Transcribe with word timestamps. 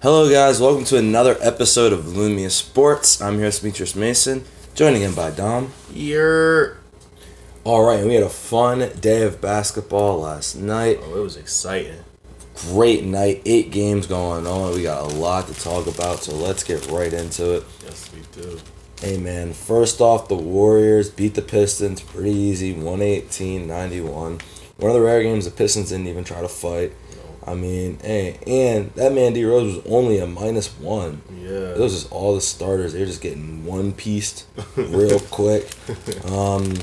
Hello, 0.00 0.30
guys. 0.30 0.60
Welcome 0.60 0.84
to 0.84 0.96
another 0.96 1.36
episode 1.40 1.92
of 1.92 2.04
Lumia 2.04 2.52
Sports. 2.52 3.20
I'm 3.20 3.34
here, 3.34 3.46
with 3.46 3.60
Demetrius 3.60 3.96
Mason, 3.96 4.44
joining 4.76 5.02
in 5.02 5.12
by 5.12 5.32
Dom. 5.32 5.72
You're. 5.92 6.76
All 7.64 7.84
right, 7.84 8.06
we 8.06 8.14
had 8.14 8.22
a 8.22 8.28
fun 8.28 8.90
day 9.00 9.24
of 9.24 9.40
basketball 9.40 10.20
last 10.20 10.54
night. 10.54 11.00
Oh, 11.02 11.18
it 11.18 11.22
was 11.22 11.36
exciting. 11.36 12.04
Great 12.54 13.02
night. 13.02 13.42
Eight 13.44 13.72
games 13.72 14.06
going 14.06 14.46
on. 14.46 14.76
We 14.76 14.84
got 14.84 15.10
a 15.10 15.16
lot 15.16 15.48
to 15.48 15.54
talk 15.54 15.88
about, 15.88 16.22
so 16.22 16.32
let's 16.32 16.62
get 16.62 16.86
right 16.86 17.12
into 17.12 17.56
it. 17.56 17.64
Yes, 17.82 18.08
we 18.14 18.20
do. 18.40 18.60
Hey, 19.00 19.18
man. 19.18 19.52
First 19.52 20.00
off, 20.00 20.28
the 20.28 20.36
Warriors 20.36 21.10
beat 21.10 21.34
the 21.34 21.42
Pistons 21.42 22.00
pretty 22.00 22.30
easy 22.30 22.72
118 22.72 23.66
91. 23.66 24.38
One 24.76 24.90
of 24.90 24.94
the 24.94 25.00
rare 25.00 25.24
games 25.24 25.44
the 25.44 25.50
Pistons 25.50 25.88
didn't 25.88 26.06
even 26.06 26.22
try 26.22 26.40
to 26.40 26.48
fight. 26.48 26.92
I 27.48 27.54
mean, 27.54 27.98
hey, 28.02 28.38
and 28.46 28.92
that 28.92 29.12
man 29.12 29.32
D 29.32 29.44
Rose 29.44 29.76
was 29.76 29.86
only 29.86 30.18
a 30.18 30.26
minus 30.26 30.68
one. 30.78 31.22
Yeah. 31.40 31.72
It 31.74 31.78
was 31.78 31.94
just 31.94 32.12
all 32.12 32.34
the 32.34 32.40
starters. 32.40 32.92
They're 32.92 33.06
just 33.06 33.22
getting 33.22 33.64
one 33.64 33.92
pieced 33.92 34.46
real 34.76 35.20
quick. 35.30 35.70
Um, 36.30 36.74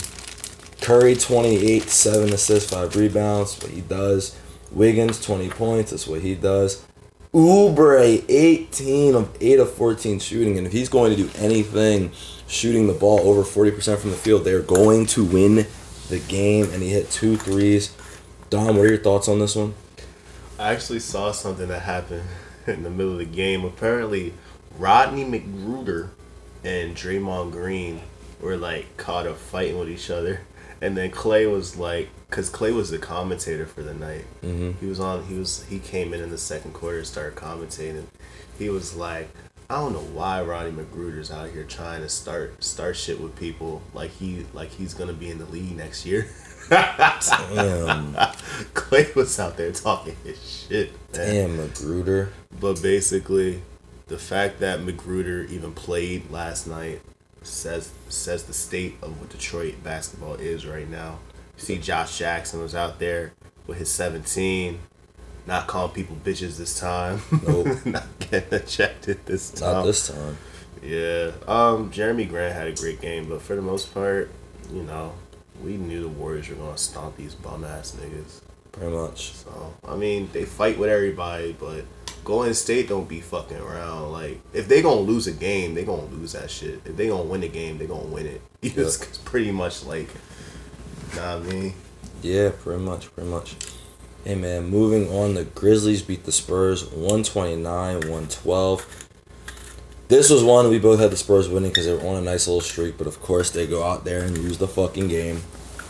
Curry, 0.81 1.16
28, 1.16 1.84
7 1.84 2.34
assists, 2.34 2.71
5 2.71 2.95
rebounds. 2.95 3.62
What 3.62 3.71
he 3.71 3.81
does. 3.81 4.38
Wiggins, 4.71 5.23
20 5.23 5.49
points. 5.49 5.91
That's 5.91 6.07
what 6.07 6.21
he 6.21 6.35
does. 6.35 6.85
Oubre, 7.34 8.23
18 8.29 9.16
of 9.16 9.35
8 9.41 9.59
of 9.59 9.71
14 9.73 10.20
shooting. 10.20 10.57
And 10.57 10.68
if 10.68 10.73
he's 10.73 10.90
going 10.90 11.16
to 11.16 11.18
do 11.18 11.29
anything 11.38 12.12
shooting 12.48 12.88
the 12.88 12.93
ball 12.93 13.20
over 13.20 13.41
40% 13.41 13.98
from 13.98 14.12
the 14.12 14.16
field, 14.16 14.43
they're 14.43 14.62
going 14.62 15.05
to 15.07 15.26
win 15.26 15.68
the 16.09 16.20
game. 16.27 16.70
And 16.71 16.82
he 16.82 16.90
hit 16.90 17.09
two 17.12 17.38
threes. 17.38 17.95
Dom, 18.49 18.77
what 18.77 18.85
are 18.85 18.90
your 18.90 18.98
thoughts 18.98 19.27
on 19.27 19.40
this 19.40 19.55
one? 19.55 19.73
I 20.58 20.73
actually 20.73 21.00
saw 21.00 21.32
something 21.32 21.68
that 21.68 21.82
happened 21.82 22.23
in 22.68 22.84
the 22.84 22.90
middle 22.90 23.13
of 23.13 23.20
the 23.20 23.26
game. 23.26 23.66
Apparently, 23.66 24.34
Rodney 24.77 25.26
McGruder 25.26 26.10
and 26.63 26.96
Draymond 26.96 27.52
Green 27.52 28.02
were 28.41 28.57
like 28.57 28.98
caught 28.98 29.27
up 29.27 29.38
fighting 29.38 29.77
with 29.77 29.90
each 29.90 30.10
other, 30.10 30.41
and 30.82 30.96
then 30.96 31.12
Klay 31.12 31.52
was 31.52 31.77
like, 31.77 32.10
because 32.29 32.49
Klay 32.49 32.74
was 32.74 32.90
the 32.90 32.98
commentator 32.98 33.66
for 33.66 33.82
the 33.82 33.94
night. 33.94 34.26
Mm-hmm. 34.44 34.79
He 34.79 34.85
was 34.88 34.99
on. 34.99 35.26
He 35.26 35.35
was. 35.35 35.63
He 35.66 35.79
came 35.79 36.13
in 36.13 36.21
in 36.21 36.29
the 36.29 36.38
second 36.38 36.74
quarter 36.74 36.98
and 36.98 37.07
started 37.07 37.35
commentating. 37.35 38.05
He 38.57 38.70
was 38.70 38.96
like, 38.96 39.29
I 39.70 39.76
don't 39.76 39.94
know 39.94 39.99
why 39.99 40.41
Rodney 40.41 40.72
McGruder's 40.72 41.32
out 41.32 41.49
here 41.49 41.63
trying 41.63 42.01
to 42.01 42.10
start 42.10 42.63
start 42.63 42.96
shit 42.96 43.20
with 43.20 43.35
people 43.35 43.82
like 43.94 44.12
he 44.12 44.46
like 44.54 44.70
he's 44.70 44.94
gonna 44.94 45.13
be 45.13 45.29
in 45.29 45.40
the 45.40 45.46
league 45.46 45.76
next 45.76 46.05
year. 46.05 46.27
Damn. 46.70 48.13
Klay 48.74 49.13
was 49.16 49.40
out 49.40 49.58
there 49.58 49.71
talking 49.71 50.16
his 50.24 50.66
shit. 50.68 50.91
Man. 51.16 51.57
Damn, 51.57 51.57
McGruder. 51.57 52.30
But 52.60 52.82
basically, 52.82 53.62
the 54.07 54.18
fact 54.18 54.60
that 54.60 54.80
McGruder 54.80 55.49
even 55.49 55.74
played 55.74 56.30
last 56.32 56.68
night 56.68 57.02
says 57.41 57.91
says 58.10 58.44
the 58.44 58.54
state 58.54 58.96
of 59.02 59.20
what 59.20 59.30
Detroit 59.30 59.76
basketball 59.84 60.35
is 60.35 60.66
right 60.66 60.90
now. 60.90 61.20
You 61.57 61.63
see, 61.63 61.77
Josh 61.77 62.18
Jackson 62.18 62.62
was 62.62 62.76
out 62.76 63.00
there 63.00 63.34
with 63.68 63.77
his 63.77 63.90
17, 63.90 64.79
not 65.47 65.68
calling 65.68 65.91
people 65.91 66.18
bitches 66.24 66.57
this 66.57 66.79
time. 66.79 67.22
Nope. 67.47 67.68
not 67.85 68.07
getting 68.19 68.59
ejected 68.59 69.25
this 69.25 69.52
time. 69.52 69.74
Not 69.74 69.85
this 69.85 70.07
time. 70.07 70.38
Yeah. 70.81 71.31
Um, 71.47 71.91
Jerami 71.91 72.28
Grant 72.28 72.53
had 72.53 72.68
a 72.68 72.74
great 72.74 73.02
game, 73.02 73.29
but 73.29 73.41
for 73.41 73.56
the 73.56 73.62
most 73.62 73.94
part, 73.94 74.29
you 74.72 74.84
know, 74.84 75.13
we 75.63 75.78
knew 75.78 76.01
the 76.01 76.07
Warriors 76.07 76.50
were 76.50 76.56
gonna 76.56 76.78
stomp 76.78 77.17
these 77.17 77.35
bum 77.35 77.63
ass 77.63 77.95
niggas. 78.00 78.41
Pretty 78.72 78.94
much. 78.94 79.31
So 79.34 79.73
I 79.88 79.95
mean, 79.95 80.29
they 80.34 80.45
fight 80.45 80.78
with 80.78 80.89
everybody, 80.89 81.56
but 81.59 81.85
Golden 82.23 82.53
State 82.53 82.89
don't 82.89 83.07
be 83.07 83.22
fucking 83.22 83.57
around. 83.57 84.11
Like 84.11 84.39
if 84.53 84.67
they 84.67 84.81
gonna 84.81 85.00
lose 85.01 85.28
a 85.28 85.31
game, 85.31 85.75
they 85.75 85.83
gonna 85.85 86.06
lose 86.06 86.33
that 86.33 86.50
shit. 86.50 86.81
If 86.85 86.95
they 86.97 87.07
gonna 87.07 87.23
win 87.23 87.44
a 87.44 87.47
game, 87.47 87.78
they 87.78 87.85
gonna 87.85 88.07
win 88.07 88.25
it. 88.25 88.41
It's, 88.61 89.00
it's 89.01 89.17
pretty 89.19 89.51
much 89.51 89.85
like, 89.85 90.09
nah, 91.15 91.35
I 91.35 91.39
mean, 91.39 91.73
Yeah, 92.23 92.49
pretty 92.59 92.81
much, 92.81 93.13
pretty 93.13 93.29
much. 93.29 93.55
Hey 94.23 94.33
man, 94.33 94.65
moving 94.65 95.07
on, 95.09 95.35
the 95.35 95.44
Grizzlies 95.44 96.01
beat 96.01 96.23
the 96.23 96.31
Spurs 96.31 96.83
129 96.85 98.09
112. 98.09 99.04
This 100.07 100.29
was 100.29 100.43
one 100.43 100.69
we 100.69 100.77
both 100.77 100.99
had 100.99 101.09
the 101.09 101.17
Spurs 101.17 101.49
winning 101.49 101.71
because 101.71 101.88
they 101.88 101.93
were 101.93 102.07
on 102.07 102.17
a 102.17 102.21
nice 102.21 102.47
little 102.47 102.61
streak, 102.61 102.95
but 102.95 103.07
of 103.07 103.19
course 103.21 103.49
they 103.49 103.66
go 103.66 103.83
out 103.83 104.05
there 104.05 104.23
and 104.23 104.38
lose 104.38 104.59
the 104.59 104.67
fucking 104.67 105.07
game. 105.07 105.41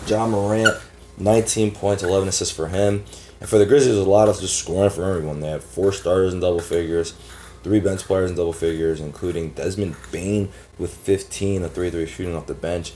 Ja 0.07 0.25
Morant, 0.25 0.77
19 1.17 1.71
points, 1.71 2.01
11 2.01 2.29
assists 2.29 2.55
for 2.55 2.69
him. 2.69 3.03
And 3.41 3.49
for 3.49 3.57
the 3.57 3.65
Grizzlies, 3.65 3.97
a 3.97 4.03
lot 4.03 4.29
of 4.29 4.39
just 4.39 4.57
scoring 4.57 4.89
for 4.89 5.03
everyone. 5.03 5.41
They 5.41 5.49
had 5.49 5.61
four 5.61 5.91
starters 5.91 6.33
in 6.33 6.39
double 6.39 6.61
figures, 6.61 7.13
three 7.61 7.81
bench 7.81 8.03
players 8.03 8.29
in 8.29 8.37
double 8.37 8.53
figures, 8.53 9.01
including 9.01 9.49
Desmond 9.49 9.97
Bane 10.13 10.49
with 10.79 10.93
15, 10.93 11.63
a 11.63 11.67
3 11.67 11.89
3 11.89 12.05
shooting 12.05 12.35
off 12.37 12.47
the 12.47 12.53
bench, 12.53 12.93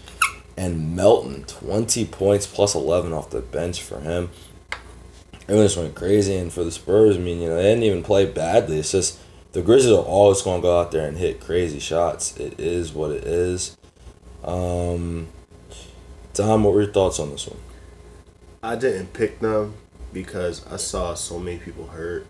and 0.56 0.96
Melton, 0.96 1.44
20 1.44 2.06
points 2.06 2.47
plus 2.47 2.75
11 2.75 3.12
off 3.12 3.29
the 3.29 3.41
bench 3.41 3.81
for 3.81 4.00
him. 4.00 4.29
Everyone 5.44 5.66
just 5.66 5.78
went 5.78 5.96
crazy. 5.96 6.38
And 6.38 6.53
for 6.53 6.63
the 6.63 6.72
Spurs, 6.72 7.18
I 7.18 7.19
mean, 7.19 7.41
you 7.41 7.50
know, 7.50 7.58
they 7.58 7.63
didn't 7.63 7.84
even 7.84 8.03
play 8.03 8.25
badly. 8.25 8.79
It's 8.79 8.91
just 8.91 9.19
the 9.52 9.62
Grizzlies 9.62 9.94
are 9.94 10.04
always 10.04 10.42
going 10.42 10.62
to 10.62 10.62
go 10.62 10.80
out 10.80 10.92
there 10.92 11.08
and 11.08 11.18
hit 11.18 11.40
crazy 11.40 11.80
shots. 11.80 12.38
It 12.38 12.60
is 12.60 12.94
what 12.94 13.12
it 13.12 13.24
is. 13.24 13.78
Um, 14.44 15.28
Tom, 16.34 16.64
what 16.64 16.74
were 16.74 16.84
your 16.84 16.92
thoughts 16.92 17.20
on 17.20 17.32
this 17.32 17.48
one? 17.48 17.59
I 18.62 18.76
didn't 18.76 19.14
pick 19.14 19.40
them 19.40 19.74
because 20.14 20.66
I 20.68 20.78
saw 20.78 21.14
so 21.14 21.40
many 21.40 21.58
people 21.58 21.88
hurt. 21.88 22.28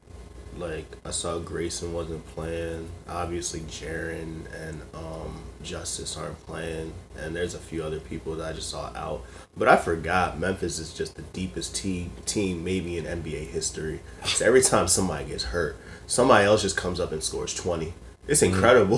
Like 0.57 0.97
I 1.05 1.11
saw 1.11 1.39
Grayson 1.39 1.93
wasn't 1.93 2.25
playing. 2.27 2.89
Obviously, 3.07 3.61
Jaren 3.61 4.41
and 4.53 4.81
um, 4.93 5.41
Justice 5.63 6.17
aren't 6.17 6.39
playing, 6.45 6.91
and 7.17 7.35
there's 7.35 7.53
a 7.53 7.59
few 7.59 7.83
other 7.83 7.99
people 7.99 8.35
that 8.35 8.49
I 8.49 8.53
just 8.53 8.69
saw 8.69 8.91
out. 8.95 9.25
But 9.55 9.67
I 9.67 9.77
forgot 9.77 10.39
Memphis 10.39 10.79
is 10.79 10.93
just 10.93 11.15
the 11.15 11.21
deepest 11.21 11.75
team 11.75 12.11
team 12.25 12.63
maybe 12.63 12.97
in 12.97 13.05
NBA 13.05 13.47
history. 13.47 14.01
So 14.25 14.45
every 14.45 14.61
time 14.61 14.87
somebody 14.87 15.25
gets 15.25 15.45
hurt, 15.45 15.77
somebody 16.09 16.45
else 16.45 16.61
just 16.61 16.75
comes 16.75 16.99
up 16.99 17.13
and 17.13 17.23
scores 17.23 17.53
twenty. 17.53 17.93
It's 18.27 18.41
mm-hmm. 18.41 18.53
incredible. 18.53 18.97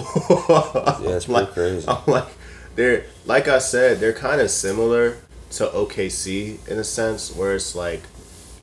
Yeah, 1.07 1.15
it's 1.15 1.25
pretty 1.25 1.41
like, 1.41 1.51
crazy. 1.51 1.87
I'm 1.87 2.01
like, 2.07 2.27
they're 2.75 3.05
like 3.25 3.47
I 3.47 3.59
said, 3.59 3.99
they're 3.99 4.13
kind 4.13 4.41
of 4.41 4.49
similar 4.49 5.17
to 5.51 5.67
OKC 5.67 6.67
in 6.67 6.79
a 6.79 6.83
sense, 6.83 7.35
where 7.35 7.53
it's 7.55 7.75
like 7.75 8.01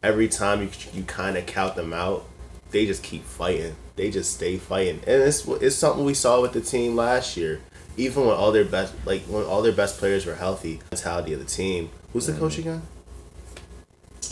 every 0.02 0.28
time 0.28 0.62
you 0.62 0.70
you 0.92 1.04
kind 1.04 1.36
of 1.36 1.46
count 1.46 1.76
them 1.76 1.92
out, 1.92 2.24
they 2.70 2.86
just 2.86 3.02
keep 3.02 3.24
fighting. 3.24 3.76
They 3.96 4.10
just 4.10 4.34
stay 4.34 4.56
fighting, 4.56 5.00
and 5.06 5.22
it's 5.22 5.46
it's 5.46 5.76
something 5.76 6.04
we 6.04 6.14
saw 6.14 6.40
with 6.40 6.52
the 6.52 6.60
team 6.60 6.96
last 6.96 7.36
year. 7.36 7.60
Even 7.96 8.26
when 8.26 8.36
all 8.36 8.52
their 8.52 8.64
best 8.64 8.94
like 9.04 9.22
when 9.22 9.44
all 9.44 9.60
their 9.60 9.72
best 9.72 9.98
players 9.98 10.24
were 10.24 10.36
healthy, 10.36 10.80
mentality 10.90 11.32
of 11.32 11.40
the 11.40 11.46
team. 11.46 11.90
Who's 12.12 12.26
the 12.26 12.32
mm-hmm. 12.32 12.40
coach 12.40 12.58
again? 12.58 12.82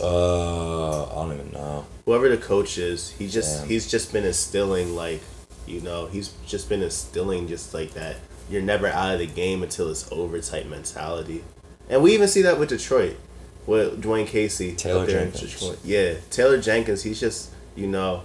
Uh, 0.01 1.05
I 1.05 1.15
don't 1.15 1.33
even 1.33 1.51
know. 1.51 1.85
Whoever 2.05 2.29
the 2.29 2.37
coach 2.37 2.77
is, 2.77 3.11
he 3.11 3.27
just 3.27 3.61
Damn. 3.61 3.69
he's 3.69 3.89
just 3.89 4.13
been 4.13 4.23
instilling 4.25 4.95
like, 4.95 5.21
you 5.65 5.81
know, 5.81 6.07
he's 6.07 6.29
just 6.45 6.69
been 6.69 6.81
instilling 6.81 7.47
just 7.47 7.73
like 7.73 7.93
that. 7.93 8.17
You're 8.49 8.61
never 8.61 8.87
out 8.87 9.13
of 9.13 9.19
the 9.19 9.27
game 9.27 9.63
until 9.63 9.89
it's 9.89 10.09
over 10.11 10.39
type 10.39 10.67
mentality, 10.67 11.43
and 11.89 12.01
we 12.01 12.13
even 12.13 12.27
see 12.27 12.41
that 12.43 12.57
with 12.57 12.69
Detroit, 12.69 13.17
with 13.65 14.01
Dwane 14.01 14.25
Casey. 14.27 14.73
Taylor 14.73 15.05
there 15.05 15.19
in 15.19 15.31
Jenkins. 15.31 15.53
Detroit. 15.53 15.79
Yeah, 15.83 16.13
Taylor 16.29 16.61
Jenkins. 16.61 17.03
He's 17.03 17.19
just 17.19 17.51
you 17.75 17.87
know, 17.87 18.23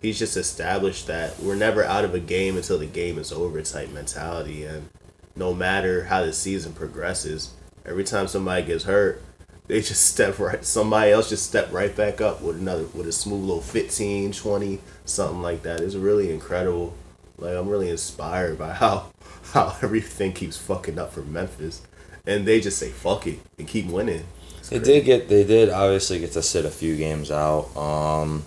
he's 0.00 0.18
just 0.18 0.36
established 0.36 1.06
that 1.08 1.38
we're 1.40 1.56
never 1.56 1.84
out 1.84 2.04
of 2.04 2.14
a 2.14 2.20
game 2.20 2.56
until 2.56 2.78
the 2.78 2.86
game 2.86 3.18
is 3.18 3.32
over 3.32 3.60
type 3.62 3.90
mentality, 3.90 4.64
and 4.64 4.88
no 5.34 5.52
matter 5.52 6.04
how 6.04 6.24
the 6.24 6.32
season 6.32 6.72
progresses, 6.72 7.52
every 7.84 8.04
time 8.04 8.28
somebody 8.28 8.64
gets 8.64 8.84
hurt, 8.84 9.22
they 9.68 9.80
just 9.80 10.04
step 10.06 10.38
right 10.38 10.64
somebody 10.64 11.10
else 11.10 11.28
just 11.28 11.46
step 11.46 11.72
right 11.72 11.94
back 11.96 12.20
up 12.20 12.40
with 12.42 12.56
another 12.58 12.84
with 12.94 13.06
a 13.06 13.12
smooth 13.12 13.40
little 13.42 13.60
15 13.62 14.32
20 14.32 14.80
something 15.04 15.42
like 15.42 15.62
that 15.62 15.80
it's 15.80 15.94
really 15.94 16.32
incredible 16.32 16.94
like 17.38 17.54
i'm 17.56 17.68
really 17.68 17.90
inspired 17.90 18.58
by 18.58 18.72
how 18.72 19.06
how 19.52 19.76
everything 19.82 20.32
keeps 20.32 20.56
fucking 20.56 20.98
up 20.98 21.12
for 21.12 21.22
memphis 21.22 21.82
and 22.26 22.46
they 22.46 22.60
just 22.60 22.78
say 22.78 22.88
fuck 22.90 23.26
it 23.26 23.38
and 23.58 23.68
keep 23.68 23.86
winning 23.86 24.24
It's 24.58 24.68
They 24.68 24.78
crazy. 24.78 24.92
did 24.94 25.04
get, 25.04 25.28
they 25.28 25.44
did 25.44 25.70
obviously 25.70 26.18
get 26.18 26.32
to 26.32 26.42
sit 26.42 26.64
a 26.64 26.70
few 26.70 26.96
games 26.96 27.30
out, 27.30 27.74
um, 27.76 28.44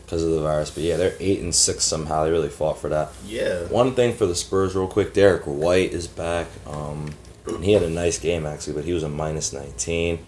because 0.00 0.22
of 0.22 0.30
the 0.30 0.40
virus. 0.40 0.70
But 0.70 0.82
yeah, 0.84 0.96
they're 0.96 1.14
eight 1.20 1.40
and 1.42 1.54
six 1.54 1.84
somehow. 1.84 2.24
They 2.24 2.30
really 2.30 2.48
fought 2.48 2.78
for 2.78 2.88
that. 2.88 3.10
yeah 3.26 3.64
One 3.64 3.94
thing 3.94 4.14
for 4.14 4.24
the 4.24 4.34
Spurs, 4.34 4.74
real 4.74 4.86
quick. 4.88 5.12
Derrick 5.12 5.42
White 5.44 5.92
is 5.92 6.06
back. 6.08 6.46
Um, 6.66 7.10
and 7.46 7.62
he 7.62 7.72
had 7.72 7.82
a 7.82 7.90
nice 7.90 8.18
game 8.18 8.46
actually, 8.46 8.72
but 8.74 8.84
he 8.84 8.94
was 8.94 9.02
a 9.02 9.08
minus 9.10 9.52
nineteen, 9.52 10.24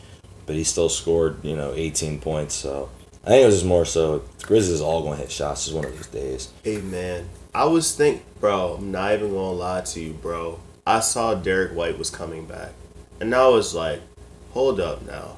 but 0.46 0.54
he 0.56 0.64
still 0.64 0.88
scored 0.88 1.44
you 1.44 1.56
know 1.56 1.72
eighteen 1.74 2.20
points. 2.20 2.54
So 2.54 2.90
I 3.24 3.28
think 3.28 3.42
it 3.42 3.46
was 3.46 3.56
just 3.56 3.66
more 3.66 3.84
so 3.84 4.24
Grizzlies 4.42 4.80
all 4.80 5.02
going 5.02 5.16
to 5.16 5.22
hit 5.22 5.30
shots. 5.30 5.66
It's 5.66 5.74
one 5.74 5.84
of 5.84 5.94
those 5.94 6.06
days. 6.08 6.48
hey 6.64 6.78
man 6.80 7.28
i 7.52 7.64
was 7.64 7.96
think 7.96 8.22
bro 8.38 8.74
i'm 8.78 8.92
not 8.92 9.12
even 9.12 9.28
gonna 9.32 9.50
lie 9.50 9.80
to 9.80 9.98
you 10.00 10.12
bro 10.12 10.60
i 10.86 11.00
saw 11.00 11.34
derrick 11.34 11.72
white 11.72 11.98
was 11.98 12.08
coming 12.08 12.46
back 12.46 12.70
and 13.20 13.34
i 13.34 13.44
was 13.48 13.74
like 13.74 14.00
hold 14.52 14.78
up 14.78 15.04
now 15.04 15.36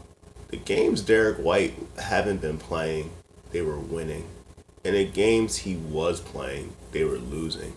the 0.48 0.58
games 0.58 1.00
derrick 1.00 1.38
white 1.38 1.72
haven't 1.98 2.42
been 2.42 2.58
playing 2.58 3.10
they 3.50 3.62
were 3.62 3.78
winning 3.78 4.26
and 4.84 4.94
the 4.94 5.04
games 5.06 5.56
he 5.58 5.76
was 5.76 6.20
playing, 6.20 6.74
they 6.90 7.04
were 7.04 7.18
losing. 7.18 7.72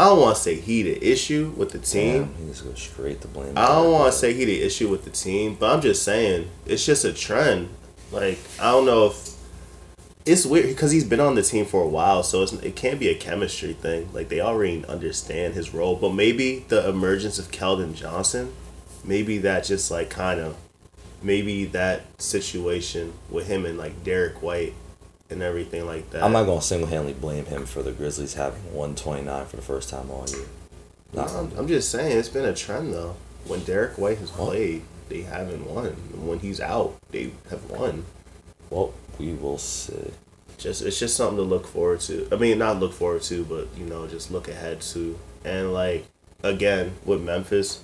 I 0.00 0.04
don't 0.04 0.20
want 0.20 0.36
to 0.36 0.40
say 0.40 0.54
he 0.54 0.82
the 0.82 1.12
issue 1.12 1.52
with 1.58 1.72
the 1.72 1.78
team. 1.78 2.22
Damn, 2.22 2.34
he 2.36 2.46
just 2.46 2.64
goes 2.64 2.80
straight 2.80 3.20
to 3.20 3.28
blame. 3.28 3.52
I 3.54 3.66
don't 3.66 3.92
want 3.92 4.10
to 4.10 4.18
say 4.18 4.32
he 4.32 4.46
the 4.46 4.62
issue 4.62 4.88
with 4.88 5.04
the 5.04 5.10
team, 5.10 5.58
but 5.60 5.70
I'm 5.70 5.82
just 5.82 6.02
saying 6.02 6.48
it's 6.64 6.86
just 6.86 7.04
a 7.04 7.12
trend. 7.12 7.68
Like 8.10 8.38
I 8.58 8.70
don't 8.70 8.86
know 8.86 9.08
if 9.08 9.36
it's 10.24 10.46
weird 10.46 10.68
because 10.68 10.90
he's 10.90 11.04
been 11.04 11.20
on 11.20 11.34
the 11.34 11.42
team 11.42 11.66
for 11.66 11.82
a 11.82 11.86
while, 11.86 12.22
so 12.22 12.42
it's, 12.42 12.54
it 12.54 12.76
can't 12.76 12.98
be 12.98 13.10
a 13.10 13.14
chemistry 13.14 13.74
thing. 13.74 14.10
Like 14.14 14.30
they 14.30 14.40
already 14.40 14.86
understand 14.86 15.52
his 15.52 15.74
role, 15.74 15.96
but 15.96 16.14
maybe 16.14 16.60
the 16.68 16.88
emergence 16.88 17.38
of 17.38 17.50
Keldon 17.50 17.94
Johnson, 17.94 18.54
maybe 19.04 19.36
that 19.36 19.64
just 19.64 19.90
like 19.90 20.08
kind 20.08 20.40
of, 20.40 20.56
maybe 21.22 21.66
that 21.66 22.04
situation 22.18 23.12
with 23.28 23.48
him 23.48 23.66
and 23.66 23.76
like 23.76 24.02
Derrick 24.02 24.40
White 24.40 24.72
and 25.30 25.42
everything 25.42 25.86
like 25.86 26.10
that. 26.10 26.22
I'm 26.22 26.32
not 26.32 26.44
gonna 26.44 26.60
single 26.60 26.88
handedly 26.88 27.14
blame 27.14 27.46
him 27.46 27.66
for 27.66 27.82
the 27.82 27.92
Grizzlies 27.92 28.34
having 28.34 28.62
129 28.74 29.46
for 29.46 29.56
the 29.56 29.62
first 29.62 29.88
time 29.88 30.10
all 30.10 30.26
year. 30.28 30.46
No, 31.12 31.22
I'm, 31.22 31.52
I'm 31.58 31.68
just 31.68 31.90
saying 31.90 32.16
it's 32.18 32.28
been 32.28 32.44
a 32.44 32.54
trend 32.54 32.92
though. 32.92 33.16
When 33.46 33.64
Derrick 33.64 33.96
White 33.98 34.18
has 34.18 34.30
played, 34.30 34.82
they 35.08 35.22
haven't 35.22 35.66
won. 35.66 35.92
When 36.26 36.38
he's 36.38 36.60
out, 36.60 36.96
they 37.10 37.32
have 37.48 37.68
won. 37.70 38.04
well, 38.68 38.92
we 39.18 39.32
will 39.34 39.58
see. 39.58 40.12
Just 40.58 40.82
it's 40.82 40.98
just 40.98 41.16
something 41.16 41.36
to 41.38 41.42
look 41.42 41.66
forward 41.66 42.00
to. 42.00 42.28
I 42.30 42.36
mean, 42.36 42.58
not 42.58 42.78
look 42.78 42.92
forward 42.92 43.22
to, 43.22 43.44
but 43.44 43.68
you 43.76 43.86
know, 43.86 44.06
just 44.06 44.30
look 44.30 44.48
ahead 44.48 44.80
to. 44.82 45.18
And 45.44 45.72
like 45.72 46.06
again 46.42 46.92
with 47.04 47.22
Memphis, 47.22 47.80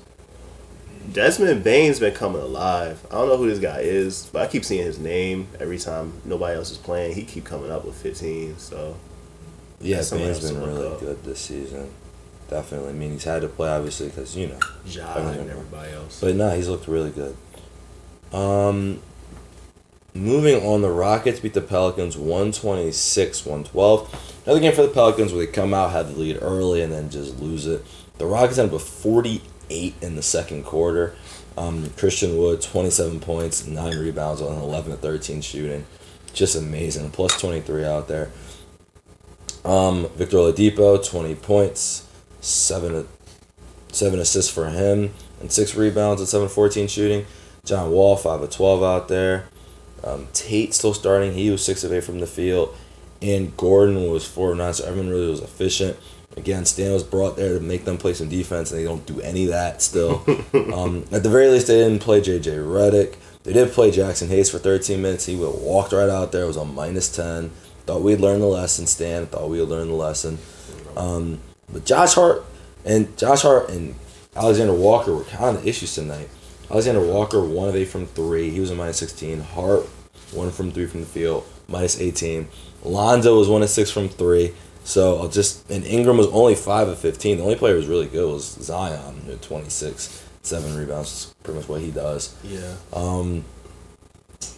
Desmond 1.12 1.62
Bane's 1.62 2.00
been 2.00 2.14
coming 2.14 2.40
alive. 2.42 3.04
I 3.10 3.14
don't 3.14 3.28
know 3.28 3.36
who 3.36 3.48
this 3.48 3.58
guy 3.60 3.80
is, 3.80 4.28
but 4.32 4.42
I 4.42 4.46
keep 4.48 4.64
seeing 4.64 4.84
his 4.84 4.98
name 4.98 5.46
every 5.60 5.78
time 5.78 6.12
nobody 6.24 6.56
else 6.56 6.70
is 6.70 6.78
playing. 6.78 7.14
He 7.14 7.22
keep 7.22 7.44
coming 7.44 7.70
up 7.70 7.84
with 7.84 7.94
15. 7.96 8.58
So 8.58 8.96
Yeah, 9.80 9.96
That's 9.96 10.08
something 10.08 10.26
Bane's 10.26 10.38
else 10.44 10.48
to 10.52 10.58
been 10.58 10.66
really 10.68 10.88
up. 10.88 11.00
good 11.00 11.22
this 11.24 11.38
season. 11.40 11.90
Definitely. 12.50 12.90
I 12.90 12.92
mean, 12.92 13.12
he's 13.12 13.24
had 13.24 13.42
to 13.42 13.48
play 13.48 13.68
obviously 13.68 14.08
because 14.08 14.36
you 14.36 14.48
know, 14.48 14.58
and 14.84 15.50
everybody 15.50 15.92
else. 15.92 16.20
but 16.20 16.34
nah, 16.34 16.50
he's 16.54 16.68
looked 16.68 16.86
really 16.88 17.10
good. 17.10 17.36
Um, 18.32 19.00
moving 20.14 20.64
on, 20.66 20.82
the 20.82 20.90
Rockets 20.90 21.40
beat 21.40 21.54
the 21.54 21.60
Pelicans 21.60 22.16
126-112. 22.16 24.08
Another 24.44 24.60
game 24.60 24.72
for 24.74 24.82
the 24.82 24.88
Pelicans 24.88 25.32
where 25.32 25.44
they 25.46 25.52
come 25.52 25.74
out, 25.74 25.90
have 25.92 26.12
the 26.14 26.20
lead 26.20 26.38
early, 26.40 26.82
and 26.82 26.92
then 26.92 27.10
just 27.10 27.38
lose 27.40 27.66
it. 27.66 27.84
The 28.18 28.26
Rockets 28.26 28.58
end 28.58 28.68
up 28.68 28.74
with 28.74 28.82
48 28.88 29.42
in 29.68 30.16
the 30.16 30.22
second 30.22 30.64
quarter. 30.64 31.14
Um, 31.56 31.90
Christian 31.96 32.36
Wood, 32.36 32.60
27 32.60 33.20
points, 33.20 33.66
9 33.66 33.98
rebounds 33.98 34.42
on 34.42 34.58
11 34.58 34.92
to 34.92 34.96
13 34.98 35.40
shooting. 35.40 35.86
Just 36.32 36.54
amazing. 36.54 37.10
Plus 37.10 37.40
23 37.40 37.84
out 37.84 38.08
there. 38.08 38.30
Um, 39.64 40.08
Victor 40.14 40.36
Oladipo, 40.36 41.04
20 41.04 41.34
points, 41.36 42.06
7, 42.40 43.08
7 43.90 44.18
assists 44.20 44.52
for 44.52 44.68
him, 44.68 45.12
and 45.40 45.50
6 45.50 45.74
rebounds 45.74 46.22
at 46.22 46.28
7 46.28 46.48
14 46.48 46.86
shooting. 46.86 47.26
John 47.64 47.90
Wall, 47.90 48.16
5 48.16 48.42
of 48.42 48.50
12 48.50 48.82
out 48.82 49.08
there. 49.08 49.46
Um, 50.04 50.28
Tate 50.32 50.72
still 50.72 50.94
starting. 50.94 51.32
He 51.32 51.50
was 51.50 51.64
6 51.64 51.82
of 51.82 51.92
8 51.92 52.04
from 52.04 52.20
the 52.20 52.26
field. 52.26 52.76
And 53.20 53.56
Gordon 53.56 54.08
was 54.10 54.26
4 54.28 54.52
of 54.52 54.58
9, 54.58 54.74
so 54.74 54.84
everyone 54.84 55.10
really 55.10 55.30
was 55.30 55.40
efficient. 55.40 55.96
Again, 56.36 56.66
Stan 56.66 56.92
was 56.92 57.02
brought 57.02 57.36
there 57.36 57.58
to 57.58 57.60
make 57.60 57.84
them 57.84 57.96
play 57.96 58.12
some 58.12 58.28
defense, 58.28 58.70
and 58.70 58.78
they 58.78 58.84
don't 58.84 59.06
do 59.06 59.20
any 59.20 59.44
of 59.44 59.50
that 59.50 59.80
still. 59.80 60.22
um, 60.74 61.04
at 61.10 61.22
the 61.22 61.30
very 61.30 61.48
least, 61.48 61.66
they 61.66 61.78
didn't 61.78 62.02
play 62.02 62.20
J.J. 62.20 62.50
Redick. 62.56 63.16
They 63.44 63.52
did 63.54 63.72
play 63.72 63.90
Jaxson 63.90 64.28
Hayes 64.28 64.50
for 64.50 64.58
13 64.58 65.00
minutes. 65.00 65.24
He 65.24 65.36
walked 65.36 65.92
right 65.92 66.10
out 66.10 66.32
there. 66.32 66.44
It 66.44 66.48
was 66.48 66.56
on 66.56 66.74
minus 66.74 67.14
10. 67.14 67.50
Thought 67.86 68.02
we'd 68.02 68.20
learn 68.20 68.40
the 68.40 68.46
lesson, 68.46 68.86
Stan. 68.86 69.26
Thought 69.26 69.48
we'd 69.48 69.62
learn 69.62 69.88
the 69.88 69.94
lesson. 69.94 70.38
Um, 70.96 71.40
but 71.72 71.86
Josh 71.86 72.14
Hart 72.14 72.44
and 72.84 73.16
Josh 73.16 73.42
Hart 73.42 73.70
and 73.70 73.94
Alexander 74.34 74.74
Walker 74.74 75.14
were 75.14 75.24
kind 75.24 75.56
of 75.56 75.66
issues 75.66 75.94
tonight. 75.94 76.28
Alexander 76.70 77.00
Walker, 77.00 77.40
one 77.40 77.68
of 77.68 77.76
eight 77.76 77.86
from 77.86 78.06
three. 78.06 78.50
He 78.50 78.60
was 78.60 78.70
a 78.70 78.74
minus 78.74 78.98
16. 78.98 79.40
Hart, 79.40 79.84
one 80.32 80.50
from 80.50 80.72
three 80.72 80.86
from 80.86 81.00
the 81.00 81.06
field, 81.06 81.46
minus 81.68 82.00
18. 82.00 82.48
Lonzo 82.82 83.38
was 83.38 83.48
one 83.48 83.62
of 83.62 83.70
six 83.70 83.90
from 83.90 84.08
three. 84.08 84.52
So 84.86 85.18
I'll 85.18 85.28
just 85.28 85.68
and 85.68 85.84
Ingram 85.84 86.16
was 86.16 86.28
only 86.28 86.54
five 86.54 86.86
of 86.86 86.96
15. 87.00 87.38
The 87.38 87.42
only 87.42 87.56
player 87.56 87.72
who 87.72 87.80
was 87.80 87.88
really 87.88 88.06
good 88.06 88.30
was 88.32 88.44
Zion, 88.44 89.26
at 89.28 89.42
26, 89.42 90.24
seven 90.42 90.76
rebounds. 90.76 91.08
Is 91.08 91.34
pretty 91.42 91.58
much 91.58 91.68
what 91.68 91.80
he 91.80 91.90
does. 91.90 92.36
yeah. 92.44 92.76
Um, 92.92 93.44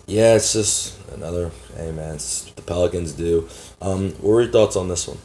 yeah, 0.06 0.34
it's 0.34 0.52
just 0.52 1.00
another. 1.12 1.50
Hey 1.76 1.92
man, 1.92 2.16
it's 2.16 2.44
what 2.46 2.56
the 2.56 2.62
Pelicans 2.62 3.12
do. 3.12 3.48
Um, 3.80 4.10
what 4.12 4.22
were 4.22 4.42
your 4.42 4.52
thoughts 4.52 4.76
on 4.76 4.88
this 4.88 5.08
one? 5.08 5.18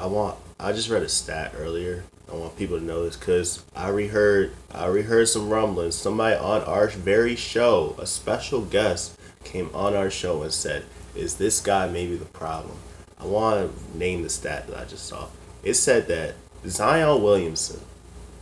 I 0.00 0.06
want. 0.06 0.36
I 0.58 0.72
just 0.72 0.90
read 0.90 1.02
a 1.02 1.08
stat 1.08 1.52
earlier. 1.56 2.02
I 2.32 2.34
want 2.34 2.56
people 2.56 2.76
to 2.78 2.84
know 2.84 3.04
this 3.04 3.16
because 3.16 3.64
I 3.76 3.88
reheard. 3.90 4.52
I 4.72 4.86
reheard 4.86 5.28
some 5.28 5.48
rumblings. 5.48 5.94
Somebody 5.94 6.34
on 6.34 6.62
our 6.62 6.88
very 6.88 7.36
show, 7.36 7.94
a 8.00 8.06
special 8.06 8.62
guest, 8.62 9.16
came 9.44 9.70
on 9.72 9.94
our 9.94 10.10
show 10.10 10.42
and 10.42 10.52
said, 10.52 10.84
"Is 11.14 11.36
this 11.36 11.60
guy 11.60 11.88
maybe 11.88 12.16
the 12.16 12.24
problem?" 12.24 12.76
I 13.24 13.26
want 13.26 13.70
to 13.70 13.98
name 13.98 14.22
the 14.22 14.28
stat 14.28 14.66
that 14.66 14.78
I 14.78 14.84
just 14.84 15.06
saw. 15.06 15.28
It 15.62 15.74
said 15.74 16.08
that 16.08 16.34
Zion 16.66 17.22
Williamson 17.22 17.80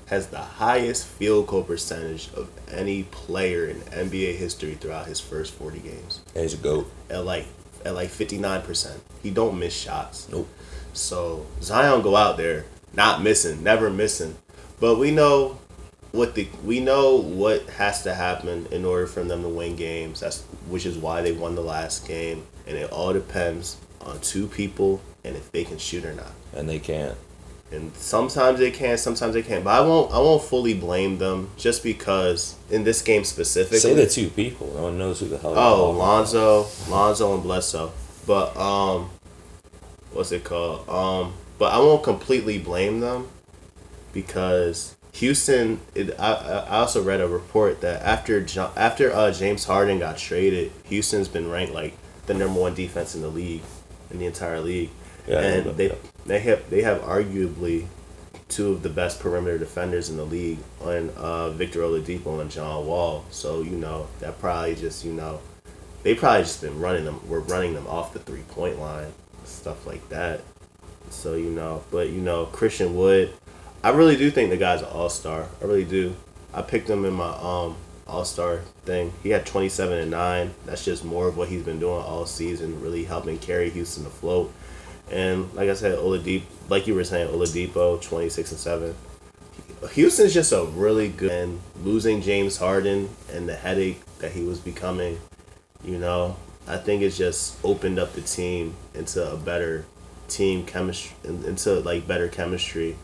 has 0.06 0.26
the 0.26 0.38
highest 0.38 1.06
field 1.06 1.46
goal 1.46 1.62
percentage 1.62 2.28
of 2.34 2.50
any 2.68 3.04
player 3.04 3.66
in 3.66 3.76
NBA 3.82 4.36
history 4.36 4.74
throughout 4.74 5.06
his 5.06 5.20
first 5.20 5.54
forty 5.54 5.78
games. 5.78 6.20
Hey, 6.34 6.42
he's 6.42 6.54
a 6.54 6.56
goat. 6.56 6.90
At 7.08 7.24
like 7.24 7.46
at 7.84 7.94
like 7.94 8.10
fifty 8.10 8.38
nine 8.38 8.62
percent. 8.62 9.00
He 9.22 9.30
don't 9.30 9.58
miss 9.58 9.74
shots. 9.74 10.28
Nope. 10.28 10.48
So 10.92 11.46
Zion 11.62 12.02
go 12.02 12.16
out 12.16 12.36
there 12.36 12.64
not 12.92 13.22
missing, 13.22 13.62
never 13.62 13.88
missing. 13.88 14.36
But 14.80 14.98
we 14.98 15.12
know 15.12 15.58
what 16.10 16.34
the 16.34 16.48
we 16.64 16.80
know 16.80 17.16
what 17.16 17.68
has 17.70 18.02
to 18.02 18.14
happen 18.14 18.66
in 18.72 18.84
order 18.84 19.06
for 19.06 19.22
them 19.22 19.42
to 19.42 19.48
win 19.48 19.76
games. 19.76 20.20
That's 20.20 20.42
which 20.68 20.86
is 20.86 20.98
why 20.98 21.22
they 21.22 21.32
won 21.32 21.54
the 21.54 21.62
last 21.62 22.06
game, 22.08 22.46
and 22.66 22.76
it 22.76 22.90
all 22.90 23.12
depends 23.12 23.76
on 24.04 24.20
two 24.20 24.46
people 24.46 25.00
and 25.24 25.36
if 25.36 25.50
they 25.52 25.64
can 25.64 25.78
shoot 25.78 26.04
or 26.04 26.12
not. 26.12 26.32
And 26.54 26.68
they 26.68 26.78
can't. 26.78 27.16
And 27.70 27.94
sometimes 27.96 28.58
they 28.58 28.70
can, 28.70 28.98
sometimes 28.98 29.32
they 29.32 29.42
can't. 29.42 29.64
But 29.64 29.70
I 29.70 29.80
won't 29.80 30.12
I 30.12 30.18
won't 30.18 30.42
fully 30.42 30.74
blame 30.74 31.18
them 31.18 31.48
just 31.56 31.82
because 31.82 32.54
in 32.70 32.84
this 32.84 33.00
game 33.00 33.24
specifically. 33.24 33.78
Say 33.78 33.94
the 33.94 34.06
two 34.06 34.28
people. 34.28 34.72
No 34.74 34.82
one 34.82 34.98
knows 34.98 35.20
who 35.20 35.26
the 35.26 35.38
hell. 35.38 35.56
Oh, 35.56 35.90
Lonzo, 35.90 36.66
Lonzo 36.90 37.34
and 37.34 37.42
Bledsoe. 37.42 37.92
But 38.26 38.54
um, 38.56 39.10
what's 40.12 40.32
it 40.32 40.44
called? 40.44 40.86
Um, 40.88 41.32
but 41.58 41.72
I 41.72 41.78
won't 41.78 42.02
completely 42.02 42.58
blame 42.58 43.00
them 43.00 43.28
because 44.12 44.94
Houston. 45.12 45.80
It, 45.94 46.14
I 46.18 46.34
I 46.34 46.58
I 46.58 46.78
also 46.80 47.02
read 47.02 47.22
a 47.22 47.28
report 47.28 47.80
that 47.80 48.02
after 48.02 48.44
after 48.76 49.12
uh, 49.12 49.32
James 49.32 49.64
Harden 49.64 49.98
got 49.98 50.18
traded, 50.18 50.72
Houston's 50.84 51.28
been 51.28 51.50
ranked 51.50 51.72
like 51.72 51.96
the 52.26 52.34
number 52.34 52.60
one 52.60 52.74
defense 52.74 53.14
in 53.14 53.22
the 53.22 53.28
league, 53.28 53.62
in 54.12 54.18
the 54.18 54.26
entire 54.26 54.60
league, 54.60 54.90
Yeah, 55.26 55.40
and 55.40 55.76
they 55.76 55.88
that. 55.88 55.98
they 56.26 56.38
have 56.40 56.70
they 56.70 56.82
have 56.82 57.00
arguably 57.02 57.86
two 58.48 58.72
of 58.72 58.82
the 58.82 58.88
best 58.90 59.18
perimeter 59.18 59.58
defenders 59.58 60.10
in 60.10 60.16
the 60.18 60.24
league 60.24 60.58
on 60.82 61.08
uh, 61.16 61.48
Victor 61.50 61.80
Oladipo 61.80 62.40
and 62.40 62.50
John 62.50 62.86
Wall. 62.86 63.24
So 63.30 63.62
you 63.62 63.70
know 63.76 64.08
that 64.20 64.38
probably 64.40 64.74
just 64.74 65.04
you 65.04 65.12
know 65.12 65.40
they 66.02 66.14
probably 66.14 66.42
just 66.42 66.60
been 66.60 66.78
running 66.80 67.04
them. 67.04 67.20
We're 67.28 67.40
running 67.40 67.74
them 67.74 67.86
off 67.86 68.12
the 68.12 68.18
three 68.20 68.42
point 68.50 68.78
line, 68.78 69.12
stuff 69.44 69.86
like 69.86 70.06
that. 70.10 70.42
So 71.10 71.34
you 71.34 71.50
know, 71.50 71.84
but 71.90 72.10
you 72.10 72.20
know 72.20 72.46
Christian 72.46 72.94
Wood, 72.96 73.32
I 73.82 73.90
really 73.90 74.16
do 74.16 74.30
think 74.30 74.50
the 74.50 74.56
guy's 74.56 74.80
an 74.82 74.88
all 74.88 75.08
star. 75.10 75.46
I 75.60 75.64
really 75.64 75.84
do. 75.84 76.14
I 76.54 76.60
picked 76.62 76.88
him 76.90 77.04
in 77.04 77.14
my 77.14 77.30
um 77.40 77.76
all 78.06 78.24
star 78.24 78.58
thing. 78.84 79.12
He 79.22 79.30
had 79.30 79.46
twenty 79.46 79.68
seven 79.68 79.98
and 79.98 80.10
nine. 80.10 80.54
That's 80.66 80.84
just 80.84 81.04
more 81.04 81.28
of 81.28 81.36
what 81.36 81.48
he's 81.48 81.62
been 81.62 81.80
doing 81.80 82.02
all 82.02 82.26
season, 82.26 82.80
really 82.82 83.04
helping 83.04 83.38
carry 83.38 83.70
Houston 83.70 84.06
afloat. 84.06 84.52
And 85.10 85.52
like 85.54 85.68
I 85.68 85.74
said, 85.74 85.98
Oladipo, 85.98 86.44
like 86.68 86.86
you 86.86 86.94
were 86.94 87.04
saying, 87.04 87.28
Oladipo, 87.28 88.00
twenty 88.00 88.28
six 88.28 88.50
and 88.50 88.60
seven. 88.60 88.94
Houston's 89.92 90.32
just 90.32 90.52
a 90.52 90.64
really 90.64 91.08
good 91.08 91.32
and 91.32 91.60
losing 91.82 92.22
James 92.22 92.56
Harden 92.56 93.08
and 93.32 93.48
the 93.48 93.56
headache 93.56 94.00
that 94.18 94.30
he 94.30 94.44
was 94.44 94.60
becoming, 94.60 95.18
you 95.82 95.98
know, 95.98 96.36
I 96.68 96.76
think 96.76 97.02
it's 97.02 97.18
just 97.18 97.56
opened 97.64 97.98
up 97.98 98.12
the 98.12 98.20
team 98.20 98.74
into 98.94 99.28
a 99.28 99.36
better 99.36 99.84
team 100.28 100.64
chemistry 100.64 101.16
into 101.24 101.80
like 101.80 102.06
better 102.06 102.28
chemistry. 102.28 102.96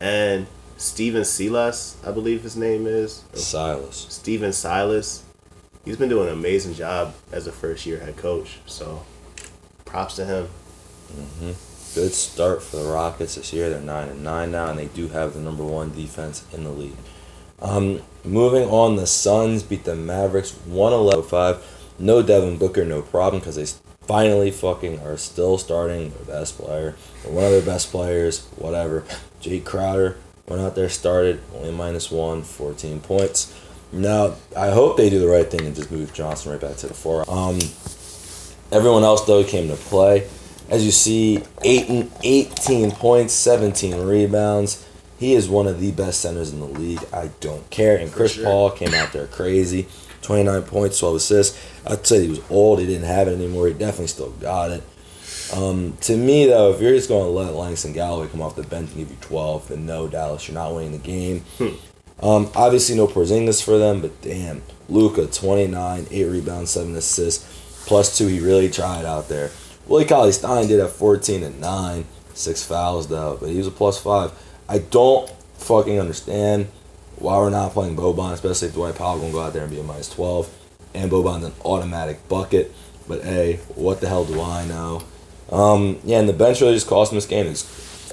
And 0.00 0.46
Stephen 0.78 1.24
Silas, 1.24 1.96
I 2.06 2.12
believe 2.12 2.44
his 2.44 2.56
name 2.56 2.86
is. 2.86 3.24
Silas. 3.34 4.06
Stephen 4.08 4.52
Silas. 4.52 5.24
He's 5.84 5.96
been 5.96 6.08
doing 6.08 6.28
an 6.28 6.34
amazing 6.34 6.74
job 6.74 7.14
as 7.32 7.48
a 7.48 7.52
first 7.52 7.84
year 7.84 7.98
head 7.98 8.16
coach. 8.16 8.60
So 8.66 9.04
props 9.84 10.14
to 10.16 10.24
him. 10.24 10.48
Good 11.96 12.12
start 12.12 12.62
for 12.62 12.76
the 12.76 12.88
Rockets 12.88 13.34
this 13.34 13.52
year. 13.52 13.68
They're 13.70 13.80
nine 13.80 14.08
and 14.08 14.22
nine 14.22 14.52
now, 14.52 14.70
and 14.70 14.78
they 14.78 14.86
do 14.86 15.08
have 15.08 15.34
the 15.34 15.40
number 15.40 15.64
one 15.64 15.92
defense 15.92 16.44
in 16.52 16.62
the 16.62 16.70
league. 16.70 16.96
Um, 17.60 18.00
moving 18.24 18.68
on, 18.68 18.94
the 18.94 19.06
Suns 19.06 19.64
beat 19.64 19.82
the 19.82 19.96
Mavericks 19.96 20.52
111-5. 20.68 21.60
No 21.98 22.22
Devin 22.22 22.56
Booker, 22.56 22.84
no 22.84 23.02
problem, 23.02 23.40
because 23.40 23.56
they 23.56 23.66
finally 24.06 24.52
fucking 24.52 25.00
are 25.00 25.16
still 25.16 25.58
starting 25.58 26.10
their 26.10 26.36
best 26.36 26.56
player 26.56 26.94
or 27.24 27.32
one 27.32 27.44
of 27.44 27.50
their 27.50 27.62
best 27.62 27.90
players, 27.90 28.46
whatever. 28.56 29.00
Jae 29.42 29.64
Crowder 29.64 30.16
went 30.48 30.62
out 30.62 30.74
there, 30.74 30.88
started 30.88 31.40
only 31.54 31.70
minus 31.70 32.10
one, 32.10 32.42
14 32.42 33.00
points. 33.00 33.54
Now 33.92 34.34
I 34.56 34.70
hope 34.70 34.96
they 34.96 35.10
do 35.10 35.18
the 35.18 35.28
right 35.28 35.50
thing 35.50 35.64
and 35.64 35.74
just 35.74 35.90
move 35.90 36.12
Johnson 36.12 36.52
right 36.52 36.60
back 36.60 36.76
to 36.78 36.88
the 36.88 36.94
four. 36.94 37.28
Um, 37.30 37.58
everyone 38.70 39.02
else 39.02 39.24
though 39.24 39.44
came 39.44 39.68
to 39.68 39.76
play. 39.76 40.28
As 40.68 40.84
you 40.84 40.90
see, 40.90 41.42
eight 41.62 41.88
and 41.88 42.10
18 42.22 42.90
points, 42.92 43.32
17 43.32 43.96
rebounds. 43.96 44.86
He 45.18 45.34
is 45.34 45.48
one 45.48 45.66
of 45.66 45.80
the 45.80 45.90
best 45.92 46.20
centers 46.20 46.52
in 46.52 46.60
the 46.60 46.66
league. 46.66 47.02
I 47.12 47.30
don't 47.40 47.68
care. 47.70 47.96
And 47.96 48.12
Chris 48.12 48.34
sure. 48.34 48.44
Paul 48.44 48.70
came 48.70 48.94
out 48.94 49.12
there 49.12 49.26
crazy. 49.26 49.88
29 50.22 50.62
points, 50.62 50.98
12 50.98 51.16
assists. 51.16 51.66
I'd 51.86 52.06
say 52.06 52.22
he 52.22 52.28
was 52.28 52.50
old. 52.50 52.80
He 52.80 52.86
didn't 52.86 53.06
have 53.06 53.28
it 53.28 53.32
anymore. 53.32 53.68
He 53.68 53.72
definitely 53.72 54.08
still 54.08 54.30
got 54.32 54.70
it. 54.70 54.82
Um, 55.54 55.96
to 56.02 56.16
me, 56.16 56.46
though, 56.46 56.72
if 56.72 56.80
you're 56.80 56.94
just 56.94 57.08
going 57.08 57.24
to 57.24 57.30
let 57.30 57.54
Langston 57.54 57.92
Galloway 57.92 58.28
come 58.28 58.42
off 58.42 58.56
the 58.56 58.62
bench 58.62 58.90
and 58.90 58.98
give 58.98 59.10
you 59.10 59.16
12, 59.22 59.68
then 59.68 59.86
no, 59.86 60.08
Dallas, 60.08 60.46
you're 60.46 60.54
not 60.54 60.74
winning 60.74 60.92
the 60.92 60.98
game. 60.98 61.44
Um, 62.20 62.50
obviously, 62.56 62.96
no 62.96 63.06
Porzingis 63.06 63.62
for 63.62 63.78
them, 63.78 64.00
but 64.00 64.20
damn, 64.22 64.62
Luka, 64.88 65.26
29, 65.26 66.06
8 66.10 66.24
rebounds, 66.24 66.72
7 66.72 66.94
assists, 66.96 67.84
plus 67.86 68.18
2. 68.18 68.26
He 68.26 68.40
really 68.40 68.68
tried 68.68 69.04
out 69.04 69.28
there. 69.28 69.50
Willie 69.86 70.04
Cauley 70.04 70.32
Stein 70.32 70.66
did 70.66 70.80
have 70.80 70.92
14 70.92 71.42
and 71.44 71.60
9, 71.60 72.04
6 72.34 72.64
fouls, 72.64 73.08
though, 73.08 73.38
but 73.40 73.50
he 73.50 73.58
was 73.58 73.68
a 73.68 73.70
plus 73.70 74.00
5. 74.02 74.32
I 74.68 74.78
don't 74.78 75.30
fucking 75.58 75.98
understand 75.98 76.68
why 77.16 77.36
we're 77.38 77.50
not 77.50 77.72
playing 77.72 77.96
Boban, 77.96 78.32
especially 78.32 78.68
if 78.68 78.74
Dwight 78.74 78.96
Powell 78.96 79.18
going 79.18 79.30
to 79.30 79.34
go 79.34 79.42
out 79.42 79.52
there 79.52 79.62
and 79.62 79.70
be 79.70 79.80
a 79.80 79.82
minus 79.82 80.08
12. 80.10 80.52
And 80.94 81.10
Boban's 81.10 81.44
an 81.44 81.52
automatic 81.64 82.28
bucket. 82.28 82.72
But 83.06 83.22
hey, 83.22 83.56
what 83.74 84.00
the 84.00 84.08
hell 84.08 84.24
do 84.24 84.40
I 84.40 84.64
know? 84.66 85.02
Um, 85.50 85.98
yeah, 86.04 86.18
and 86.20 86.28
the 86.28 86.32
bench 86.32 86.60
really 86.60 86.74
just 86.74 86.86
cost 86.86 87.12
him 87.12 87.16
this 87.16 87.26
game. 87.26 87.46
It's 87.46 88.12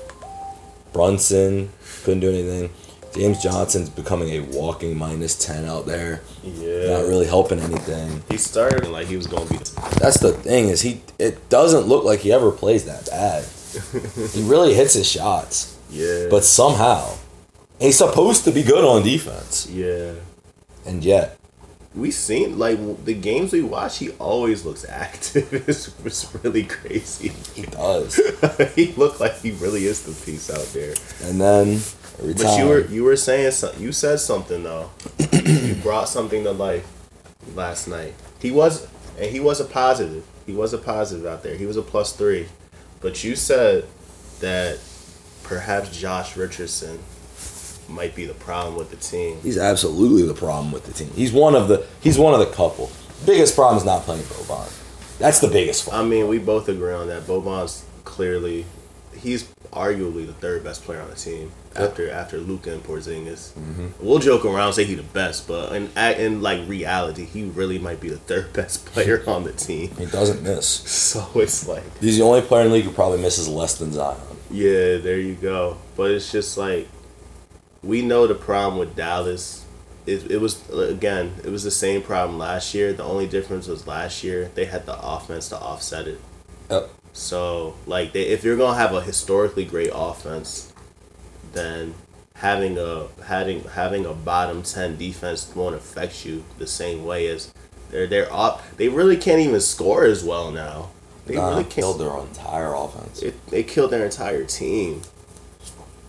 Brunson 0.93 1.69
couldn't 2.03 2.19
do 2.21 2.29
anything. 2.29 2.69
James 3.13 3.41
Johnson's 3.41 3.89
becoming 3.89 4.29
a 4.29 4.39
walking 4.57 4.97
minus 4.97 5.35
10 5.45 5.65
out 5.65 5.85
there. 5.85 6.21
Yeah. 6.43 6.97
Not 6.97 7.07
really 7.07 7.25
helping 7.25 7.59
anything. 7.59 8.21
He 8.29 8.37
started 8.37 8.87
like 8.89 9.07
he 9.07 9.15
was 9.15 9.25
gonna 9.27 9.45
be. 9.49 9.57
That's 9.99 10.19
the 10.19 10.33
thing 10.33 10.67
is 10.67 10.81
he 10.81 11.01
it 11.17 11.49
doesn't 11.49 11.87
look 11.87 12.03
like 12.03 12.19
he 12.19 12.31
ever 12.33 12.51
plays 12.51 12.85
that 12.85 13.05
bad. 13.09 13.45
he 14.33 14.43
really 14.43 14.73
hits 14.73 14.93
his 14.93 15.09
shots, 15.09 15.77
Yeah. 15.89 16.27
but 16.29 16.43
somehow 16.43 17.15
he's 17.79 17.97
supposed 17.97 18.43
to 18.45 18.51
be 18.51 18.63
good 18.63 18.83
on 18.85 19.03
defense. 19.03 19.67
yeah. 19.69 20.13
And 20.85 21.03
yet, 21.03 21.39
We 21.95 22.11
seen 22.11 22.59
like 22.59 23.05
the 23.05 23.13
games 23.13 23.53
we 23.53 23.61
watch. 23.61 23.99
He 23.99 24.09
always 24.11 24.65
looks 24.65 24.85
active. 24.87 25.53
it's, 25.67 25.93
it's 26.05 26.35
really 26.43 26.63
crazy. 26.65 27.29
he 27.53 27.63
does. 27.67 28.15
he 28.75 28.87
looked 28.93 29.19
like 29.19 29.37
he 29.39 29.51
really 29.51 29.85
is 29.85 30.03
the 30.03 30.25
piece 30.25 30.49
out 30.49 30.65
there. 30.73 30.93
And 31.23 31.39
then 31.39 31.67
every 32.19 32.33
But 32.33 32.43
time 32.43 32.59
you 32.59 32.67
were 32.67 32.85
you 32.87 33.03
were 33.03 33.15
saying 33.15 33.51
something. 33.51 33.81
You 33.81 33.91
said 33.91 34.19
something 34.19 34.63
though. 34.63 34.91
you 35.31 35.75
brought 35.83 36.09
something 36.09 36.43
to 36.43 36.51
life 36.51 36.85
last 37.55 37.87
night. 37.87 38.13
He 38.39 38.51
was 38.51 38.87
and 39.17 39.31
he 39.31 39.39
was 39.39 39.59
a 39.61 39.65
positive. 39.65 40.25
He 40.45 40.53
was 40.53 40.73
a 40.73 40.77
positive 40.77 41.25
out 41.25 41.43
there. 41.43 41.55
He 41.55 41.65
was 41.65 41.77
a 41.77 41.81
plus 41.81 42.13
three. 42.13 42.47
But 42.99 43.23
you 43.23 43.35
said 43.35 43.85
that 44.39 44.79
perhaps 45.43 45.95
Josh 45.97 46.35
Richardson 46.35 46.99
might 47.89 48.15
be 48.15 48.25
the 48.25 48.33
problem 48.33 48.75
with 48.75 48.89
the 48.91 48.97
team. 48.97 49.37
He's 49.41 49.57
absolutely 49.57 50.23
the 50.27 50.33
problem 50.33 50.71
with 50.71 50.85
the 50.85 50.93
team. 50.93 51.09
He's 51.15 51.31
one 51.31 51.55
of 51.55 51.67
the 51.67 51.85
he's 52.01 52.17
one 52.17 52.33
of 52.33 52.39
the 52.39 52.47
couple. 52.53 52.89
Biggest 53.25 53.55
problem 53.55 53.77
is 53.77 53.85
not 53.85 54.01
playing 54.03 54.23
Boban. 54.23 54.71
That's 55.19 55.39
the 55.39 55.47
biggest 55.47 55.87
one. 55.87 55.95
I 55.97 56.03
mean, 56.03 56.27
we 56.27 56.39
both 56.39 56.67
agree 56.69 56.93
on 56.93 57.07
that. 57.07 57.23
Boban's 57.23 57.85
clearly 58.03 58.65
he's 59.15 59.43
arguably 59.71 60.25
the 60.25 60.33
third 60.33 60.63
best 60.63 60.83
player 60.83 61.01
on 61.01 61.09
the 61.09 61.15
team 61.15 61.51
after 61.75 62.09
after 62.09 62.37
Luka 62.37 62.71
and 62.73 62.83
Porzingis. 62.83 63.51
Mm-hmm. 63.53 63.87
We'll 63.99 64.19
joke 64.19 64.45
around 64.45 64.73
say 64.73 64.83
he's 64.85 64.97
the 64.97 65.03
best, 65.03 65.47
but 65.47 65.73
in 65.73 65.89
in 65.97 66.41
like 66.41 66.67
reality, 66.67 67.25
he 67.25 67.43
really 67.43 67.79
might 67.79 67.99
be 67.99 68.09
the 68.09 68.17
third 68.17 68.53
best 68.59 68.85
player 68.85 69.23
on 69.27 69.43
the 69.43 69.51
team. 69.53 69.91
He 69.97 70.05
doesn't 70.05 70.43
miss. 70.43 70.65
So 71.15 71.25
it's 71.35 71.67
like, 71.67 71.83
He's 71.99 72.17
the 72.17 72.23
only 72.23 72.41
player 72.41 72.63
in 72.63 72.69
the 72.69 72.75
league 72.75 72.85
who 72.85 72.91
probably 72.91 73.21
misses 73.21 73.47
less 73.47 73.77
than 73.77 73.91
Zion. 73.93 74.17
yeah, 74.51 74.97
there 74.97 75.19
you 75.19 75.35
go. 75.35 75.77
But 75.95 76.11
it's 76.11 76.29
just 76.31 76.57
like 76.57 76.87
we 77.85 78.01
know 78.01 78.27
the 78.27 78.35
problem 78.35 78.79
with 78.79 78.95
Dallas. 78.95 79.65
It, 80.05 80.31
it 80.31 80.37
was 80.39 80.67
again, 80.71 81.35
it 81.43 81.49
was 81.49 81.63
the 81.63 81.71
same 81.71 82.01
problem 82.03 82.37
last 82.39 82.73
year. 82.73 82.93
The 82.93 83.03
only 83.03 83.27
difference 83.27 83.67
was 83.67 83.87
last 83.87 84.23
year 84.23 84.51
they 84.55 84.65
had 84.65 84.85
the 84.85 84.97
offense 85.01 85.49
to 85.49 85.57
offset 85.59 86.07
it. 86.07 86.21
Yep. 86.69 86.89
So, 87.13 87.75
like, 87.87 88.13
they, 88.13 88.23
if 88.23 88.43
you're 88.43 88.57
gonna 88.57 88.77
have 88.77 88.93
a 88.93 89.01
historically 89.01 89.65
great 89.65 89.91
offense, 89.93 90.73
then 91.53 91.95
having 92.35 92.77
a 92.77 93.07
having 93.25 93.63
having 93.65 94.05
a 94.05 94.13
bottom 94.13 94.63
ten 94.63 94.97
defense 94.97 95.51
won't 95.55 95.75
affect 95.75 96.25
you 96.25 96.45
the 96.59 96.67
same 96.67 97.05
way 97.05 97.27
as 97.27 97.53
they're 97.91 98.07
they're 98.07 98.31
off. 98.33 98.75
They 98.77 98.89
really 98.89 99.17
can't 99.17 99.41
even 99.41 99.61
score 99.61 100.05
as 100.05 100.23
well 100.23 100.51
now. 100.51 100.89
They 101.25 101.35
Nah, 101.35 101.49
really 101.49 101.63
killed 101.63 101.99
their 101.99 102.17
entire 102.19 102.73
offense. 102.73 103.21
It, 103.21 103.47
they 103.47 103.63
killed 103.63 103.91
their 103.91 104.05
entire 104.05 104.43
team. 104.45 105.01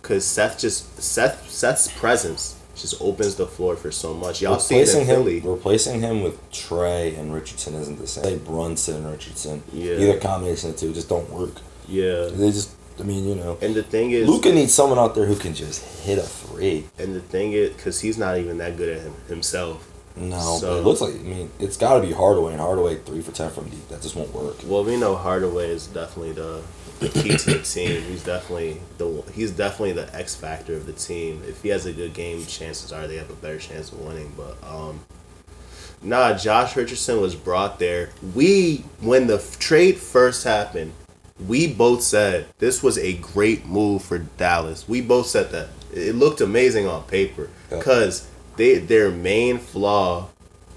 Cause 0.07 0.25
Seth 0.25 0.59
just 0.59 1.03
Seth 1.03 1.51
Seth's 1.51 1.89
presence 1.99 2.55
just 2.77 2.95
opens 3.01 3.35
the 3.37 3.47
floor 3.47 3.75
for 3.75 3.91
so 3.91 4.13
much. 4.15 4.41
Y'all 4.43 4.59
see 4.59 4.77
it 4.77 4.81
replacing 4.81 5.01
in 5.01 5.07
him, 5.07 5.17
Philly. 5.17 5.41
replacing 5.41 6.01
him 6.01 6.23
with 6.23 6.53
Trey 6.53 7.15
and 7.17 7.33
Richardson 7.35 7.75
isn't 7.75 7.99
the 7.99 8.07
same. 8.07 8.25
Say 8.25 8.37
Brunson 8.37 8.97
and 8.97 9.11
Richardson. 9.11 9.63
Yeah. 9.73 9.95
Either 9.95 10.21
combination 10.21 10.71
of 10.71 10.77
the 10.77 10.81
two 10.87 10.93
just 10.93 11.09
don't 11.09 11.29
work. 11.31 11.55
Yeah. 11.89 12.27
They 12.31 12.51
just, 12.51 12.71
I 13.01 13.03
mean, 13.05 13.27
you 13.27 13.35
know, 13.35 13.57
And 13.63 13.75
the 13.75 13.83
thing 13.83 14.11
is, 14.11 14.29
Luka 14.29 14.53
needs 14.53 14.75
someone 14.75 14.99
out 14.99 15.15
there 15.15 15.25
who 15.27 15.37
can 15.37 15.55
just 15.55 15.83
hit 16.05 16.19
a 16.19 16.23
three. 16.23 16.87
and 16.99 17.15
the 17.15 17.21
thing 17.21 17.53
is, 17.53 17.75
cause 17.83 18.01
he's 18.01 18.19
not 18.19 18.37
even 18.39 18.59
that 18.59 18.77
good 18.77 18.91
at 18.97 19.03
him 19.03 19.15
himself. 19.29 19.89
No, 20.15 20.39
So- 20.61 20.69
but 20.75 20.79
it 20.79 20.85
looks 20.85 21.01
like 21.01 21.15
I 21.15 21.19
mean 21.19 21.51
it's 21.59 21.77
got 21.79 21.95
to 22.01 22.07
be 22.07 22.13
Hardaway 22.13 22.53
and 22.53 22.61
Hardaway 22.61 22.97
three 22.97 23.23
for 23.23 23.33
ten 23.33 23.51
from 23.51 23.69
deep. 23.71 23.89
That 23.89 24.03
just 24.03 24.15
won't 24.17 24.33
work. 24.35 24.57
Well, 24.67 24.85
we 24.85 24.97
know 24.99 25.17
Hardaway 25.17 25.71
is 25.71 25.87
definitely 25.89 26.33
the 26.33 26.61
key 27.01 27.37
to 27.37 27.51
the 27.55 27.59
team. 27.63 28.03
He's 28.03 28.25
definitely 28.25 28.81
the 28.99 29.23
he's 29.35 29.51
definitely 29.51 29.93
the 29.93 30.15
X 30.15 30.35
factor 30.35 30.75
of 30.75 30.87
the 30.87 30.93
team. 30.93 31.43
If 31.47 31.63
he 31.63 31.69
has 31.71 31.87
a 31.87 31.93
good 31.93 32.15
game, 32.15 32.45
chances 32.47 32.93
are 32.93 33.07
they 33.07 33.17
have 33.17 33.31
a 33.31 33.35
better 33.35 33.59
chance 33.59 33.93
of 33.93 34.01
winning. 34.01 34.33
But 34.37 34.57
um, 34.67 35.01
nah, 36.03 36.35
Josh 36.37 36.77
Richardson 36.77 37.21
was 37.21 37.35
brought 37.35 37.79
there. 37.79 38.11
We 38.35 38.85
when 39.01 39.27
the 39.27 39.39
trade 39.59 39.99
first 39.99 40.45
happened, 40.45 40.93
we 41.47 41.73
both 41.73 42.03
said 42.03 42.47
this 42.59 42.83
was 42.83 42.97
a 42.99 43.15
great 43.19 43.67
move 43.67 44.03
for 44.03 44.19
Dallas. 44.19 44.89
We 44.89 45.01
both 45.03 45.27
said 45.27 45.51
that 45.51 45.69
it 45.93 46.15
looked 46.15 46.41
amazing 46.41 46.87
on 46.87 47.05
paper 47.05 47.49
Yep. 47.71 47.81
because 47.81 48.29
they 48.57 48.79
their 48.79 49.11
main 49.11 49.59
flaw 49.59 50.29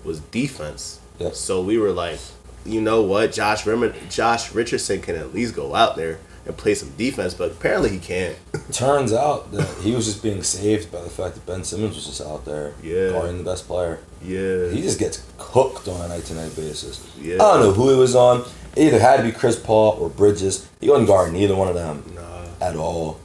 was 0.04 0.20
defense. 0.20 1.00
Yep. 1.20 1.34
So 1.36 1.62
we 1.62 1.78
were 1.78 1.92
like, 1.92 2.20
you 2.66 2.82
know 2.82 3.02
what, 3.02 3.32
Josh 3.34 3.66
Rim- 3.66 3.94
Josh 4.10 4.54
Richardson 4.54 5.02
can 5.02 5.16
at 5.16 5.34
least 5.34 5.56
go 5.56 5.76
out 5.76 5.96
there 5.96 6.20
and 6.46 6.56
play 6.58 6.74
some 6.74 6.90
defense, 6.98 7.34
but 7.34 7.52
apparently 7.52 7.90
he 7.90 8.00
can't. 8.00 8.36
Turns 8.72 9.14
out 9.14 9.52
that 9.52 9.68
he 9.84 9.94
was 9.94 10.06
just 10.06 10.24
being 10.24 10.42
saved 10.44 10.92
by 10.92 11.02
the 11.02 11.10
fact 11.10 11.36
that 11.36 11.46
Ben 11.46 11.64
Simmons 11.64 11.96
was 11.96 12.06
just 12.06 12.22
out 12.22 12.46
there 12.46 12.74
Yeah. 12.82 13.10
guarding 13.12 13.38
the 13.38 13.44
best 13.44 13.68
player. 13.68 14.00
Yeah. 14.24 14.70
He 14.70 14.82
just 14.82 15.00
gets 15.00 15.24
cooked 15.38 15.88
on 15.88 16.02
a 16.02 16.08
night 16.08 16.26
to 16.26 16.34
night 16.34 16.56
basis. 16.56 17.06
Yeah. 17.22 17.36
I 17.36 17.38
don't 17.54 17.60
know 17.62 17.72
who 17.74 17.90
he 17.92 17.96
was 17.96 18.16
on. 18.16 18.44
It 18.76 18.88
either 18.88 19.00
had 19.00 19.18
to 19.18 19.24
be 19.24 19.32
Chris 19.32 19.58
Paul 19.60 19.98
or 20.00 20.10
Bridges. 20.10 20.68
He 20.80 20.90
wasn't 20.90 21.08
guarding 21.08 21.36
either 21.36 21.56
one 21.56 21.68
of 21.68 21.76
them 21.76 22.04
Nah. 22.16 22.66
at 22.66 22.76
all. 22.76 23.20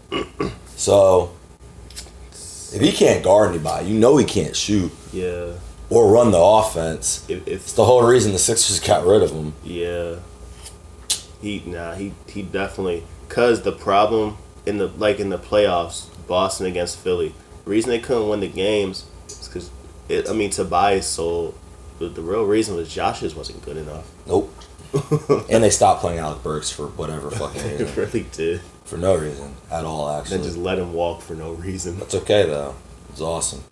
so 0.76 1.31
if 2.73 2.81
he 2.81 2.93
can't 2.93 3.23
guard 3.25 3.50
anybody, 3.50 3.88
you 3.88 3.99
know 3.99 4.17
he 4.17 4.25
can't 4.25 4.55
shoot 4.57 4.91
Yeah. 5.12 5.53
Or 5.91 6.11
run 6.12 6.31
the 6.31 6.38
offense. 6.41 7.25
If, 7.29 7.47
It's 7.47 7.73
the 7.73 7.85
whole 7.85 8.03
reason 8.03 8.33
the 8.33 8.38
Sixers 8.38 8.81
got 8.81 9.05
rid 9.07 9.23
of 9.23 9.31
him. 9.31 9.55
yeah. 9.62 10.17
He 11.41 11.62
nah, 11.67 11.93
he 11.95 12.14
he 12.26 12.41
definitely 12.43 13.03
cuz 13.29 13.61
the 13.62 13.73
problem 13.73 14.38
in 14.64 14.79
the 14.79 14.87
like 14.88 15.21
in 15.21 15.29
the 15.29 15.38
playoffs, 15.38 16.07
Boston 16.26 16.67
against 16.67 16.97
Philly. 16.99 17.35
The 17.64 17.71
reason 17.71 17.91
they 17.91 17.99
couldn't 17.99 18.29
win 18.31 18.41
the 18.41 18.49
games 18.49 19.05
is 19.29 19.71
it, 20.09 20.29
I 20.29 20.33
mean 20.33 20.49
Tobias 20.50 21.07
sold 21.07 21.55
but 21.99 22.14
the 22.14 22.23
real 22.23 22.45
reason 22.45 22.76
was 22.76 22.93
Josh's 22.93 23.35
wasn't 23.35 23.62
good 23.64 23.76
enough. 23.76 24.11
Nope. 24.26 24.55
and 25.50 25.62
they 25.62 25.71
stopped 25.71 26.00
playing 26.00 26.19
Alec 26.19 26.43
Burks 26.43 26.71
for 26.71 26.87
whatever 26.87 27.31
fucking 27.31 27.62
reason. 27.79 27.95
really 27.95 28.26
did. 28.33 28.61
For 28.85 28.97
no 28.97 29.14
reason 29.17 29.55
at 29.71 29.85
all, 29.85 30.09
actually. 30.11 30.38
just 30.45 30.57
let 30.57 30.79
him 30.79 30.93
walk 30.95 31.21
for 31.21 31.35
no 31.35 31.53
reason. 31.53 31.99
That's 31.99 32.14
okay 32.14 32.45
though. 32.47 32.75
It's 33.11 33.21
awesome. 33.21 33.64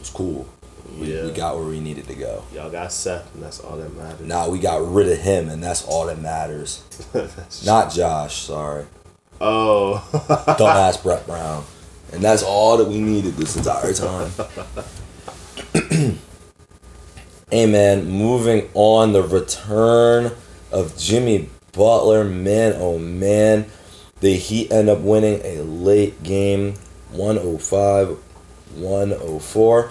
It's 0.00 0.10
cool. 0.10 0.46
We, 0.96 1.14
Yeah. 1.14 1.24
we 1.26 1.30
got 1.32 1.56
where 1.56 1.66
we 1.66 1.80
needed 1.80 2.06
to 2.08 2.14
go. 2.14 2.44
Y'all 2.54 2.70
got 2.70 2.92
Seth, 2.92 3.32
and 3.34 3.42
that's 3.42 3.60
all 3.60 3.76
that 3.76 3.94
matters. 3.96 4.26
Now 4.26 4.48
we 4.48 4.58
got 4.58 4.86
rid 4.90 5.08
of 5.08 5.18
him, 5.18 5.48
and 5.48 5.62
that's 5.62 5.84
all 5.84 6.06
that 6.06 6.20
matters. 6.20 6.82
Not 7.66 7.92
Josh, 7.92 8.36
sorry. 8.42 8.86
Oh, 9.40 10.02
Don't 10.58 10.68
ask 10.76 11.02
Brett 11.02 11.26
Brown. 11.26 11.64
And 12.12 12.22
that's 12.22 12.42
all 12.42 12.76
that 12.78 12.88
we 12.88 12.98
needed 12.98 13.34
this 13.34 13.56
entire 13.56 13.92
time. 13.92 14.30
hey 17.50 17.66
man, 17.66 18.08
moving 18.08 18.68
on 18.74 19.12
the 19.12 19.22
return 19.22 20.32
of 20.72 20.96
Jimmy 20.96 21.48
Butler. 21.72 22.24
Man, 22.24 22.74
oh 22.76 22.98
man. 22.98 23.66
The 24.20 24.34
Heat 24.34 24.72
end 24.72 24.88
up 24.88 24.98
winning 25.00 25.40
a 25.44 25.62
late 25.62 26.22
game 26.24 26.74
105 27.12 28.18
104. 28.74 29.90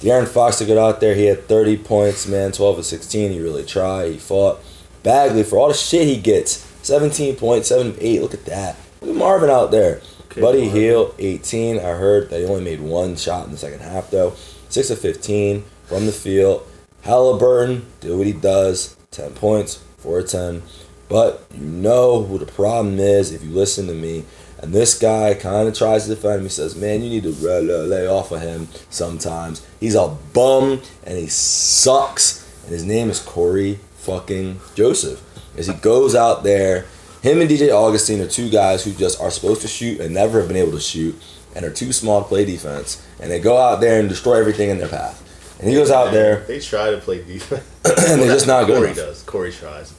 De'Aaron 0.00 0.28
Fox 0.28 0.58
to 0.58 0.64
get 0.64 0.78
out 0.78 1.00
there. 1.00 1.14
He 1.14 1.24
had 1.24 1.48
30 1.48 1.78
points, 1.78 2.26
man, 2.26 2.52
12 2.52 2.78
of 2.78 2.86
16. 2.86 3.32
He 3.32 3.40
really 3.40 3.64
tried. 3.64 4.12
He 4.12 4.18
fought. 4.18 4.60
Bagley, 5.02 5.42
for 5.42 5.58
all 5.58 5.68
the 5.68 5.74
shit 5.74 6.06
he 6.06 6.20
gets, 6.20 6.66
17 6.82 7.36
points, 7.36 7.68
7 7.68 7.88
of 7.88 7.98
8. 8.00 8.22
Look 8.22 8.34
at 8.34 8.44
that. 8.46 8.76
Look 9.00 9.10
at 9.10 9.16
Marvin 9.16 9.50
out 9.50 9.70
there. 9.70 10.00
Okay, 10.26 10.40
Buddy 10.40 10.64
Marvin. 10.66 10.80
Hield, 10.80 11.14
18. 11.18 11.78
I 11.78 11.92
heard 11.94 12.30
that 12.30 12.40
he 12.40 12.46
only 12.46 12.64
made 12.64 12.80
one 12.80 13.16
shot 13.16 13.46
in 13.46 13.52
the 13.52 13.58
second 13.58 13.80
half, 13.80 14.10
though. 14.10 14.34
6 14.68 14.90
of 14.90 14.98
15 15.00 15.64
from 15.86 16.06
the 16.06 16.12
field. 16.12 16.66
Halliburton 17.02 17.86
did 18.00 18.16
what 18.16 18.26
he 18.26 18.32
does 18.32 18.96
10 19.10 19.32
points, 19.32 19.82
4 19.98 20.20
of 20.20 20.28
10. 20.28 20.62
But 21.08 21.46
you 21.54 21.64
know 21.64 22.22
who 22.22 22.38
the 22.38 22.46
problem 22.46 22.98
is 22.98 23.32
if 23.32 23.42
you 23.42 23.50
listen 23.50 23.86
to 23.86 23.94
me. 23.94 24.24
And 24.60 24.72
this 24.72 24.98
guy 24.98 25.34
kind 25.34 25.68
of 25.68 25.74
tries 25.76 26.04
to 26.06 26.14
defend 26.14 26.38
him. 26.38 26.42
He 26.44 26.48
Says, 26.48 26.74
"Man, 26.74 27.02
you 27.02 27.10
need 27.10 27.22
to 27.22 27.30
lay 27.30 28.06
off 28.08 28.32
of 28.32 28.40
him 28.40 28.68
sometimes. 28.90 29.62
He's 29.80 29.94
a 29.94 30.08
bum 30.34 30.82
and 31.04 31.16
he 31.18 31.28
sucks." 31.28 32.44
And 32.64 32.72
his 32.72 32.84
name 32.84 33.08
is 33.10 33.20
Cory 33.20 33.78
fucking 33.98 34.60
Joseph. 34.74 35.22
As 35.56 35.66
he 35.68 35.74
goes 35.74 36.14
out 36.14 36.42
there, 36.44 36.86
him 37.22 37.40
and 37.40 37.48
DJ 37.50 37.70
Augustin 37.72 38.20
are 38.20 38.26
two 38.28 38.48
guys 38.50 38.84
who 38.84 38.92
just 38.92 39.20
are 39.20 39.30
supposed 39.30 39.62
to 39.62 39.68
shoot 39.68 40.00
and 40.00 40.14
never 40.14 40.38
have 40.40 40.48
been 40.48 40.56
able 40.56 40.72
to 40.72 40.80
shoot, 40.80 41.14
and 41.54 41.64
are 41.64 41.70
too 41.70 41.92
small 41.92 42.22
to 42.22 42.28
play 42.28 42.44
defense. 42.44 43.02
And 43.20 43.30
they 43.30 43.40
go 43.40 43.56
out 43.56 43.80
there 43.80 43.98
and 44.00 44.08
destroy 44.08 44.38
everything 44.38 44.70
in 44.70 44.78
their 44.78 44.88
path. 44.88 45.24
And 45.60 45.68
he 45.68 45.74
goes 45.74 45.90
out 45.90 46.12
there 46.12 46.44
They 46.46 46.60
try 46.60 46.90
to 46.92 46.98
play 46.98 47.24
defense. 47.24 47.64
and 47.84 48.20
they're 48.22 48.32
just 48.32 48.46
not 48.46 48.66
good 48.66 48.76
Cory 48.76 48.86
enough. 48.90 48.96
does. 48.96 49.22
Cory 49.24 49.50
tries. 49.52 49.92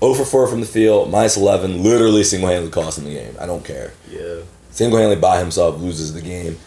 0 0.00 0.14
for 0.14 0.24
4 0.24 0.48
from 0.48 0.60
the 0.60 0.66
field, 0.66 1.10
minus 1.10 1.36
11, 1.36 1.82
literally 1.82 2.22
single 2.22 2.48
handedly 2.48 2.70
cost 2.70 2.98
him 2.98 3.04
the 3.04 3.14
game. 3.14 3.34
I 3.40 3.46
don't 3.46 3.64
care. 3.64 3.92
Yeah. 4.10 4.40
Single 4.70 4.98
handedly 4.98 5.20
by 5.20 5.38
himself 5.38 5.80
loses 5.80 6.12
the 6.12 6.22
game. 6.22 6.58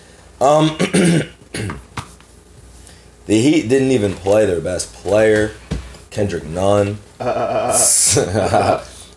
Um, 0.41 0.77
the 3.25 3.41
Heat 3.41 3.69
didn't 3.69 3.91
even 3.91 4.13
play 4.13 4.45
their 4.45 4.61
best 4.61 4.93
player, 4.93 5.51
Kendrick 6.09 6.45
Nunn. 6.45 6.97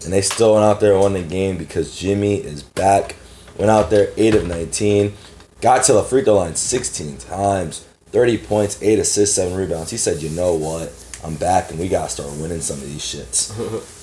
and 0.05 0.13
they 0.13 0.21
still 0.21 0.55
went 0.55 0.65
out 0.65 0.81
there 0.81 0.93
and 0.93 1.01
won 1.01 1.13
the 1.15 1.23
game 1.23 1.57
because 1.57 1.97
Jimmy 1.97 2.37
is 2.37 2.63
back. 2.63 3.17
Went 3.57 3.71
out 3.71 3.91
there 3.91 4.13
8 4.17 4.35
of 4.35 4.47
19. 4.47 5.15
Got 5.61 5.85
to 5.85 5.93
the 5.93 6.03
free 6.03 6.25
throw 6.25 6.37
line 6.37 6.57
16 6.57 7.19
times. 7.19 7.87
30 8.11 8.39
points, 8.39 8.83
8 8.83 8.99
assists, 8.99 9.37
7 9.37 9.57
rebounds. 9.57 9.91
He 9.91 9.97
said, 9.97 10.21
you 10.21 10.29
know 10.31 10.55
what? 10.55 10.93
I'm 11.25 11.37
back 11.37 11.71
and 11.71 11.79
we 11.79 11.89
got 11.89 12.09
to 12.09 12.15
start 12.15 12.31
winning 12.41 12.61
some 12.61 12.79
of 12.79 12.85
these 12.85 13.01
shits. 13.01 13.51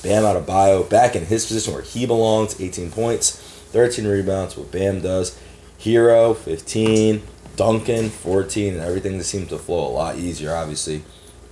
Bam 0.04 0.24
Adebayo, 0.24 0.90
back 0.90 1.16
in 1.16 1.26
his 1.26 1.46
position 1.46 1.74
where 1.74 1.82
he 1.82 2.06
belongs, 2.06 2.60
18 2.60 2.92
points, 2.92 3.32
13 3.72 4.08
rebounds, 4.08 4.56
what 4.56 4.72
Bam 4.72 5.02
does. 5.02 5.38
Herro, 5.80 6.36
15. 6.36 7.22
Duncan, 7.56 8.10
14. 8.10 8.74
And 8.76 8.82
everything 8.82 9.18
just 9.18 9.30
seems 9.30 9.50
to 9.50 9.58
flow 9.58 9.88
a 9.88 9.92
lot 9.92 10.18
easier, 10.18 10.56
obviously, 10.56 11.04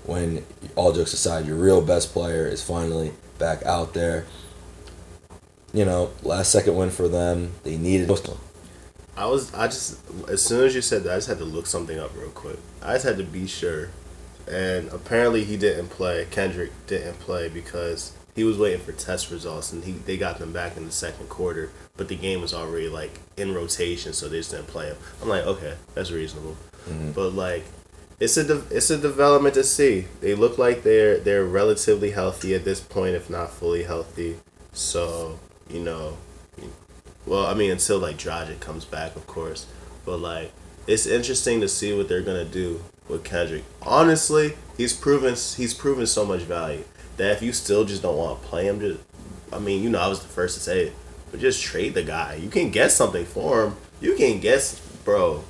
when 0.06 0.46
all 0.76 0.94
jokes 0.94 1.14
aside, 1.14 1.46
your 1.46 1.58
real 1.58 1.82
best 1.82 2.14
player 2.14 2.48
is 2.48 2.64
finally 2.64 3.12
back 3.38 3.64
out 3.66 3.94
there. 3.94 4.26
You 5.74 5.84
know, 5.84 6.12
last 6.24 6.52
second 6.52 6.76
win 6.76 6.92
for 6.92 7.10
them. 7.10 7.52
They 7.64 7.76
needed 7.78 8.08
I 9.18 9.26
was 9.26 9.54
I 9.54 9.66
just 9.66 10.00
as 10.30 10.42
soon 10.42 10.66
as 10.66 10.76
you 10.76 10.82
said 10.82 11.04
that 11.04 11.12
I 11.12 11.18
just 11.18 11.28
had 11.28 11.40
to 11.40 11.46
look 11.46 11.66
something 11.66 12.00
up 12.00 12.16
real 12.16 12.30
quick. 12.30 12.58
I 12.82 12.94
just 12.94 13.06
had 13.06 13.18
to 13.18 13.24
be 13.24 13.48
sure. 13.48 13.90
And 14.48 14.90
apparently 14.90 15.44
he 15.44 15.58
didn't 15.58 15.90
play. 15.90 16.26
Kendrick 16.32 16.72
didn't 16.88 17.20
play 17.20 17.50
because 17.50 18.14
he 18.38 18.44
was 18.44 18.58
waiting 18.58 18.80
for 18.80 18.92
test 18.92 19.32
results 19.32 19.74
and 19.74 19.84
he 19.84 19.94
they 19.94 20.16
got 20.16 20.38
them 20.38 20.54
back 20.54 20.78
in 20.78 20.86
the 20.86 20.92
second 20.92 21.28
quarter, 21.28 21.72
but 21.98 22.08
the 22.08 22.16
game 22.16 22.40
was 22.40 22.54
already 22.54 22.88
like 22.88 23.20
in 23.36 23.54
rotation, 23.54 24.14
so 24.14 24.30
they 24.30 24.38
just 24.38 24.52
didn't 24.52 24.68
play 24.68 24.88
him. 24.88 24.98
I'm 25.22 25.28
like, 25.28 25.46
okay, 25.46 25.74
that's 25.96 26.12
reasonable. 26.12 26.56
Mm-hmm. 26.88 27.12
But 27.12 27.32
like 27.32 27.66
it's 28.20 28.38
a 28.38 28.44
de- 28.44 28.76
it's 28.76 28.92
a 28.92 28.98
development 28.98 29.56
to 29.56 29.64
see. 29.64 30.08
They 30.22 30.36
look 30.36 30.60
like 30.60 30.84
they're 30.84 31.18
they're 31.18 31.46
relatively 31.46 32.12
healthy 32.12 32.54
at 32.54 32.64
this 32.64 32.80
point, 32.80 33.16
if 33.16 33.30
not 33.30 33.52
fully 33.52 33.84
healthy. 33.84 34.38
So 34.72 35.40
you 35.70 35.82
know, 35.82 36.18
well, 37.26 37.48
I 37.48 37.56
mean, 37.56 37.72
until 37.72 37.98
like 37.98 38.18
Dragic 38.18 38.60
comes 38.60 38.86
back, 38.86 39.16
of 39.16 39.26
course. 39.26 39.66
But 40.06 40.18
like, 40.18 40.52
it's 40.86 41.08
interesting 41.08 41.60
to 41.62 41.68
see 41.68 41.92
what 41.98 42.08
they're 42.08 42.22
gonna 42.22 42.46
do 42.46 42.82
with 43.08 43.24
Kendrick. 43.24 43.64
Honestly, 43.82 44.56
he's 44.78 44.94
proven 44.94 45.32
he's 45.32 45.74
proven 45.74 46.06
so 46.06 46.26
much 46.26 46.42
value 46.42 46.84
that 47.18 47.32
if 47.32 47.42
you 47.42 47.52
still 47.52 47.86
just 47.86 48.02
don't 48.02 48.18
want 48.18 48.42
to 48.42 48.48
play 48.48 48.68
him, 48.68 48.80
just 48.80 49.00
I 49.52 49.60
mean, 49.60 49.84
you 49.84 49.90
know, 49.90 50.00
I 50.00 50.08
was 50.08 50.22
the 50.22 50.28
first 50.28 50.56
to 50.56 50.62
say 50.62 50.88
it, 50.88 50.94
but 51.32 51.40
just 51.40 51.64
trade 51.64 51.94
the 51.94 52.04
guy. 52.04 52.36
You 52.36 52.50
can 52.50 52.70
get 52.70 52.92
something 52.92 53.26
for 53.26 53.66
him. 53.66 53.76
You 54.02 54.16
can 54.16 54.40
get, 54.40 54.80
bro. 55.04 55.44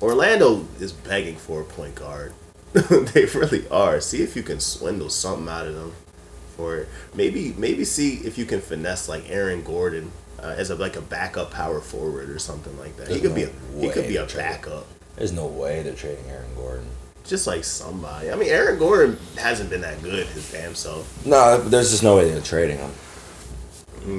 Orlando 0.00 0.66
is 0.78 0.92
begging 0.92 1.36
for 1.36 1.60
a 1.60 1.64
point 1.64 1.94
guard. 1.94 2.32
they 2.72 3.24
really 3.26 3.68
are. 3.68 4.00
See 4.00 4.22
if 4.22 4.36
you 4.36 4.42
can 4.42 4.60
swindle 4.60 5.10
something 5.10 5.48
out 5.48 5.66
of 5.66 5.74
them 5.74 5.92
for 6.56 6.78
it. 6.78 6.88
Maybe 7.14 7.54
maybe 7.56 7.84
see 7.84 8.16
if 8.18 8.38
you 8.38 8.44
can 8.44 8.60
finesse 8.60 9.08
like 9.08 9.28
Aaron 9.28 9.62
Gordon 9.62 10.12
uh, 10.38 10.54
as 10.56 10.70
a 10.70 10.76
like 10.76 10.96
a 10.96 11.00
backup 11.00 11.50
power 11.50 11.80
forward 11.80 12.30
or 12.30 12.38
something 12.38 12.76
like 12.78 12.96
that. 12.96 13.08
He 13.08 13.14
There's 13.18 13.22
could 13.22 13.34
be 13.34 13.42
a, 13.44 13.80
he 13.80 13.90
could 13.90 14.08
be 14.08 14.16
a 14.16 14.26
backup. 14.26 14.86
There's 15.20 15.32
no 15.32 15.44
way 15.48 15.82
they're 15.82 15.92
trading 15.92 16.24
Aaron 16.30 16.48
Gordon. 16.56 16.86
Just 17.26 17.46
like 17.46 17.62
somebody. 17.62 18.30
I 18.30 18.36
mean, 18.36 18.48
Aaron 18.48 18.78
Gordon 18.78 19.18
hasn't 19.36 19.68
been 19.68 19.82
that 19.82 20.02
good 20.02 20.26
his 20.28 20.50
damn 20.50 20.74
self. 20.74 21.26
No, 21.26 21.60
there's 21.60 21.90
just 21.90 22.02
no 22.02 22.16
way 22.16 22.30
they're 22.30 22.40
trading 22.40 22.78
him. 22.78 22.90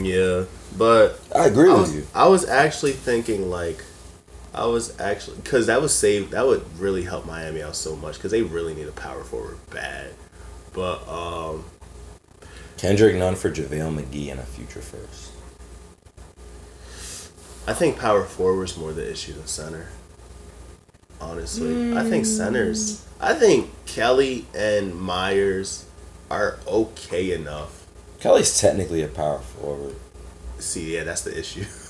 Yeah, 0.06 0.44
but 0.78 1.20
I 1.36 1.48
agree 1.48 1.72
I 1.72 1.74
with 1.74 1.82
was, 1.82 1.96
you. 1.96 2.08
I 2.14 2.28
was 2.28 2.48
actually 2.48 2.92
thinking 2.92 3.50
like, 3.50 3.84
I 4.54 4.68
was 4.68 5.00
actually 5.00 5.38
because 5.38 5.66
that 5.66 5.82
would 5.82 5.90
save 5.90 6.30
that 6.30 6.46
would 6.46 6.64
really 6.78 7.02
help 7.02 7.26
Miami 7.26 7.64
out 7.64 7.76
so 7.76 7.96
much 7.96 8.18
because 8.18 8.30
they 8.30 8.44
really 8.44 8.76
need 8.76 8.88
a 8.88 8.92
power 8.92 9.24
forward 9.24 9.58
bad. 9.72 10.14
But 10.72 11.08
um, 11.10 11.66
Kendrick 12.78 13.16
Nunn 13.16 13.34
for 13.34 13.50
JaVale 13.50 14.04
McGee 14.04 14.30
and 14.30 14.40
a 14.40 14.44
future 14.44 14.82
first. 14.82 15.32
I 17.68 17.74
think 17.74 17.98
power 17.98 18.24
forward 18.24 18.70
forward's 18.70 18.78
more 18.78 18.94
the 18.94 19.12
issue 19.12 19.34
than 19.34 19.48
center. 19.48 19.88
Honestly, 21.22 21.96
I 21.98 22.04
think 22.04 22.26
centers. 22.26 23.06
I 23.20 23.34
think 23.34 23.70
Kelly 23.86 24.46
and 24.56 25.00
Meyers 25.00 25.86
are 26.30 26.58
okay 26.68 27.32
enough. 27.34 27.86
Kelly's 28.20 28.60
technically 28.60 29.04
a 29.04 29.08
power 29.08 29.40
forward. 29.40 29.96
See, 30.60 30.96
yeah, 30.96 31.04
that's 31.04 31.22
the 31.22 31.38
issue. 31.38 31.64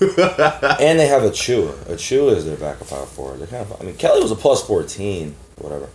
and 0.80 0.98
they 0.98 1.06
have 1.06 1.22
a 1.24 1.30
Chua. 1.30 1.72
A 1.88 1.94
Achiuwa 1.96 2.36
is 2.36 2.44
their 2.46 2.56
backup 2.56 2.88
power 2.88 3.06
forward. 3.06 3.40
They're 3.40 3.46
kind 3.46 3.62
of, 3.70 3.80
I 3.80 3.84
mean, 3.84 3.96
Kelly 3.96 4.22
was 4.22 4.30
a 4.30 4.34
plus 4.36 4.66
14, 4.66 5.34
whatever. 5.58 5.88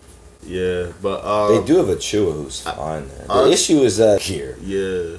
yeah, 0.44 0.92
but 1.02 1.24
um, 1.26 1.56
They 1.56 1.66
do 1.66 1.78
have 1.78 1.88
Achiuwa 1.88 2.34
who's 2.34 2.62
fine 2.62 3.08
there. 3.08 3.26
The 3.26 3.32
honest- 3.32 3.70
issue 3.70 3.80
is 3.82 3.98
that 3.98 4.22
here. 4.22 4.58
Yeah. 4.62 5.18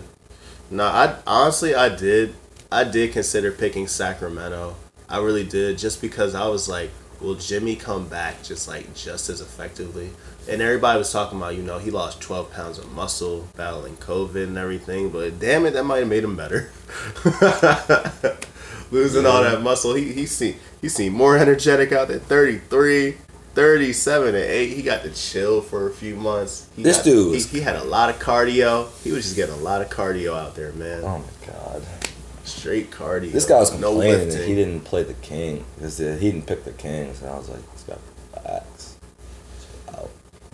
No, 0.70 0.84
I 0.84 1.16
honestly 1.26 1.74
I 1.74 1.88
did 1.88 2.34
I 2.70 2.84
did 2.84 3.12
consider 3.12 3.50
picking 3.50 3.86
Sacramento. 3.88 4.76
I 5.08 5.18
really 5.18 5.44
did 5.44 5.78
just 5.78 6.00
because 6.02 6.34
I 6.34 6.46
was 6.48 6.68
like, 6.68 6.90
will 7.20 7.34
Jimmy 7.34 7.76
come 7.76 8.08
back 8.08 8.42
just 8.42 8.68
like 8.68 8.94
just 8.94 9.28
as 9.28 9.40
effectively? 9.40 10.10
And 10.48 10.62
everybody 10.62 10.98
was 10.98 11.12
talking 11.12 11.36
about, 11.38 11.56
you 11.56 11.62
know, 11.62 11.78
he 11.78 11.90
lost 11.90 12.20
12 12.22 12.50
pounds 12.52 12.78
of 12.78 12.90
muscle 12.92 13.46
battling 13.56 13.96
COVID 13.96 14.44
and 14.44 14.56
everything, 14.56 15.10
but 15.10 15.38
damn 15.38 15.66
it, 15.66 15.72
that 15.72 15.84
might 15.84 15.98
have 15.98 16.08
made 16.08 16.24
him 16.24 16.36
better. 16.36 16.70
Losing 18.90 19.26
all 19.26 19.42
that 19.42 19.60
muscle, 19.62 19.94
he 19.94 20.12
he 20.12 20.24
seemed 20.24 20.56
he 20.80 20.88
seemed 20.88 21.14
more 21.14 21.36
energetic 21.36 21.92
out 21.92 22.08
there. 22.08 22.18
33, 22.18 23.16
37 23.54 24.28
and 24.28 24.36
8. 24.36 24.66
He 24.72 24.82
got 24.82 25.02
to 25.02 25.10
chill 25.10 25.60
for 25.60 25.88
a 25.88 25.92
few 25.92 26.16
months. 26.16 26.68
He 26.74 26.82
This 26.82 26.96
got- 26.96 27.04
dude 27.04 27.34
he, 27.34 27.42
he 27.42 27.60
had 27.60 27.76
a 27.76 27.84
lot 27.84 28.08
of 28.08 28.18
cardio. 28.18 28.88
He 29.04 29.12
was 29.12 29.24
just 29.24 29.36
getting 29.36 29.54
a 29.54 29.58
lot 29.58 29.82
of 29.82 29.90
cardio 29.90 30.34
out 30.38 30.54
there, 30.54 30.72
man. 30.72 31.02
Oh 31.04 31.18
my 31.18 31.46
god. 31.52 31.82
Straight 32.48 32.90
cardio. 32.90 33.32
This 33.32 33.44
guy 33.46 33.58
was 33.60 33.78
no 33.78 33.90
complaining 33.92 34.28
that 34.30 34.46
he 34.46 34.54
didn't 34.54 34.80
play 34.80 35.02
the 35.02 35.14
king 35.14 35.64
because 35.76 35.98
he 35.98 36.04
didn't 36.04 36.46
pick 36.46 36.64
the 36.64 36.72
Kings. 36.72 37.20
And 37.22 37.30
I 37.30 37.36
was 37.38 37.48
like, 37.48 37.72
this 37.72 37.82
guy 37.82 37.96
facts. 38.42 38.96
I 39.94 40.02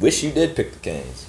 wish 0.00 0.22
you 0.22 0.32
did 0.32 0.56
pick 0.56 0.72
the 0.72 0.78
Kings. 0.80 1.26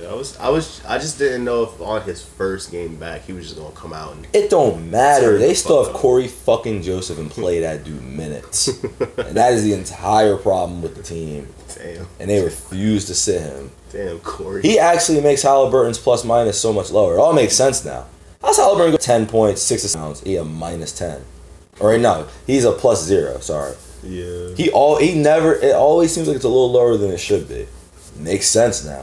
Yeah, 0.00 0.08
I 0.10 0.14
was, 0.14 0.36
I 0.38 0.48
was, 0.48 0.84
I 0.86 0.98
just 0.98 1.18
didn't 1.18 1.44
know 1.44 1.64
if 1.64 1.80
on 1.80 2.02
his 2.02 2.22
first 2.24 2.70
game 2.70 2.96
back 2.96 3.22
he 3.24 3.32
was 3.32 3.46
just 3.46 3.58
gonna 3.58 3.74
come 3.74 3.92
out 3.92 4.12
and 4.14 4.26
It 4.32 4.48
don't 4.50 4.90
matter. 4.90 5.38
They 5.38 5.48
the 5.48 5.54
still 5.54 5.84
have 5.84 5.94
up. 5.94 6.00
Cory 6.00 6.28
fucking 6.28 6.82
Joseph 6.82 7.18
and 7.18 7.30
play 7.30 7.60
that 7.60 7.84
dude 7.84 8.02
minutes. 8.02 8.68
and 8.68 9.36
that 9.36 9.52
is 9.52 9.64
the 9.64 9.72
entire 9.74 10.36
problem 10.36 10.82
with 10.82 10.94
the 10.96 11.02
team. 11.02 11.48
damn, 11.74 12.06
And 12.20 12.30
they 12.30 12.42
refuse 12.42 13.06
to 13.06 13.14
sit 13.14 13.40
him. 13.42 13.70
damn 13.90 14.18
Cory. 14.20 14.62
He 14.62 14.78
actually 14.78 15.20
makes 15.20 15.42
Halliburton's 15.42 15.98
plus 15.98 16.24
minus 16.24 16.60
so 16.60 16.72
much 16.72 16.90
lower. 16.90 17.14
It 17.14 17.18
all 17.18 17.32
makes 17.32 17.54
sense 17.54 17.84
now. 17.84 18.06
How's 18.42 18.56
Halliburton 18.58 18.92
go 18.92 18.96
10 18.98 19.26
points, 19.26 19.62
6 19.62 19.94
pounds? 19.94 20.20
He 20.22 20.36
a 20.36 20.44
minus 20.44 20.92
10. 20.96 21.22
Or 21.80 21.96
no, 21.98 22.26
he's 22.46 22.64
a 22.64 22.72
plus 22.72 23.04
0, 23.04 23.38
sorry. 23.40 23.74
yeah, 24.02 24.54
He 24.56 24.70
all 24.70 24.96
he 24.98 25.14
never 25.14 25.54
it 25.54 25.74
always 25.74 26.12
seems 26.14 26.26
like 26.26 26.36
it's 26.36 26.44
a 26.44 26.48
little 26.48 26.70
lower 26.72 26.96
than 26.96 27.10
it 27.10 27.18
should 27.20 27.48
be. 27.48 27.66
Makes 28.16 28.46
sense 28.48 28.84
now. 28.84 29.02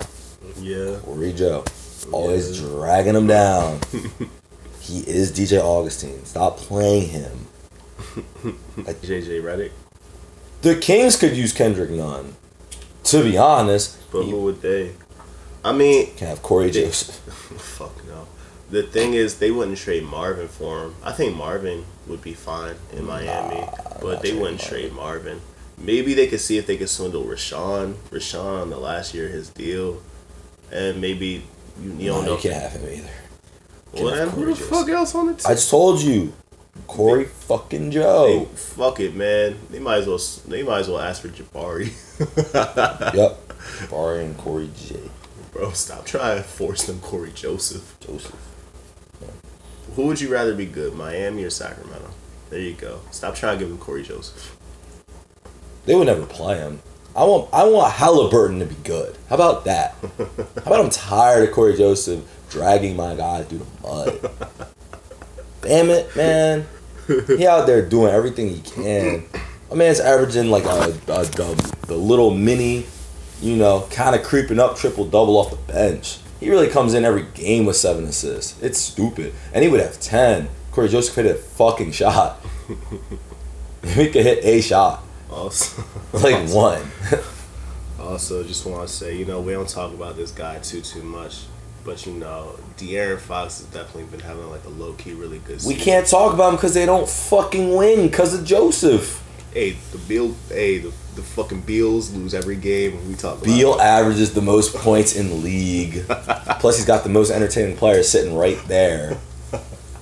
yeah. 0.58 0.98
Cory 1.04 1.34
Joe. 1.34 1.63
always 2.12 2.60
dragging 2.60 3.15
him 3.15 3.28
down. 3.28 3.80
he 4.80 5.00
is 5.02 5.32
DJ 5.32 5.60
Augustin. 5.62 6.26
Stop 6.26 6.58
playing 6.58 7.10
him. 7.10 7.48
Like, 8.76 8.98
JJ 9.02 9.41
Redick. 9.43 9.72
the 10.63 10.76
Kings 10.76 11.15
could 11.15 11.38
use 11.38 11.54
Kendrick 11.54 11.91
Nunn. 11.91 12.36
To 13.06 13.24
be 13.24 13.38
honest, 13.38 13.98
But 14.12 14.26
you 14.26 14.32
who 14.32 14.41
would 14.46 14.62
they? 14.62 14.93
I 15.63 15.72
mean, 15.74 16.13
can 16.15 16.28
have 16.28 16.41
Cory 16.41 16.69
They- 16.72 16.82
Joseph. 16.86 17.15
fuck 17.78 17.96
no. 18.08 18.28
The 18.74 18.82
thing 18.82 19.14
is, 19.14 19.38
they 19.38 19.52
wouldn't 19.52 19.78
trade 19.78 20.04
Marvin 20.04 20.48
for 20.48 20.84
him. 20.86 20.96
I 21.04 21.12
think 21.12 21.36
Marvin 21.38 21.86
would 22.08 22.24
be 22.24 22.34
fine 22.34 22.74
in 22.92 23.06
Miami, 23.06 23.62
not 23.62 24.02
but 24.02 24.24
they 24.24 24.34
wouldn't 24.34 24.62
trade 24.62 24.94
Marvin. 24.94 25.42
Maybe 25.78 26.16
they 26.16 26.26
could 26.26 26.40
see 26.42 26.58
if 26.58 26.66
they 26.66 26.78
could 26.78 26.90
swindle 26.90 27.24
Richaun. 27.24 27.94
Richaun 28.10 28.64
on 28.64 28.70
the 28.72 28.80
last 28.80 29.14
year 29.14 29.28
of 29.28 29.34
his 29.34 29.50
deal, 29.50 30.02
and 30.72 31.00
maybe 31.00 31.44
you, 31.84 31.92
you 32.00 32.08
No, 32.10 32.16
don't 32.16 32.26
know. 32.26 32.36
you 32.36 32.42
can't 32.42 32.56
have 32.64 32.72
him 32.72 32.90
either. 32.98 33.10
Well, 34.04 34.16
then 34.16 34.30
who 34.30 34.46
the 34.48 34.56
fuck 34.56 34.90
else 34.90 35.14
on 35.14 35.28
the 35.28 35.34
team? 35.36 35.44
I 35.46 35.54
just 35.54 35.70
told 35.70 36.02
you, 36.02 36.34
Cory 36.88 37.26
fucking 37.26 37.92
They- 37.92 37.96
Joe. 37.98 38.46
fuck 38.56 39.00
it, 39.00 39.16
man. 39.16 39.56
They 39.70 39.78
might 39.78 39.98
as 40.00 40.08
well. 40.08 40.20
They 40.48 40.64
might 40.64 40.80
as 40.80 40.88
well 40.90 41.00
ask 41.00 41.22
for 41.22 41.28
Jabari. 41.28 41.92
yep, 43.14 43.40
Barry 43.92 44.26
and 44.26 44.36
Cory 44.36 44.72
J. 44.76 44.96
Bro, 45.52 45.74
stop 45.74 46.08
trying 46.08 46.38
to 46.38 46.44
force 46.44 46.86
them 46.86 47.00
Cory 47.02 47.32
Joseph. 47.36 47.96
Joseph. 48.00 48.34
Who 49.96 50.08
would 50.08 50.20
you 50.20 50.32
rather 50.32 50.56
be 50.56 50.66
good, 50.66 50.96
Miami 50.96 51.44
or 51.44 51.50
Sacramento? 51.50 52.10
There 52.50 52.60
you 52.60 52.74
go. 52.74 53.02
Stop 53.12 53.36
trying 53.36 53.58
to 53.58 53.64
give 53.64 53.72
him 53.72 53.78
Cory 53.78 54.04
Joseph. 54.04 54.58
They 55.86 55.96
would 55.96 56.08
never 56.08 56.26
play 56.26 56.58
him. 56.58 56.82
I 57.16 57.24
want 57.26 57.50
I 57.54 57.66
want 57.66 57.94
Halliburton 57.94 58.60
to 58.60 58.66
be 58.66 58.76
good. 58.84 59.16
How 59.30 59.36
about 59.36 59.66
that? 59.66 59.96
How 60.18 60.62
about 60.66 60.80
I'm 60.80 60.90
tired 60.90 61.48
of 61.48 61.54
Cory 61.54 61.76
Joseph 61.76 62.24
dragging 62.54 62.96
my 62.96 63.16
guy 63.16 63.42
through 63.44 63.60
the 63.60 63.82
mud. 63.82 64.32
Damn 65.62 65.90
it, 65.90 66.16
man. 66.16 66.68
He 67.28 67.48
out 67.48 67.66
there 67.66 67.88
doing 67.88 68.14
everything 68.14 68.50
he 68.50 68.62
can. 68.62 69.26
My 69.70 69.76
man's 69.76 70.00
averaging 70.00 70.52
like 70.52 70.64
a, 70.66 70.96
a, 71.08 71.22
a 71.22 71.56
the 71.88 71.98
little 71.98 72.30
mini, 72.32 72.86
you 73.42 73.56
know, 73.56 73.88
kind 73.90 74.16
of 74.16 74.24
creeping 74.24 74.60
up 74.60 74.78
triple 74.78 75.06
double 75.06 75.38
off 75.38 75.50
the 75.50 75.74
bench. 75.74 76.20
He 76.44 76.50
really 76.50 76.68
comes 76.68 76.94
in 76.94 77.06
every 77.06 77.24
game 77.34 77.66
with 77.66 77.78
seven 77.78 78.04
assists. 78.04 78.62
It's 78.62 78.78
stupid. 78.78 79.34
And 79.54 79.64
he 79.64 79.70
would 79.70 79.80
have 79.80 79.98
ten. 80.02 80.50
Cory 80.74 80.90
Joseph 80.90 81.16
hit 81.16 81.26
a 81.26 81.36
fucking 81.36 81.94
shot. 81.94 82.46
he 83.88 84.10
could 84.10 84.26
hit 84.26 84.44
a 84.44 84.60
shot. 84.60 85.06
Also, 85.32 85.82
Like 86.12 86.50
one. 86.50 86.82
also, 88.00 88.44
just 88.44 88.66
want 88.66 88.86
to 88.86 88.94
say, 88.94 89.16
you 89.16 89.24
know, 89.24 89.40
we 89.40 89.54
don't 89.54 89.70
talk 89.70 89.94
about 89.94 90.18
this 90.18 90.32
guy 90.32 90.60
too 90.60 90.82
too 90.82 91.02
much, 91.02 91.46
but 91.86 92.06
you 92.06 92.12
know, 92.12 92.60
De'Aaron 92.76 93.20
Fox 93.20 93.60
has 93.60 93.68
definitely 93.68 94.12
been 94.12 94.20
having 94.20 94.50
like 94.50 94.66
a 94.66 94.70
low 94.70 94.92
key 94.94 95.14
really 95.14 95.40
good. 95.40 95.62
We 95.66 95.76
can't 95.76 96.06
talk 96.06 96.34
about 96.34 96.50
him 96.50 96.56
because 96.56 96.74
they 96.74 96.86
don't 96.86 97.08
fucking 97.08 97.74
win 97.74 98.10
because 98.10 98.38
of 98.38 98.44
Joseph. 98.44 99.23
Hey, 99.54 99.78
the 99.92 100.00
Bill. 100.00 100.36
Hey, 100.50 100.80
the, 100.80 100.89
the 101.16 101.22
fucking 101.22 101.62
Bills 101.62 102.12
lose 102.12 102.34
every 102.34 102.56
game 102.56 102.96
when 102.96 103.08
we 103.08 103.13
talk. 103.16 103.36
About 103.36 103.46
Beal 103.46 103.80
averages 103.80 104.34
the 104.34 104.42
most 104.42 104.76
points 104.76 105.16
in 105.16 105.30
the 105.30 105.36
league. 105.36 106.06
Plus, 106.60 106.78
he's 106.78 106.86
got 106.86 107.04
the 107.04 107.10
most 107.10 107.30
entertaining 107.30 107.78
players 107.78 108.10
sitting 108.10 108.36
right 108.36 108.58
there. 108.68 109.18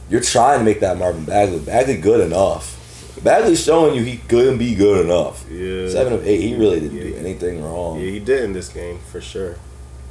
You're 0.10 0.22
trying 0.22 0.60
to 0.60 0.66
make 0.66 0.80
that 0.82 0.98
Marvin 0.98 1.26
Bagley. 1.26 1.60
Bagley 1.60 1.98
good 1.98 2.22
enough. 2.22 2.78
Bagley's 3.24 3.64
showing 3.64 3.96
you 3.96 4.04
he 4.04 4.18
couldn't 4.18 4.58
be 4.58 4.74
good 4.74 5.06
enough. 5.06 5.46
Yeah. 5.50 5.90
Seven 5.90 6.14
of 6.14 6.26
eight. 6.26 6.42
He 6.42 6.56
really 6.56 6.80
didn't 6.80 6.98
do 6.98 7.16
anything 7.16 7.64
wrong. 7.64 8.00
Yeah, 8.00 8.10
he 8.10 8.20
did 8.20 8.44
in 8.44 8.54
this 8.54 8.70
game 8.70 9.00
for 9.00 9.22
sure. 9.22 9.58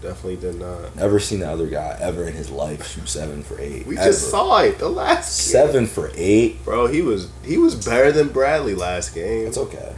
Definitely 0.00 0.36
did 0.36 0.58
not. 0.58 0.96
Never 0.96 1.20
seen 1.20 1.40
the 1.40 1.50
other 1.50 1.66
guy 1.66 1.96
ever 2.00 2.26
in 2.26 2.32
his 2.34 2.50
life 2.50 2.86
shoot 2.86 3.08
seven 3.08 3.42
for 3.42 3.60
eight. 3.60 3.86
We 3.86 3.98
ever. 3.98 4.08
just 4.08 4.30
saw 4.30 4.60
it 4.60 4.78
the 4.78 4.88
last 4.88 5.52
game. 5.52 5.52
seven 5.52 5.86
for 5.86 6.10
eight. 6.14 6.64
Bro, 6.64 6.86
he 6.86 7.02
was 7.02 7.30
he 7.44 7.58
was 7.58 7.74
better 7.74 8.10
than 8.10 8.28
Bradley 8.28 8.74
last 8.74 9.14
game. 9.14 9.44
That's 9.44 9.58
okay. 9.58 9.94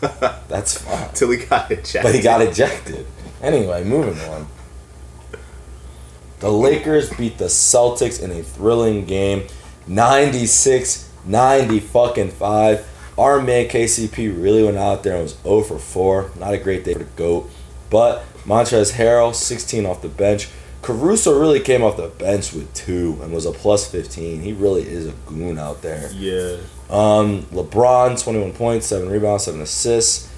That's 0.48 0.78
fine. 0.78 1.10
Till 1.14 1.30
he 1.30 1.44
got 1.44 1.70
ejected. 1.70 2.02
but 2.02 2.14
he 2.14 2.20
got 2.20 2.42
ejected. 2.42 3.06
Anyway, 3.40 3.84
moving 3.84 4.18
on. 4.28 4.48
The 6.40 6.50
Lakers 6.50 7.10
beat 7.10 7.38
the 7.38 7.46
Celtics 7.46 8.22
in 8.22 8.30
a 8.30 8.42
thrilling 8.42 9.06
game, 9.06 9.46
96 9.86 11.06
90 11.26 11.80
fucking 11.80 12.30
5. 12.30 13.14
Our 13.18 13.40
man 13.40 13.68
KCP 13.68 14.42
really 14.42 14.62
went 14.62 14.76
out 14.76 15.02
there 15.02 15.14
and 15.14 15.22
was 15.22 15.36
0 15.42 15.62
for 15.62 15.78
4. 15.78 16.30
Not 16.38 16.54
a 16.54 16.58
great 16.58 16.84
day 16.84 16.92
for 16.92 17.00
the 17.00 17.04
GOAT. 17.16 17.50
But 17.90 18.24
Montrezl 18.46 18.92
Harrell, 18.92 19.34
16 19.34 19.84
off 19.86 20.02
the 20.02 20.08
bench. 20.08 20.48
Caruso 20.82 21.38
really 21.38 21.58
came 21.58 21.82
off 21.82 21.96
the 21.96 22.08
bench 22.08 22.52
with 22.52 22.72
2 22.74 23.18
and 23.22 23.32
was 23.32 23.44
a 23.44 23.50
plus 23.50 23.90
15. 23.90 24.42
He 24.42 24.52
really 24.52 24.82
is 24.82 25.06
a 25.06 25.12
goon 25.26 25.58
out 25.58 25.82
there. 25.82 26.10
Yeah. 26.12 26.58
Um, 26.88 27.42
LeBron, 27.46 28.22
21 28.22 28.52
points, 28.52 28.86
7 28.86 29.08
rebounds, 29.08 29.44
7 29.44 29.60
assists. 29.60 30.30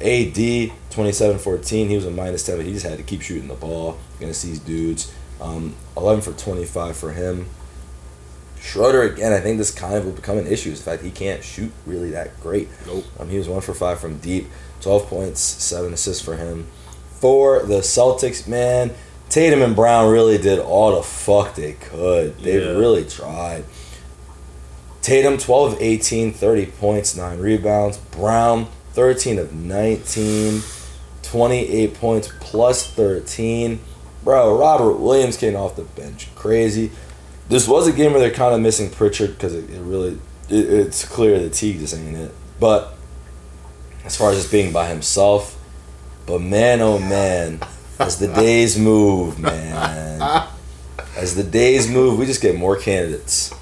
AD, 0.00 0.72
27 0.90 1.38
14. 1.38 1.88
He 1.88 1.94
was 1.94 2.06
a 2.06 2.10
minus 2.10 2.44
10, 2.44 2.56
but 2.56 2.66
he 2.66 2.72
just 2.72 2.84
had 2.84 2.98
to 2.98 3.04
keep 3.04 3.22
shooting 3.22 3.46
the 3.46 3.54
ball 3.54 3.98
against 4.16 4.42
these 4.42 4.58
dudes. 4.58 5.14
Um, 5.40 5.76
11 5.96 6.22
for 6.22 6.32
25 6.32 6.96
for 6.96 7.12
him. 7.12 7.46
Schroeder, 8.60 9.02
again, 9.02 9.32
I 9.32 9.40
think 9.40 9.58
this 9.58 9.72
kind 9.72 9.94
of 9.94 10.04
will 10.04 10.12
become 10.12 10.38
an 10.38 10.46
issue. 10.46 10.70
Is 10.70 10.82
the 10.82 10.90
fact 10.90 11.02
he 11.02 11.10
can't 11.10 11.44
shoot 11.44 11.72
really 11.86 12.10
that 12.10 12.40
great. 12.40 12.68
Nope. 12.86 13.04
Um, 13.20 13.28
he 13.28 13.38
was 13.38 13.48
1 13.48 13.60
for 13.60 13.74
5 13.74 14.00
from 14.00 14.18
deep. 14.18 14.48
12 14.80 15.06
points, 15.06 15.40
7 15.40 15.92
assists 15.92 16.24
for 16.24 16.36
him. 16.36 16.66
For 17.22 17.62
the 17.62 17.78
Celtics, 17.82 18.48
man, 18.48 18.90
Tatum 19.28 19.62
and 19.62 19.76
Brown 19.76 20.10
really 20.10 20.38
did 20.38 20.58
all 20.58 20.96
the 20.96 21.04
fuck 21.04 21.54
they 21.54 21.74
could. 21.74 22.36
They 22.40 22.58
Yeah. 22.60 22.70
really 22.72 23.04
tried. 23.04 23.62
Tatum, 25.02 25.38
12 25.38 25.74
of 25.74 25.78
18, 25.80 26.32
30 26.32 26.66
points, 26.66 27.16
9 27.16 27.38
rebounds. 27.38 27.98
Brown, 27.98 28.66
13 28.94 29.38
of 29.38 29.52
19, 29.54 30.64
28 31.22 31.94
points 31.94 32.28
plus 32.40 32.82
13. 32.88 33.78
Bro, 34.24 34.58
Robert 34.58 34.94
Williams 34.94 35.36
came 35.36 35.54
off 35.54 35.76
the 35.76 35.82
bench. 35.82 36.26
Crazy. 36.34 36.90
This 37.48 37.68
was 37.68 37.86
a 37.86 37.92
game 37.92 38.10
where 38.10 38.20
they're 38.20 38.30
kind 38.32 38.52
of 38.52 38.60
missing 38.60 38.90
Pritchard 38.90 39.34
because 39.34 39.54
it, 39.54 39.70
it 39.70 39.80
really, 39.80 40.18
it, 40.48 40.68
it's 40.68 41.04
clear 41.04 41.38
that 41.38 41.52
Teague 41.52 41.78
just 41.78 41.94
ain't 41.94 42.16
it. 42.16 42.32
But 42.58 42.94
as 44.04 44.16
far 44.16 44.32
as 44.32 44.38
just 44.38 44.50
being 44.50 44.72
by 44.72 44.88
himself, 44.88 45.56
but 46.26 46.40
man, 46.40 46.80
oh 46.80 46.98
man, 46.98 47.60
as 47.98 48.18
the 48.18 48.28
days 48.28 48.78
move, 48.78 49.38
man, 49.38 50.48
as 51.16 51.34
the 51.34 51.44
days 51.44 51.90
move, 51.90 52.18
we 52.18 52.26
just 52.26 52.42
get 52.42 52.56
more 52.56 52.76
candidates. 52.76 53.52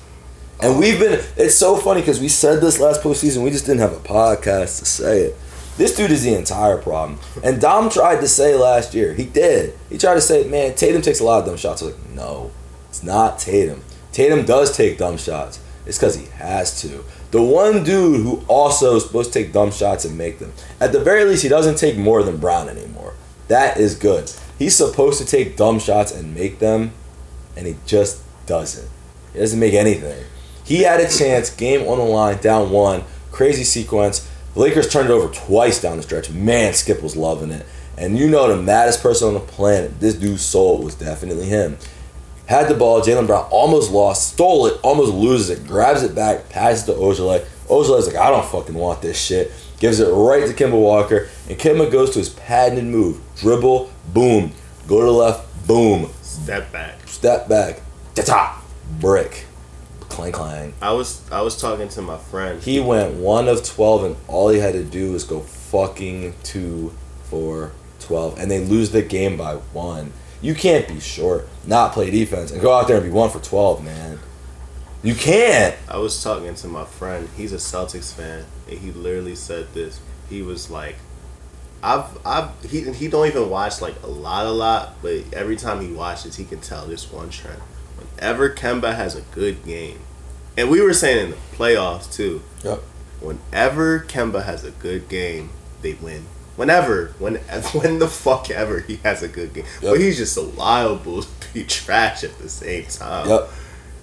And 0.62 0.78
we've 0.78 0.98
been, 0.98 1.20
it's 1.36 1.54
so 1.54 1.76
funny 1.76 2.00
because 2.00 2.20
we 2.20 2.28
said 2.28 2.60
this 2.60 2.78
last 2.78 3.02
postseason, 3.02 3.42
we 3.42 3.50
just 3.50 3.64
didn't 3.64 3.80
have 3.80 3.92
a 3.92 4.00
podcast 4.00 4.80
to 4.80 4.84
say 4.84 5.20
it. 5.22 5.36
This 5.78 5.96
dude 5.96 6.10
is 6.10 6.22
the 6.22 6.34
entire 6.34 6.76
problem. 6.76 7.18
And 7.42 7.58
Dom 7.58 7.88
tried 7.88 8.20
to 8.20 8.28
say 8.28 8.54
last 8.54 8.92
year, 8.92 9.14
he 9.14 9.24
did. 9.24 9.72
He 9.88 9.96
tried 9.96 10.14
to 10.14 10.20
say, 10.20 10.44
man, 10.44 10.74
Tatum 10.74 11.00
takes 11.00 11.20
a 11.20 11.24
lot 11.24 11.40
of 11.40 11.46
dumb 11.46 11.56
shots. 11.56 11.82
I 11.82 11.86
was 11.86 11.94
like, 11.94 12.10
no, 12.10 12.50
it's 12.90 13.02
not 13.02 13.38
Tatum. 13.38 13.82
Tatum 14.12 14.44
does 14.44 14.76
take 14.76 14.98
dumb 14.98 15.16
shots. 15.16 15.58
It's 15.86 15.96
because 15.96 16.16
he 16.16 16.26
has 16.34 16.82
to. 16.82 17.02
The 17.30 17.42
one 17.42 17.84
dude 17.84 18.22
who 18.22 18.44
also 18.48 18.96
is 18.96 19.04
supposed 19.04 19.32
to 19.32 19.42
take 19.42 19.52
dumb 19.52 19.70
shots 19.70 20.04
and 20.04 20.18
make 20.18 20.40
them, 20.40 20.52
at 20.80 20.92
the 20.92 21.00
very 21.00 21.24
least, 21.24 21.42
he 21.42 21.48
doesn't 21.48 21.76
take 21.76 21.96
more 21.96 22.22
than 22.22 22.38
Brown 22.38 22.68
anymore. 22.68 23.14
That 23.48 23.76
is 23.76 23.94
good. 23.94 24.32
He's 24.58 24.76
supposed 24.76 25.20
to 25.20 25.26
take 25.26 25.56
dumb 25.56 25.78
shots 25.78 26.12
and 26.12 26.34
make 26.34 26.58
them, 26.58 26.92
and 27.56 27.66
he 27.66 27.76
just 27.86 28.22
doesn't. 28.46 28.88
He 29.32 29.38
doesn't 29.38 29.60
make 29.60 29.74
anything. 29.74 30.24
He 30.64 30.82
had 30.82 31.00
a 31.00 31.08
chance, 31.08 31.50
game 31.50 31.86
on 31.88 31.98
the 31.98 32.04
line, 32.04 32.38
down 32.38 32.70
one, 32.70 33.04
crazy 33.30 33.64
sequence. 33.64 34.28
The 34.54 34.60
Lakers 34.60 34.88
turned 34.88 35.08
it 35.08 35.12
over 35.12 35.32
twice 35.32 35.80
down 35.80 35.96
the 35.96 36.02
stretch. 36.02 36.30
Man, 36.30 36.74
Skip 36.74 37.02
was 37.02 37.16
loving 37.16 37.50
it. 37.52 37.64
And 37.96 38.18
you 38.18 38.28
know 38.28 38.48
the 38.48 38.60
maddest 38.60 39.02
person 39.02 39.28
on 39.28 39.34
the 39.34 39.40
planet, 39.40 40.00
this 40.00 40.14
dude's 40.14 40.42
soul 40.42 40.82
was 40.82 40.94
definitely 40.94 41.46
him. 41.46 41.76
Had 42.50 42.68
the 42.68 42.74
ball, 42.74 43.00
Jaylen 43.00 43.28
Brown 43.28 43.46
almost 43.52 43.92
lost, 43.92 44.32
stole 44.32 44.66
it, 44.66 44.80
almost 44.82 45.14
loses 45.14 45.50
it, 45.50 45.68
grabs 45.68 46.02
it 46.02 46.16
back, 46.16 46.48
passes 46.48 46.82
to 46.86 46.92
Ojeleye. 46.94 47.44
Ojeleye's 47.68 48.08
like, 48.08 48.16
I 48.16 48.28
don't 48.28 48.44
fucking 48.44 48.74
want 48.74 49.00
this 49.02 49.16
shit. 49.16 49.52
Gives 49.78 50.00
it 50.00 50.10
right 50.10 50.44
to 50.44 50.52
Kemba 50.52 50.72
Walker, 50.72 51.28
and 51.48 51.56
Kimba 51.56 51.88
goes 51.92 52.10
to 52.10 52.18
his 52.18 52.30
patented 52.30 52.86
move. 52.86 53.20
Dribble, 53.36 53.88
boom. 54.12 54.50
Go 54.88 54.98
to 54.98 55.06
the 55.06 55.12
left, 55.12 55.68
boom. 55.68 56.10
Step 56.22 56.72
back. 56.72 57.06
Step 57.06 57.48
back, 57.48 57.82
ta 58.16 58.22
ta, 58.22 58.62
brick. 58.98 59.46
Clang 60.08 60.32
clang. 60.32 60.74
I 60.82 60.90
was 60.90 61.22
I 61.30 61.42
was 61.42 61.56
talking 61.56 61.88
to 61.90 62.02
my 62.02 62.18
friend. 62.18 62.60
He 62.60 62.80
went 62.80 63.14
one 63.14 63.46
of 63.46 63.64
twelve, 63.64 64.02
and 64.02 64.16
all 64.26 64.48
he 64.48 64.58
had 64.58 64.72
to 64.72 64.82
do 64.82 65.12
was 65.12 65.22
go 65.22 65.38
fucking 65.38 66.34
two 66.42 66.92
for 67.22 67.70
twelve, 68.00 68.40
and 68.40 68.50
they 68.50 68.58
lose 68.58 68.90
the 68.90 69.02
game 69.02 69.36
by 69.36 69.54
one. 69.54 70.12
You 70.42 70.55
can't 70.55 70.88
be 70.88 71.00
short, 71.00 71.46
not 71.66 71.92
play 71.92 72.11
defense, 72.11 72.50
and 72.50 72.61
go 72.61 72.72
out 72.72 72.88
there 72.88 72.96
and 72.96 73.05
be 73.05 73.11
one 73.11 73.31
for 73.31 73.40
twelve, 73.40 73.85
man. 73.85 74.18
You 75.03 75.14
can't. 75.14 75.76
I 75.88 75.98
was 75.98 76.22
talking 76.22 76.55
to 76.55 76.68
my 76.68 76.85
friend. 76.85 77.29
He's 77.37 77.53
a 77.53 77.57
Celtics 77.57 78.14
fan, 78.14 78.44
and 78.68 78.79
he 78.79 78.90
literally 78.90 79.35
said 79.35 79.72
this. 79.72 80.00
He 80.29 80.42
was 80.42 80.70
like, 80.70 80.96
I've 81.83 82.18
I've 82.24 82.50
he 82.70 82.90
he 82.92 83.09
don't 83.09 83.26
even 83.26 83.48
watch 83.48 83.81
like 83.81 84.03
a 84.03 84.07
lot 84.07 84.46
a 84.46 84.50
lot, 84.50 84.96
but 85.03 85.24
every 85.33 85.57
time 85.57 85.81
he 85.81 85.92
watches, 85.92 86.37
he 86.37 86.44
can 86.44 86.61
tell 86.61 86.87
this 86.87 87.11
one 87.11 87.31
trend. 87.31 87.61
Whenever 87.96 88.50
Kemba 88.50 88.94
has 88.94 89.16
a 89.16 89.22
good 89.22 89.64
game, 89.64 90.00
and 90.57 90.70
we 90.70 90.81
were 90.81 90.94
saying 90.94 91.24
in 91.24 91.31
the 91.31 91.37
playoffs 91.57 92.12
too. 92.12 92.42
Yep. 92.64 92.81
Whenever 93.20 94.00
Kemba 94.00 94.44
has 94.44 94.64
a 94.64 94.70
good 94.70 95.09
game, 95.09 95.50
they 95.83 95.94
win. 95.94 96.24
Whenever, 96.60 97.14
when, 97.18 97.36
when 97.72 97.98
the 97.98 98.06
fuck 98.06 98.50
ever 98.50 98.80
he 98.80 98.96
has 98.96 99.22
a 99.22 99.28
good 99.28 99.54
game, 99.54 99.64
Yep. 99.80 99.92
but 99.92 99.98
he's 100.00 100.18
just 100.18 100.34
so 100.34 100.42
liable 100.42 101.22
to 101.22 101.54
be 101.54 101.64
trash 101.78 102.22
at 102.22 102.36
the 102.38 102.50
same 102.50 102.84
time. 102.84 103.28
Yep. 103.30 103.48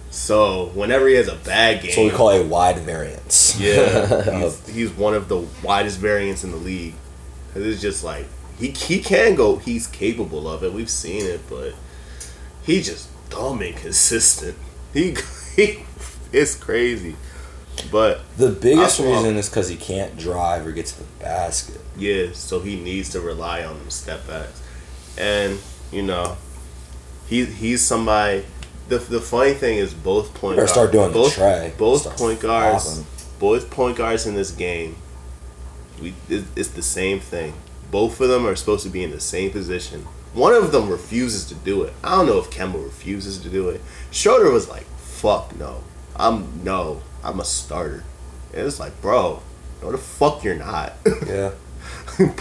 So 0.10 0.72
whenever 0.74 1.08
he 1.08 1.14
has 1.16 1.28
a 1.28 1.36
bad 1.36 1.84
game, 1.84 1.92
So 1.92 2.04
we 2.04 2.10
call 2.10 2.32
a 2.32 2.44
wide 2.44 2.80
variance. 2.80 3.60
yeah, 3.60 4.40
he's, 4.40 4.68
he's 4.70 4.90
one 4.92 5.14
of 5.14 5.28
the 5.28 5.46
widest 5.62 6.00
variants 6.00 6.44
in 6.44 6.50
the 6.52 6.58
league. 6.58 6.96
'Cause 7.54 7.64
it's 7.64 7.80
just 7.82 8.04
like 8.04 8.26
he 8.58 8.72
he 8.72 9.00
can 9.04 9.36
go. 9.36 9.58
He's 9.58 9.86
capable 9.86 10.50
of 10.50 10.64
it. 10.64 10.74
We've 10.74 10.90
seen 10.90 11.26
it, 11.26 11.42
but 11.50 11.74
he 12.64 12.82
just 12.82 13.08
dumb 13.30 13.62
and 13.62 13.76
inconsistent. 13.76 14.58
He 14.94 15.16
he, 15.56 15.84
it's 16.32 16.56
crazy. 16.56 17.16
But 17.92 18.22
the 18.38 18.50
biggest 18.50 19.00
reason 19.00 19.36
is 19.36 19.50
because 19.50 19.70
he 19.70 19.76
can't 19.76 20.18
drive 20.18 20.66
or 20.66 20.72
get 20.72 20.88
to 20.88 21.00
the 21.00 21.06
basket. 21.20 21.82
yeah, 21.98 22.28
so 22.34 22.60
he 22.60 22.76
needs 22.76 23.10
to 23.12 23.22
rely 23.22 23.64
on 23.64 23.78
them 23.78 23.90
step 23.90 24.26
backs, 24.28 24.62
and 25.18 25.60
you 25.92 26.02
know, 26.04 26.38
he 27.28 27.46
he's 27.46 27.82
somebody. 27.82 28.46
The, 28.90 29.00
the 29.00 29.20
funny 29.20 29.54
thing 29.54 29.80
is 29.80 29.94
both 29.94 30.34
point 30.34 30.56
guards, 30.58 30.72
start 30.72 30.94
doing 30.94 31.10
the 31.10 31.14
both, 31.14 31.34
tray. 31.34 31.74
both 31.78 32.18
point 32.18 32.40
guards 32.40 32.86
flopping. 32.86 33.06
both 33.38 33.70
point 33.70 33.98
guards 33.98 34.26
in 34.26 34.34
this 34.34 34.52
game 34.52 34.96
we 36.02 36.14
it, 36.30 36.46
it's 36.56 36.70
the 36.70 36.82
same 36.82 37.20
thing 37.20 37.54
both 37.92 38.20
of 38.22 38.30
them 38.30 38.46
are 38.46 38.56
supposed 38.56 38.84
to 38.84 38.90
be 38.90 39.04
in 39.04 39.12
the 39.12 39.20
same 39.20 39.52
position 39.52 40.02
one 40.34 40.54
of 40.54 40.72
them 40.72 40.90
refuses 40.90 41.46
to 41.46 41.56
do 41.56 41.84
it 41.84 41.94
i 42.04 42.16
don't 42.16 42.28
know 42.28 42.38
if 42.40 42.50
Kemba 42.50 42.82
refuses 42.82 43.38
to 43.40 43.50
do 43.50 43.70
it 43.70 43.82
schroeder 44.12 44.52
was 44.52 44.70
like 44.70 44.86
fuck 44.98 45.56
no 45.58 45.84
i'm 46.16 46.64
no 46.64 47.02
i'm 47.24 47.40
a 47.40 47.46
starter 47.46 48.04
and 48.54 48.66
it's 48.68 48.80
like 48.80 49.00
bro 49.02 49.42
no 49.82 49.92
the 49.92 49.98
fuck 49.98 50.44
you're 50.44 50.56
not 50.56 50.94
Yeah. 51.28 51.52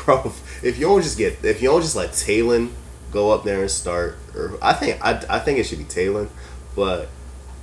bro 0.04 0.32
if 0.62 0.78
you 0.78 0.86
don't 0.86 1.02
just 1.02 1.18
get 1.18 1.44
if 1.44 1.60
you 1.62 1.68
don't 1.68 1.82
just 1.82 1.96
let 1.96 2.10
Talen 2.10 2.70
go 3.12 3.30
up 3.30 3.44
there 3.44 3.60
and 3.60 3.70
start 3.70 4.16
or 4.34 4.58
I 4.60 4.72
think 4.72 5.04
I, 5.04 5.22
I 5.28 5.38
think 5.38 5.58
it 5.58 5.64
should 5.64 5.78
be 5.78 5.84
Talen 5.84 6.28
but 6.74 7.08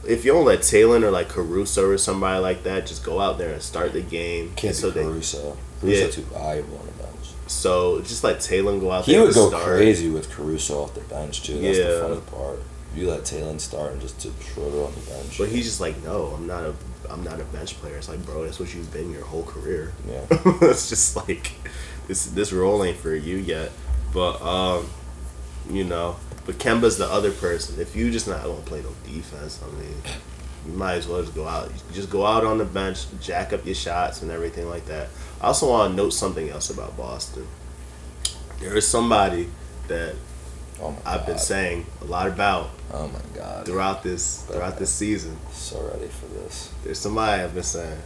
if 0.08 0.26
you 0.26 0.32
don't 0.34 0.46
let 0.46 0.60
Talen 0.60 1.04
or 1.04 1.12
like 1.12 1.30
Caruso 1.30 1.90
or 1.90 1.98
somebody 1.98 2.40
like 2.42 2.64
that 2.64 2.86
just 2.88 3.04
go 3.04 3.20
out 3.20 3.38
there 3.38 3.54
and 3.54 3.62
start 3.62 3.94
the 3.94 4.02
game 4.02 4.54
Can't 4.56 4.76
so 4.76 4.90
be 4.92 5.00
they 5.00 5.04
Caruso. 5.06 5.58
Caruso 5.82 6.06
Yeah. 6.06 6.12
too 6.12 6.22
valuable 6.24 6.78
on 6.80 6.86
the 6.86 6.92
bench. 7.04 7.28
so 7.48 8.02
just 8.02 8.24
let 8.24 8.38
Talen 8.38 8.80
go 8.80 8.92
out 8.92 9.06
He 9.06 9.14
there 9.14 9.24
would 9.24 9.34
go 9.34 9.50
start 9.50 9.64
crazy 9.64 10.10
with 10.10 10.30
Caruso 10.32 10.84
off 10.84 10.94
the 10.94 11.02
bench 11.02 11.44
too. 11.44 11.60
That's 11.62 11.78
Yeah. 11.78 11.88
the 11.88 12.00
funny 12.02 12.22
part. 12.32 12.60
You 12.96 13.10
let 13.10 13.22
Talen 13.24 13.60
start 13.60 13.92
and 13.94 14.02
just 14.02 14.20
tip 14.20 14.34
Schroeder 14.42 14.84
on 14.84 14.94
the 14.94 15.02
bench. 15.12 15.38
but 15.38 15.50
he's 15.50 15.66
just 15.66 15.82
like 15.82 16.02
no 16.04 16.28
I'm 16.38 16.48
not 16.48 16.64
a 16.64 16.74
I'm 17.10 17.24
not 17.24 17.40
a 17.40 17.44
bench 17.46 17.76
player 17.76 17.98
it's 17.98 18.10
like 18.10 18.26
bro 18.26 18.44
that's 18.44 18.60
what 18.60 18.74
you've 18.74 18.92
been 18.92 19.12
your 19.12 19.26
whole 19.26 19.44
career 19.44 19.94
yeah. 20.08 20.26
it's 20.62 20.90
just 20.90 21.16
like 21.16 21.54
this 22.08 22.26
this 22.28 22.52
role 22.52 22.84
ain't 22.84 22.98
for 22.98 23.16
you 23.16 23.38
yet. 23.38 23.72
But 24.14 24.42
um, 24.42 24.90
you 25.70 25.84
know, 25.84 26.18
but 26.46 26.56
Kemba's 26.56 26.98
the 26.98 27.06
other 27.06 27.32
person. 27.32 27.80
If 27.80 27.96
you 27.96 28.12
just 28.12 28.28
not 28.28 28.44
gonna 28.44 28.62
play 28.62 28.82
no 28.82 28.94
defense, 29.06 29.62
I 29.64 29.72
mean, 29.80 29.96
you 30.68 30.74
might 30.74 30.96
as 30.96 31.08
well 31.08 31.22
just 31.22 31.36
go 31.36 31.48
out. 31.48 31.72
Just 31.94 32.10
go 32.10 32.26
out 32.26 32.44
on 32.44 32.58
the 32.58 32.66
bench, 32.66 33.06
jack 33.22 33.54
up 33.54 33.66
your 33.66 33.76
shots 33.76 34.22
and 34.22 34.32
everything 34.32 34.70
like 34.70 34.86
that. 34.86 35.08
I 35.42 35.48
also 35.48 35.70
want 35.70 35.92
to 35.92 35.96
note 35.96 36.12
something 36.12 36.50
else 36.50 36.70
about 36.70 36.96
Boston. 36.98 37.48
There 38.60 38.76
is 38.76 38.88
somebody 38.88 39.50
that 39.88 40.16
Oh 40.84 40.98
I've 41.06 41.26
been 41.26 41.38
saying 41.38 41.86
a 42.02 42.06
lot 42.06 42.28
about 42.28 42.70
Oh 42.92 43.08
my 43.08 43.20
god. 43.34 43.66
throughout 43.66 44.04
this 44.04 44.44
throughout 44.44 44.78
this 44.78 44.94
season. 44.94 45.38
So 45.52 45.82
ready 45.94 46.08
for 46.08 46.26
this. 46.26 46.74
There's 46.84 47.00
somebody 47.00 47.42
I've 47.42 47.54
been 47.54 47.64
saying. 47.64 48.00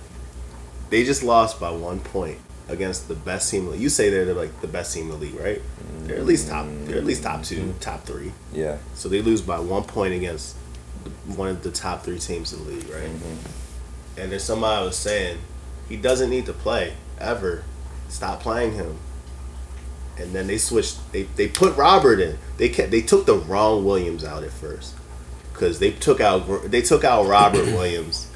They 0.89 1.03
just 1.03 1.23
lost 1.23 1.59
by 1.59 1.71
one 1.71 1.99
point 1.99 2.39
against 2.69 3.07
the 3.07 3.15
best 3.15 3.49
team. 3.49 3.61
in 3.61 3.65
the 3.65 3.71
league. 3.73 3.81
You 3.81 3.89
say 3.89 4.09
they're 4.09 4.33
like 4.33 4.61
the 4.61 4.67
best 4.67 4.93
team 4.93 5.05
in 5.05 5.11
the 5.11 5.17
league, 5.17 5.39
right? 5.39 5.61
They're 6.03 6.17
at 6.17 6.25
least 6.25 6.49
top. 6.49 6.67
They're 6.85 6.97
at 6.97 7.05
least 7.05 7.23
top 7.23 7.43
two, 7.43 7.57
mm-hmm. 7.57 7.79
top 7.79 8.03
three. 8.03 8.31
Yeah. 8.53 8.77
So 8.93 9.09
they 9.09 9.21
lose 9.21 9.41
by 9.41 9.59
one 9.59 9.83
point 9.83 10.13
against 10.13 10.55
one 11.25 11.49
of 11.49 11.63
the 11.63 11.71
top 11.71 12.03
three 12.03 12.19
teams 12.19 12.53
in 12.53 12.63
the 12.63 12.71
league, 12.71 12.89
right? 12.89 13.09
Mm-hmm. 13.09 14.19
And 14.19 14.31
there's 14.31 14.43
somebody 14.43 14.81
I 14.81 14.83
was 14.83 14.95
saying 14.95 15.39
he 15.89 15.97
doesn't 15.97 16.29
need 16.29 16.45
to 16.45 16.53
play 16.53 16.93
ever. 17.19 17.63
Stop 18.09 18.41
playing 18.41 18.73
him. 18.73 18.97
And 20.19 20.33
then 20.33 20.47
they 20.47 20.57
switched. 20.57 21.11
They, 21.11 21.23
they 21.23 21.47
put 21.47 21.75
Robert 21.77 22.19
in. 22.19 22.37
They 22.57 22.69
kept, 22.69 22.91
they 22.91 23.01
took 23.01 23.25
the 23.25 23.35
wrong 23.35 23.85
Williams 23.85 24.23
out 24.23 24.43
at 24.43 24.51
first 24.51 24.95
because 25.53 25.79
they 25.79 25.91
took 25.91 26.19
out 26.21 26.69
they 26.71 26.81
took 26.81 27.03
out 27.03 27.27
Robert 27.27 27.65
Williams, 27.73 28.27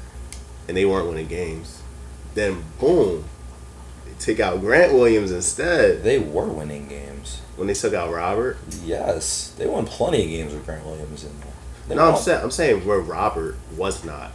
and 0.68 0.76
they 0.76 0.84
weren't 0.84 1.08
winning 1.08 1.26
games. 1.28 1.82
Then 2.34 2.62
boom, 2.80 3.24
they 4.06 4.12
took 4.18 4.40
out 4.40 4.60
Grant 4.60 4.92
Williams 4.94 5.30
instead 5.32 6.02
They 6.02 6.18
were 6.18 6.46
winning 6.46 6.88
games. 6.88 7.40
when 7.56 7.66
they 7.68 7.74
took 7.74 7.94
out 7.94 8.12
Robert. 8.12 8.56
Yes. 8.84 9.54
They 9.58 9.66
won 9.66 9.84
plenty 9.84 10.22
of 10.24 10.30
games 10.30 10.52
with 10.54 10.64
Grant 10.64 10.86
Williams 10.86 11.24
in 11.24 11.38
there. 11.40 11.48
They 11.88 11.94
No, 11.96 12.12
I'm 12.12 12.16
saying 12.16 12.42
I'm 12.42 12.50
saying 12.50 12.86
where 12.86 13.00
Robert 13.00 13.56
was 13.76 14.04
not, 14.04 14.30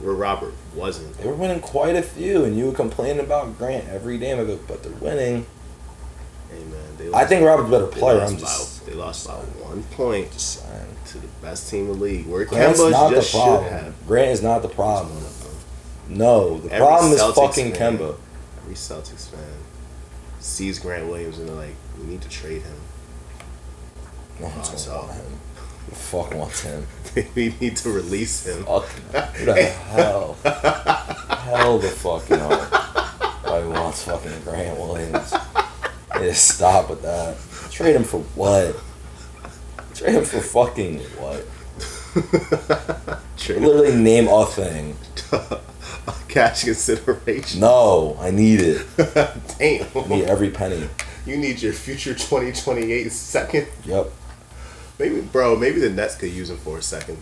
where 0.00 0.14
Robert 0.14 0.54
wasn't. 0.74 1.16
They 1.18 1.26
were 1.26 1.34
winning 1.34 1.60
quite 1.60 1.96
a 1.96 2.02
few, 2.02 2.44
and 2.44 2.56
you 2.56 2.66
would 2.66 2.76
complain 2.76 3.20
about 3.20 3.58
Grant 3.58 3.88
every 3.88 4.16
day. 4.18 4.32
I 4.32 4.44
go, 4.44 4.58
but 4.66 4.82
they're 4.82 4.92
winning. 4.92 5.46
They 6.98 7.12
I 7.12 7.24
think 7.26 7.44
Robert's 7.44 7.68
a 7.68 7.70
better 7.72 7.86
they 7.86 7.98
player. 8.00 8.18
lost 8.18 8.32
I'm 8.32 8.38
just, 8.38 8.84
by, 8.84 8.90
they 8.90 8.96
lost 8.96 9.26
by 9.26 9.32
one 9.34 9.82
point 9.84 10.30
to 10.32 11.18
the 11.18 11.26
best 11.42 11.70
team 11.70 11.82
in 11.90 11.98
the 11.98 12.04
league. 12.04 12.26
Where 12.26 12.44
Grant's 12.44 12.80
Kemba 12.80 12.90
not 12.90 13.08
the 13.10 13.16
just 13.16 13.30
should 13.30 13.38
problem. 13.40 13.72
have. 13.72 14.06
Grant 14.06 14.30
is 14.30 14.42
not 14.42 14.62
the 14.62 14.68
problem. 14.68 15.24
No, 16.08 16.58
the 16.58 16.72
Every 16.72 16.86
problem 16.86 17.12
is 17.12 17.22
fucking 17.22 17.72
fan- 17.74 17.98
Kemba. 17.98 18.16
Every 18.62 18.74
Celtics 18.74 19.28
fan 19.30 19.40
sees 20.40 20.78
Grant 20.78 21.06
Williams 21.08 21.38
and 21.38 21.48
they're 21.48 21.56
like, 21.56 21.74
we 21.98 22.06
need 22.06 22.20
to 22.22 22.28
trade 22.28 22.62
him. 22.62 22.76
No 24.40 24.46
one's 24.48 24.68
gonna 24.86 24.98
want 24.98 25.12
him. 25.12 25.38
The 25.88 25.94
fuck 25.94 26.34
wants 26.34 26.62
him. 26.62 26.86
we 27.34 27.54
need 27.60 27.76
to 27.78 27.90
release 27.90 28.46
him. 28.46 28.64
Fuck. 28.64 28.88
The 29.12 29.20
hell? 29.64 30.36
hell 30.44 31.78
the 31.78 31.88
fuck 31.88 32.28
no. 32.30 32.48
He 33.62 33.68
wants 33.68 34.04
fucking 34.04 34.32
Grant 34.44 34.78
Williams. 34.78 35.34
Hey, 36.26 36.32
stop 36.34 36.88
with 36.88 37.02
that. 37.02 37.36
Trade 37.72 37.96
him 37.96 38.04
for 38.04 38.20
what? 38.20 38.76
Trade 39.94 40.14
him 40.14 40.24
for 40.24 40.40
fucking 40.40 41.00
what? 41.18 41.44
Literally 43.48 43.96
name 43.96 44.28
a 44.28 44.46
thing. 44.46 44.96
Cash 46.28 46.62
consideration. 46.62 47.58
No, 47.60 48.16
I 48.20 48.30
need 48.30 48.60
it. 48.60 48.86
I 49.58 50.08
need 50.08 50.24
every 50.26 50.50
penny. 50.50 50.88
You 51.26 51.36
need 51.38 51.60
your 51.60 51.72
future 51.72 52.14
2028 52.14 53.10
second. 53.10 53.66
Yep. 53.84 54.12
Maybe, 55.00 55.22
bro, 55.22 55.56
maybe 55.56 55.80
the 55.80 55.90
Nets 55.90 56.14
could 56.14 56.30
use 56.30 56.50
him 56.50 56.58
for 56.58 56.78
a 56.78 56.82
second. 56.82 57.18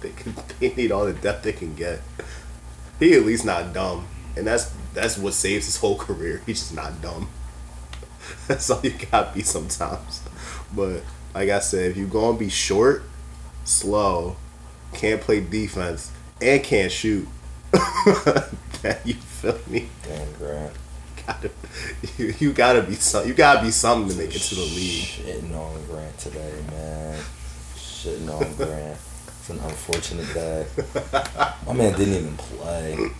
they 0.00 0.10
can, 0.10 0.34
they 0.58 0.74
need 0.74 0.90
all 0.90 1.06
the 1.06 1.12
depth 1.12 1.44
they 1.44 1.52
can 1.52 1.76
get. 1.76 2.00
He 2.98 3.14
at 3.14 3.24
least 3.24 3.44
not 3.44 3.72
dumb, 3.72 4.08
and 4.36 4.46
that's 4.46 4.72
that's 4.94 5.18
what 5.18 5.34
saves 5.34 5.66
his 5.66 5.76
whole 5.76 5.96
career. 6.06 6.42
He's 6.46 6.60
just 6.60 6.74
not 6.74 7.00
dumb. 7.02 7.28
That's 8.48 8.70
all 8.70 8.80
you 8.82 8.92
gotta 9.10 9.32
be 9.34 9.42
sometimes. 9.42 10.22
But 10.74 11.02
like 11.34 11.48
I 11.48 11.58
said, 11.60 11.92
if 11.92 11.96
you're 11.96 12.08
gonna 12.08 12.38
be 12.38 12.48
short, 12.48 13.02
slow, 13.64 14.36
can't 14.92 15.20
play 15.20 15.40
defense, 15.40 16.12
and 16.40 16.62
can't 16.62 16.92
shoot, 16.92 17.26
then 18.82 18.96
you 19.04 19.14
feel 19.14 19.58
me? 19.68 19.88
Damn 20.06 20.32
Grant. 20.34 20.72
Gotta, 21.26 21.50
you, 22.18 22.34
you 22.38 22.52
gotta 22.52 22.82
be 22.82 22.94
some. 22.94 23.26
You 23.26 23.34
gotta 23.34 23.62
be 23.62 23.70
something 23.70 24.10
to 24.10 24.16
make 24.16 24.34
it 24.34 24.40
to 24.42 24.54
the 24.54 24.62
league. 24.62 25.04
Shitting 25.04 25.54
on 25.56 25.86
Grant 25.86 26.18
today, 26.18 26.54
man. 26.70 27.18
Shitting 27.76 28.28
on 28.28 28.54
Grant. 28.54 28.98
It's 29.38 29.50
an 29.50 29.58
unfortunate 29.60 30.32
day. 30.34 30.66
My 31.66 31.72
man 31.72 31.96
didn't 31.96 32.14
even 32.14 32.36
play. 32.36 33.10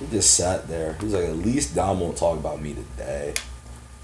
He 0.00 0.06
just 0.06 0.34
sat 0.34 0.66
there. 0.66 0.94
He 0.94 1.04
was 1.04 1.14
like, 1.14 1.24
at 1.24 1.36
least 1.36 1.74
Dom 1.74 2.00
won't 2.00 2.16
talk 2.16 2.38
about 2.38 2.60
me 2.60 2.74
today. 2.74 3.34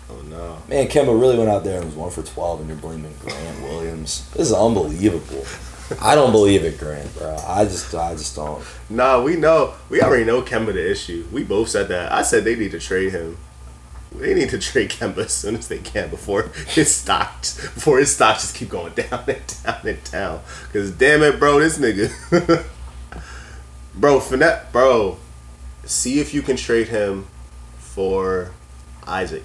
Oh 0.08 0.20
no. 0.28 0.58
Man, 0.68 0.86
Kemba 0.86 1.18
really 1.18 1.36
went 1.36 1.50
out 1.50 1.64
there 1.64 1.78
and 1.78 1.86
was 1.86 1.94
one 1.94 2.10
for 2.10 2.22
twelve, 2.22 2.60
and 2.60 2.68
you're 2.68 2.78
blaming 2.78 3.14
Grant 3.20 3.62
Williams. 3.62 4.28
This 4.30 4.48
is 4.48 4.52
unbelievable. 4.52 5.44
I 6.00 6.14
don't 6.14 6.32
believe 6.32 6.64
it, 6.64 6.78
Grant, 6.78 7.16
bro. 7.16 7.36
I 7.46 7.64
just, 7.64 7.94
I 7.94 8.12
just 8.14 8.34
don't. 8.34 8.64
Nah, 8.90 9.22
we 9.22 9.36
know. 9.36 9.74
We 9.88 10.02
already 10.02 10.24
know 10.24 10.42
Kemba 10.42 10.72
the 10.72 10.90
issue. 10.90 11.26
We 11.32 11.44
both 11.44 11.68
said 11.68 11.88
that. 11.88 12.12
I 12.12 12.22
said 12.22 12.44
they 12.44 12.56
need 12.56 12.72
to 12.72 12.80
trade 12.80 13.12
him. 13.12 13.36
They 14.12 14.34
need 14.34 14.50
to 14.50 14.58
trade 14.60 14.90
Kemba 14.90 15.18
as 15.18 15.32
soon 15.32 15.56
as 15.56 15.68
they 15.68 15.78
can 15.78 16.10
before 16.10 16.50
his 16.68 16.94
stock, 16.94 17.40
before 17.40 17.98
his 17.98 18.14
stock 18.14 18.36
just 18.36 18.54
keep 18.54 18.68
going 18.68 18.92
down 18.94 19.24
and 19.28 19.62
down 19.64 19.80
and 19.84 20.04
down. 20.04 20.40
Cause 20.72 20.90
damn 20.90 21.22
it, 21.22 21.38
bro, 21.38 21.60
this 21.60 21.78
nigga, 21.78 22.64
bro, 23.94 24.20
Finette, 24.20 24.72
bro, 24.72 25.18
see 25.86 26.20
if 26.20 26.34
you 26.34 26.42
can 26.42 26.56
trade 26.56 26.88
him 26.88 27.26
for. 27.78 28.52
Isaac. 29.06 29.44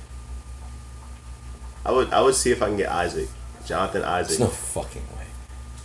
I 1.86 1.92
would 1.92 2.12
I 2.12 2.22
would 2.22 2.36
see 2.36 2.52
if 2.52 2.62
I 2.62 2.68
can 2.68 2.78
get 2.78 2.90
Isaac, 2.90 3.30
Jonathan 3.66 4.04
Isaac. 4.04 4.40
There's 4.40 4.40
no 4.40 4.48
fucking 4.48 5.04
way. 5.16 5.26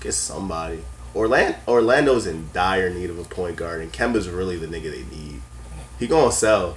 Get 0.00 0.12
somebody. 0.12 0.82
Orlando 1.14 1.58
Orlando's 1.66 2.26
in 2.26 2.48
dire 2.52 2.90
need 2.90 3.10
of 3.10 3.18
a 3.18 3.24
point 3.24 3.56
guard, 3.56 3.80
and 3.80 3.92
Kemba's 3.92 4.28
really 4.28 4.56
the 4.56 4.66
nigga 4.66 4.90
they 4.90 5.16
need. 5.16 5.40
He 5.98 6.06
gonna 6.06 6.32
sell, 6.32 6.76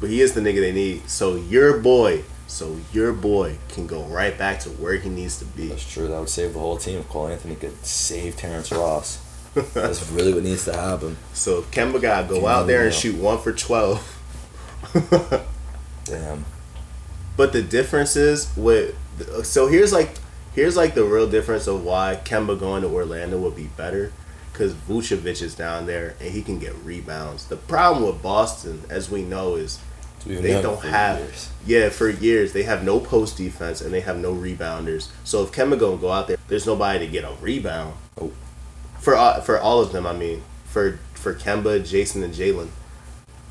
but 0.00 0.10
he 0.10 0.20
is 0.20 0.34
the 0.34 0.40
nigga 0.40 0.60
they 0.60 0.72
need. 0.72 1.08
So 1.08 1.34
your 1.36 1.78
boy, 1.78 2.22
so 2.46 2.78
your 2.92 3.12
boy 3.12 3.58
can 3.68 3.86
go 3.86 4.04
right 4.04 4.36
back 4.36 4.60
to 4.60 4.70
where 4.70 4.96
he 4.96 5.08
needs 5.08 5.38
to 5.38 5.44
be. 5.44 5.68
That's 5.68 5.90
true. 5.90 6.06
That 6.06 6.18
would 6.20 6.28
save 6.28 6.52
the 6.52 6.60
whole 6.60 6.76
team. 6.76 7.00
If 7.00 7.08
Cole 7.08 7.28
Anthony 7.28 7.56
could 7.56 7.84
save 7.84 8.36
Terrence 8.36 8.70
Ross. 8.70 9.23
That's 9.54 10.10
really 10.10 10.34
what 10.34 10.42
needs 10.42 10.64
to 10.64 10.74
happen. 10.74 11.16
So 11.32 11.58
if 11.60 11.70
Kemba 11.70 12.00
gotta 12.02 12.28
go 12.28 12.46
out 12.46 12.66
there 12.66 12.84
and 12.84 12.94
shoot 12.94 13.16
one 13.16 13.38
for 13.38 13.52
twelve. 13.52 14.10
Damn. 16.04 16.44
But 17.36 17.52
the 17.52 17.62
difference 17.62 18.16
is 18.16 18.54
with 18.56 18.96
so 19.44 19.68
here's 19.68 19.92
like 19.92 20.10
here's 20.54 20.76
like 20.76 20.94
the 20.94 21.04
real 21.04 21.28
difference 21.28 21.66
of 21.66 21.84
why 21.84 22.20
Kemba 22.24 22.58
going 22.58 22.82
to 22.82 22.88
Orlando 22.88 23.38
would 23.38 23.56
be 23.56 23.68
better 23.76 24.12
because 24.52 24.72
Vucevic 24.72 25.42
is 25.42 25.54
down 25.54 25.86
there 25.86 26.14
and 26.20 26.30
he 26.30 26.42
can 26.42 26.58
get 26.58 26.74
rebounds. 26.84 27.46
The 27.46 27.56
problem 27.56 28.06
with 28.06 28.22
Boston, 28.22 28.82
as 28.88 29.10
we 29.10 29.22
know, 29.22 29.56
is 29.56 29.80
We've 30.26 30.40
they 30.40 30.62
don't 30.62 30.82
have 30.84 31.18
years. 31.18 31.50
yeah 31.66 31.90
for 31.90 32.08
years 32.08 32.54
they 32.54 32.62
have 32.62 32.82
no 32.82 32.98
post 32.98 33.36
defense 33.36 33.82
and 33.82 33.92
they 33.92 34.00
have 34.00 34.16
no 34.18 34.34
rebounders. 34.34 35.08
So 35.22 35.42
if 35.42 35.52
Kemba 35.52 35.78
gonna 35.78 35.98
go 35.98 36.10
out 36.10 36.28
there, 36.28 36.38
there's 36.48 36.66
nobody 36.66 37.04
to 37.04 37.10
get 37.10 37.24
a 37.24 37.34
rebound. 37.40 37.94
Oh. 38.20 38.32
For 39.04 39.14
all, 39.14 39.42
for 39.42 39.60
all 39.60 39.80
of 39.80 39.92
them, 39.92 40.06
I 40.06 40.14
mean 40.14 40.42
for 40.64 40.98
for 41.12 41.34
Kemba, 41.34 41.80
Jayson, 41.80 42.24
and 42.24 42.32
Jaylen. 42.32 42.68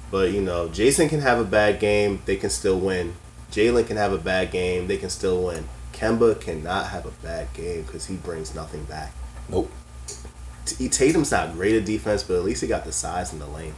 But 0.10 0.32
you 0.32 0.42
know, 0.42 0.68
Jayson 0.68 1.10
can 1.10 1.22
have 1.22 1.40
a 1.40 1.44
bad 1.44 1.80
game, 1.80 2.24
they 2.26 2.38
can 2.38 2.50
still 2.50 2.80
win. 2.80 3.14
Jaylen 3.52 3.86
can 3.86 3.98
have 3.98 4.12
a 4.12 4.18
bad 4.18 4.50
game, 4.50 4.88
they 4.88 4.98
can 4.98 5.12
still 5.12 5.44
win. 5.44 5.70
Kemba 5.94 6.42
cannot 6.42 6.88
have 6.88 7.06
a 7.06 7.12
bad 7.24 7.54
game 7.54 7.84
because 7.84 8.08
he 8.08 8.16
brings 8.16 8.56
nothing 8.56 8.84
back. 8.86 9.14
Nope. 9.48 9.70
T- 10.66 10.90
Tatum's 10.90 11.32
not 11.32 11.54
great 11.54 11.76
at 11.76 11.86
defense, 11.86 12.24
but 12.24 12.38
at 12.38 12.44
least 12.44 12.62
he 12.64 12.68
got 12.68 12.84
the 12.84 12.92
size 12.92 13.32
in 13.32 13.38
the 13.38 13.46
lane. 13.46 13.76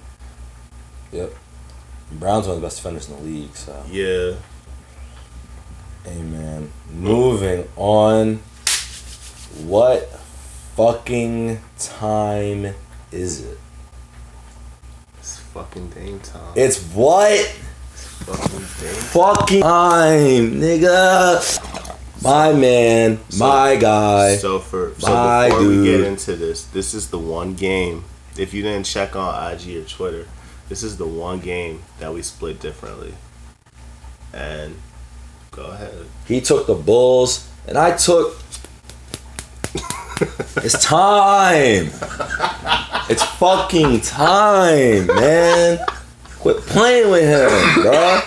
Yep. 1.12 1.34
Brown's 2.14 2.48
one 2.48 2.56
of 2.56 2.62
the 2.62 2.66
best 2.66 2.78
defenders 2.78 3.10
in 3.10 3.18
the 3.18 3.22
league, 3.22 3.54
so. 3.54 3.84
Yeah. 3.92 4.36
Hey 6.10 6.22
man. 6.22 6.72
Moving 6.94 7.68
on. 7.76 8.38
What 9.66 10.10
fucking 10.76 11.58
time 11.80 12.74
is 13.12 13.46
it? 13.46 13.58
It's 15.20 15.40
fucking 15.40 15.90
Dame 15.92 16.20
time. 16.20 16.54
It's 16.56 16.84
what 16.94 17.40
fucking 17.46 18.60
Dame. 18.60 18.94
fucking 18.94 19.62
time, 19.62 20.52
nigga. 20.60 22.22
My 22.22 22.52
man, 22.52 23.20
my 23.38 23.78
guy. 23.78 24.36
So 24.36 24.60
for 24.60 24.94
so 24.98 25.48
before 25.48 25.68
we 25.68 25.84
get 25.86 26.02
into 26.02 26.36
this, 26.36 26.66
this 26.66 26.94
is 26.94 27.10
the 27.10 27.20
one 27.20 27.54
game. 27.54 28.04
If 28.38 28.54
you 28.54 28.62
didn't 28.62 28.86
check 28.86 29.16
on 29.16 29.54
IG 29.54 29.78
or 29.78 29.86
Twitter, 29.86 30.28
this 30.68 30.84
is 30.84 30.98
the 30.98 31.08
one 31.08 31.40
game 31.40 31.84
that 32.00 32.14
we 32.14 32.22
split 32.22 32.60
differently. 32.60 33.14
And 34.34 34.76
go 35.52 35.68
ahead. 35.68 36.06
He 36.28 36.42
took 36.42 36.68
the 36.68 36.76
Bulls, 36.76 37.50
and 37.66 37.78
I 37.78 37.96
took. 37.96 38.38
it's 40.58 40.84
time. 40.84 41.89
It's 43.10 43.23
fucking 43.23 44.01
time, 44.01 45.08
man. 45.08 45.80
Quit 46.39 46.58
playing 46.62 47.12
with 47.12 47.23
him, 47.23 47.82
bro. 47.84 48.21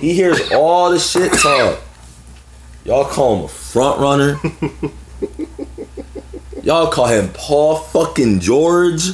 He 0.00 0.14
hears 0.14 0.52
all 0.52 0.90
the 0.90 0.98
shit 0.98 1.32
talk. 1.32 1.80
Y'all 2.84 3.04
call 3.06 3.38
him 3.38 3.44
a 3.44 3.48
front 3.48 3.98
runner. 4.00 4.38
Y'all 6.62 6.90
call 6.90 7.06
him 7.06 7.30
Paul 7.34 7.76
fucking 7.76 8.40
George. 8.40 9.10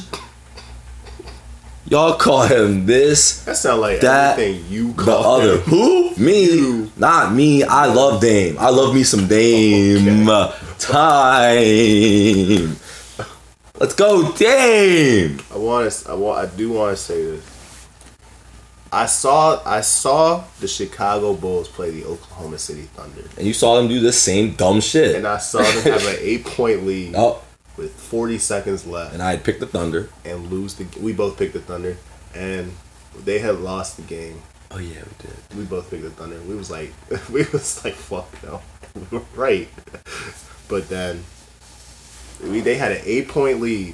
Y'all 1.85 2.13
call 2.17 2.43
him 2.43 2.85
this, 2.85 3.43
That 3.43 3.57
sound 3.57 3.81
like 3.81 3.99
That- 3.99 4.39
everything 4.39 4.63
you 4.69 4.93
the 4.93 5.03
call 5.03 5.23
other. 5.41 5.53
him. 5.57 5.61
Who? 5.63 6.15
Me. 6.15 6.43
You. 6.45 6.91
Not 6.95 7.33
me. 7.33 7.63
I 7.63 7.85
love 7.87 8.21
Dame. 8.21 8.55
I 8.59 8.69
love 8.69 8.93
me 8.95 9.03
some 9.03 9.27
Dame. 9.27 10.25
Time. 10.81 12.75
Let's 13.79 13.95
go, 13.95 14.31
Dame. 14.33 15.39
I 15.53 15.57
want 15.57 15.91
to. 15.91 16.09
I 16.11 16.13
want. 16.15 16.39
I 16.39 16.55
do 16.55 16.71
want 16.71 16.97
to 16.97 17.01
say 17.01 17.23
this. 17.23 17.87
I 18.91 19.05
saw. 19.05 19.61
I 19.65 19.81
saw 19.81 20.43
the 20.59 20.67
Chicago 20.67 21.33
Bulls 21.35 21.67
play 21.67 21.91
the 21.91 22.05
Oklahoma 22.05 22.57
City 22.57 22.83
Thunder, 22.95 23.23
And 23.37 23.45
you 23.47 23.53
saw 23.53 23.75
them 23.77 23.87
do 23.87 23.99
this 23.99 24.21
same 24.21 24.55
dumb 24.55 24.81
shit. 24.81 25.15
and 25.15 25.27
I 25.27 25.37
saw 25.37 25.59
them 25.59 25.83
have 25.83 26.05
an 26.07 26.17
eight-point 26.19 26.85
lead 26.85 27.13
oh, 27.15 27.41
with 27.77 27.93
40 27.93 28.37
seconds 28.39 28.85
left. 28.85 29.13
and 29.13 29.21
I 29.21 29.31
had 29.31 29.43
picked 29.43 29.59
the 29.61 29.67
Thunder. 29.67 30.09
and 30.25 30.51
lose 30.51 30.73
the. 30.75 30.85
We 30.99 31.13
both 31.13 31.37
picked 31.37 31.53
the 31.53 31.61
Thunder, 31.61 31.97
and 32.35 32.71
they 33.23 33.39
had 33.39 33.59
lost 33.59 33.97
the 33.97 34.03
game. 34.03 34.41
Oh 34.71 34.79
yeah, 34.79 34.99
we 35.03 35.27
did. 35.27 35.57
We 35.57 35.63
both 35.65 35.89
picked 35.91 36.03
the 36.03 36.09
Thunder. 36.11 36.39
We 36.41 36.55
was 36.55 36.71
like, 36.71 36.91
we 37.31 37.43
was 37.53 37.83
like, 37.85 37.93
fuck 37.93 38.27
no, 38.43 38.61
we 39.11 39.17
were 39.19 39.25
right. 39.35 39.69
But 40.71 40.87
then, 40.87 41.25
we 42.41 42.61
they 42.61 42.75
had 42.75 42.93
an 42.93 43.01
eight 43.03 43.27
point 43.27 43.59
lead 43.59 43.93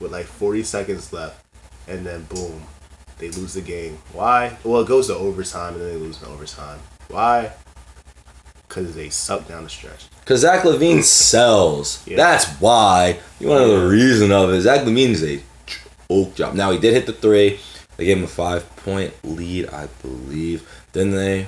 with 0.00 0.10
like 0.10 0.26
forty 0.26 0.64
seconds 0.64 1.12
left, 1.12 1.40
and 1.86 2.04
then 2.04 2.24
boom, 2.24 2.64
they 3.18 3.30
lose 3.30 3.54
the 3.54 3.60
game. 3.60 3.98
Why? 4.12 4.58
Well, 4.64 4.80
it 4.80 4.88
goes 4.88 5.06
to 5.06 5.14
overtime, 5.14 5.74
and 5.74 5.82
then 5.82 5.88
they 5.90 5.96
lose 5.96 6.20
in 6.20 6.28
overtime. 6.28 6.80
Why? 7.06 7.52
Because 8.66 8.96
they 8.96 9.08
suck 9.08 9.46
down 9.46 9.62
the 9.62 9.70
stretch. 9.70 10.06
Cause 10.24 10.40
Zach 10.40 10.64
LaVine 10.64 11.04
sells. 11.04 12.04
Yeah. 12.08 12.16
That's 12.16 12.48
why. 12.60 13.20
You 13.38 13.46
want 13.46 13.62
to 13.62 13.68
know 13.68 13.80
the 13.82 13.88
reason 13.88 14.32
of 14.32 14.50
it? 14.50 14.62
Zach 14.62 14.80
LaVine 14.80 15.10
is 15.10 15.22
a 15.22 15.40
choke 15.64 16.34
job. 16.34 16.56
Now 16.56 16.72
he 16.72 16.78
did 16.78 16.92
hit 16.92 17.06
the 17.06 17.12
three. 17.12 17.60
They 17.98 18.06
gave 18.06 18.18
him 18.18 18.24
a 18.24 18.26
five 18.26 18.68
point 18.78 19.14
lead, 19.22 19.68
I 19.68 19.86
believe. 20.02 20.68
Then 20.92 21.12
they 21.12 21.46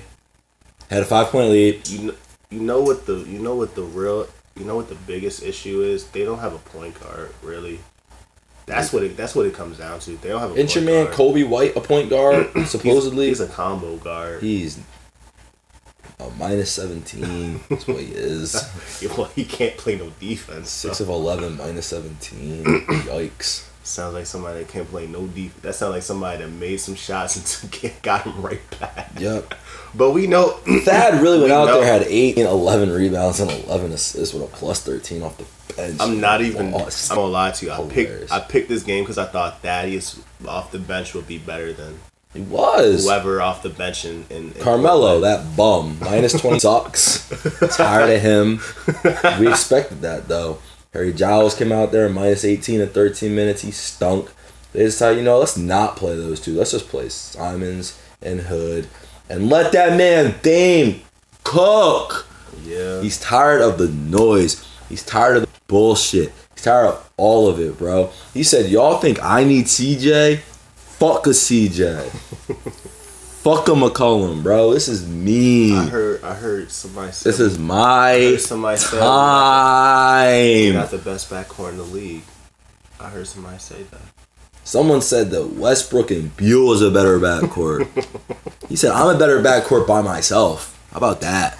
had 0.88 1.02
a 1.02 1.04
five 1.04 1.26
point 1.30 1.50
lead. 1.50 1.88
You 1.88 1.98
know, 1.98 2.14
you 2.50 2.60
know 2.60 2.80
what 2.80 3.06
the 3.06 3.16
you 3.16 3.40
know 3.40 3.56
what 3.56 3.74
the 3.74 3.82
real 3.82 4.28
you 4.58 4.64
know 4.64 4.76
what 4.76 4.88
the 4.88 4.94
biggest 4.94 5.42
issue 5.42 5.82
is? 5.82 6.08
They 6.08 6.24
don't 6.24 6.38
have 6.38 6.54
a 6.54 6.58
point 6.58 7.00
guard 7.00 7.32
really. 7.42 7.80
That's 8.66 8.92
what 8.92 9.02
it. 9.02 9.16
That's 9.16 9.34
what 9.34 9.46
it 9.46 9.54
comes 9.54 9.78
down 9.78 9.98
to. 10.00 10.16
They 10.18 10.28
don't 10.28 10.40
have 10.40 10.56
a 10.56 10.60
Ain't 10.60 10.74
your 10.74 10.84
point 10.84 10.94
man 10.94 11.04
guard. 11.06 11.16
Coby 11.16 11.48
White 11.48 11.76
a 11.76 11.80
point 11.80 12.10
guard? 12.10 12.50
supposedly, 12.66 13.28
he's, 13.28 13.38
he's 13.38 13.48
a 13.48 13.52
combo 13.52 13.96
guard. 13.96 14.42
he's 14.42 14.78
a 16.20 16.30
minus 16.38 16.70
seventeen. 16.70 17.60
That's 17.70 17.86
what 17.86 18.02
he 18.02 18.12
is. 18.12 18.54
well, 19.16 19.30
he 19.34 19.44
can't 19.44 19.76
play 19.76 19.96
no 19.96 20.10
defense. 20.20 20.70
So. 20.70 20.88
Six 20.88 21.00
of 21.00 21.08
eleven, 21.08 21.56
minus 21.56 21.86
seventeen. 21.86 22.64
Yikes. 22.64 23.66
Sounds 23.82 24.12
like 24.14 24.26
somebody 24.26 24.58
that 24.58 24.68
can't 24.68 24.88
play 24.88 25.06
no 25.06 25.26
defense. 25.26 25.62
That 25.62 25.74
sounds 25.74 25.94
like 25.94 26.02
somebody 26.02 26.44
that 26.44 26.50
made 26.50 26.76
some 26.78 26.94
shots 26.94 27.36
and 27.72 27.72
took 27.72 28.02
got 28.02 28.22
him 28.22 28.40
right 28.42 28.60
back. 28.80 29.10
Yep. 29.18 29.54
But 29.94 30.10
we 30.10 30.26
know 30.26 30.50
Thad 30.84 31.22
really 31.22 31.40
went 31.40 31.50
out 31.50 31.66
know- 31.68 31.80
there, 31.80 31.90
had 32.00 32.02
8 32.06 32.36
and 32.36 32.46
11 32.46 32.90
rebounds 32.92 33.40
and 33.40 33.50
11 33.50 33.92
assists 33.92 34.34
with 34.34 34.42
a 34.42 34.46
plus 34.46 34.82
13 34.82 35.22
off 35.22 35.38
the 35.38 35.46
bench. 35.74 35.96
I'm 35.98 36.20
not 36.20 36.42
even. 36.42 36.72
Lost. 36.72 37.10
I'm 37.10 37.16
gonna 37.16 37.28
lie 37.32 37.50
to 37.52 37.64
you. 37.66 37.72
I 37.72 37.76
Hilarious. 37.76 38.20
picked. 38.20 38.32
I 38.32 38.40
picked 38.40 38.68
this 38.68 38.82
game 38.82 39.02
because 39.04 39.16
I 39.16 39.24
thought 39.24 39.62
Thaddeus 39.62 40.20
off 40.46 40.70
the 40.72 40.78
bench 40.78 41.14
would 41.14 41.26
be 41.26 41.38
better 41.38 41.72
than 41.72 41.98
He 42.34 42.42
was. 42.42 43.04
whoever 43.06 43.40
off 43.40 43.62
the 43.62 43.70
bench 43.70 44.04
in, 44.04 44.26
in, 44.28 44.52
in 44.52 44.60
Carmelo, 44.60 45.20
that 45.20 45.56
bum, 45.56 45.96
minus 46.02 46.38
20 46.38 46.58
sucks. 46.58 47.26
Tired 47.74 48.10
of 48.14 48.20
him. 48.20 48.60
We 49.40 49.48
expected 49.48 50.02
that, 50.02 50.28
though. 50.28 50.58
Harry 50.98 51.12
Giles 51.12 51.54
came 51.54 51.70
out 51.70 51.92
there, 51.92 52.08
minus 52.08 52.44
18 52.44 52.80
in 52.80 52.88
13 52.88 53.32
minutes. 53.32 53.62
He 53.62 53.70
stunk. 53.70 54.32
They 54.72 54.80
decided, 54.80 55.18
you 55.18 55.24
know, 55.24 55.38
let's 55.38 55.56
not 55.56 55.94
play 55.94 56.16
those 56.16 56.40
two. 56.40 56.58
Let's 56.58 56.72
just 56.72 56.88
play 56.88 57.08
Simons 57.08 57.96
and 58.20 58.40
Hood 58.40 58.88
and 59.30 59.48
let 59.48 59.70
that 59.74 59.96
man 59.96 60.34
Dame 60.42 61.02
cook. 61.44 62.26
Yeah. 62.64 63.00
He's 63.00 63.20
tired 63.20 63.60
of 63.60 63.78
the 63.78 63.86
noise. 63.86 64.66
He's 64.88 65.04
tired 65.04 65.36
of 65.36 65.42
the 65.42 65.48
bullshit. 65.68 66.32
He's 66.56 66.64
tired 66.64 66.88
of 66.88 67.10
all 67.16 67.48
of 67.48 67.60
it, 67.60 67.78
bro. 67.78 68.10
He 68.34 68.42
said, 68.42 68.68
Y'all 68.68 68.98
think 68.98 69.22
I 69.22 69.44
need 69.44 69.66
CJ? 69.66 70.38
Fuck 70.38 71.28
a 71.28 71.30
CJ. 71.30 72.10
Fuck 73.42 73.68
a 73.68 73.70
McCollum, 73.70 74.42
bro. 74.42 74.72
This 74.74 74.88
is 74.88 75.06
me. 75.08 75.76
I 75.76 75.86
heard. 75.86 76.22
I 76.24 76.34
heard 76.34 76.70
somebody. 76.72 77.12
Say, 77.12 77.30
This 77.30 77.40
is 77.40 77.56
I 77.56 77.60
my 77.60 78.12
heard 78.12 78.40
somebody 78.40 78.78
say 78.78 78.98
time. 78.98 80.74
not 80.74 80.90
the 80.90 80.98
best 80.98 81.30
backcourt 81.30 81.70
in 81.70 81.76
the 81.78 81.84
league. 81.84 82.24
I 83.00 83.08
heard 83.08 83.26
somebody 83.28 83.58
say 83.58 83.84
that. 83.84 84.00
Someone 84.64 85.00
said 85.00 85.30
that 85.30 85.54
Westbrook 85.54 86.10
and 86.10 86.36
Beal 86.36 86.72
is 86.72 86.82
a 86.82 86.90
better 86.90 87.18
backcourt. 87.20 87.88
he 88.68 88.76
said, 88.76 88.90
I'm 88.90 89.14
a 89.14 89.18
better 89.18 89.40
backcourt 89.40 89.86
by 89.86 90.02
myself. 90.02 90.74
How 90.90 90.98
about 90.98 91.20
that? 91.20 91.56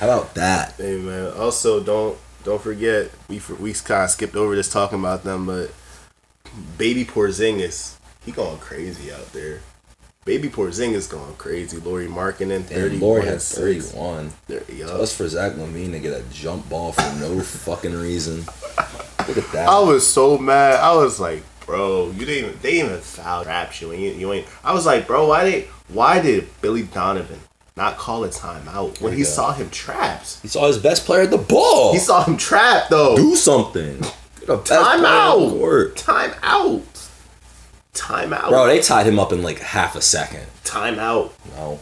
How 0.00 0.06
about 0.08 0.34
that? 0.34 0.74
Hey 0.76 0.96
man. 0.98 1.32
Also, 1.34 1.82
don't 1.82 2.18
don't 2.42 2.60
forget 2.60 3.10
we 3.28 3.40
we 3.60 3.72
kind 3.74 4.04
of 4.04 4.10
skipped 4.10 4.34
over 4.34 4.56
this 4.56 4.70
talking 4.70 4.98
about 4.98 5.22
them, 5.22 5.46
but 5.46 5.72
baby 6.76 7.04
Porzingis, 7.04 7.96
he 8.26 8.32
going 8.32 8.58
crazy 8.58 9.12
out 9.12 9.32
there. 9.32 9.60
Baby 10.30 10.48
Porzingis 10.48 11.10
going 11.10 11.34
crazy. 11.38 11.78
Lauri 11.78 12.06
Markkanen, 12.06 12.62
thirty. 12.62 12.98
Lauri 12.98 13.24
had 13.26 13.42
31. 13.42 14.32
There, 14.46 14.62
yo. 14.72 14.86
Us 14.86 15.12
for 15.12 15.26
Zach 15.26 15.54
LaVine 15.54 15.90
to 15.90 15.98
get 15.98 16.12
a 16.12 16.22
jump 16.32 16.68
ball 16.68 16.92
for 16.92 17.02
no 17.18 17.40
fucking 17.42 17.94
reason. 17.96 18.44
Look 19.26 19.38
at 19.38 19.50
that. 19.50 19.68
I 19.68 19.80
was 19.80 20.06
so 20.06 20.38
mad. 20.38 20.78
I 20.78 20.94
was 20.94 21.18
like, 21.18 21.42
bro, 21.66 22.12
you 22.12 22.24
didn't 22.26 22.44
even 22.50 22.60
they 22.62 22.70
didn't 22.74 22.90
even 22.90 23.00
foul 23.00 23.42
trap 23.42 23.80
you 23.80 23.90
and 23.90 24.00
you, 24.00 24.10
you 24.12 24.32
ain't 24.32 24.46
I 24.62 24.72
was 24.72 24.86
like, 24.86 25.08
bro, 25.08 25.26
why 25.26 25.50
did 25.50 25.64
why 25.88 26.20
did 26.22 26.46
Billy 26.60 26.84
Donovan 26.84 27.40
not 27.76 27.96
call 27.98 28.22
a 28.22 28.28
timeout 28.28 29.00
when 29.00 29.14
he 29.14 29.22
Yeah. 29.22 29.26
saw 29.26 29.52
him 29.52 29.68
trapped? 29.70 30.38
he 30.42 30.46
saw 30.46 30.68
his 30.68 30.78
best 30.78 31.06
player 31.06 31.22
at 31.22 31.32
the 31.32 31.38
ball. 31.38 31.92
He 31.92 31.98
saw 31.98 32.22
him 32.22 32.36
trapped 32.36 32.90
though. 32.90 33.16
Do 33.16 33.34
something. 33.34 33.98
Get 34.38 34.48
a 34.48 34.58
player 34.58 35.90
Time 35.96 36.34
out. 36.42 36.76
Court. 37.92 38.08
Time 38.08 38.32
out. 38.32 38.36
Time 38.36 38.44
out. 38.44 38.50
Bro, 38.50 38.66
they 38.66 38.80
tied 38.80 39.06
him 39.06 39.18
up 39.18 39.32
in 39.32 39.42
like 39.42 39.58
half 39.58 39.96
a 39.96 40.00
second. 40.02 40.46
Timeout. 40.64 41.32
No. 41.56 41.80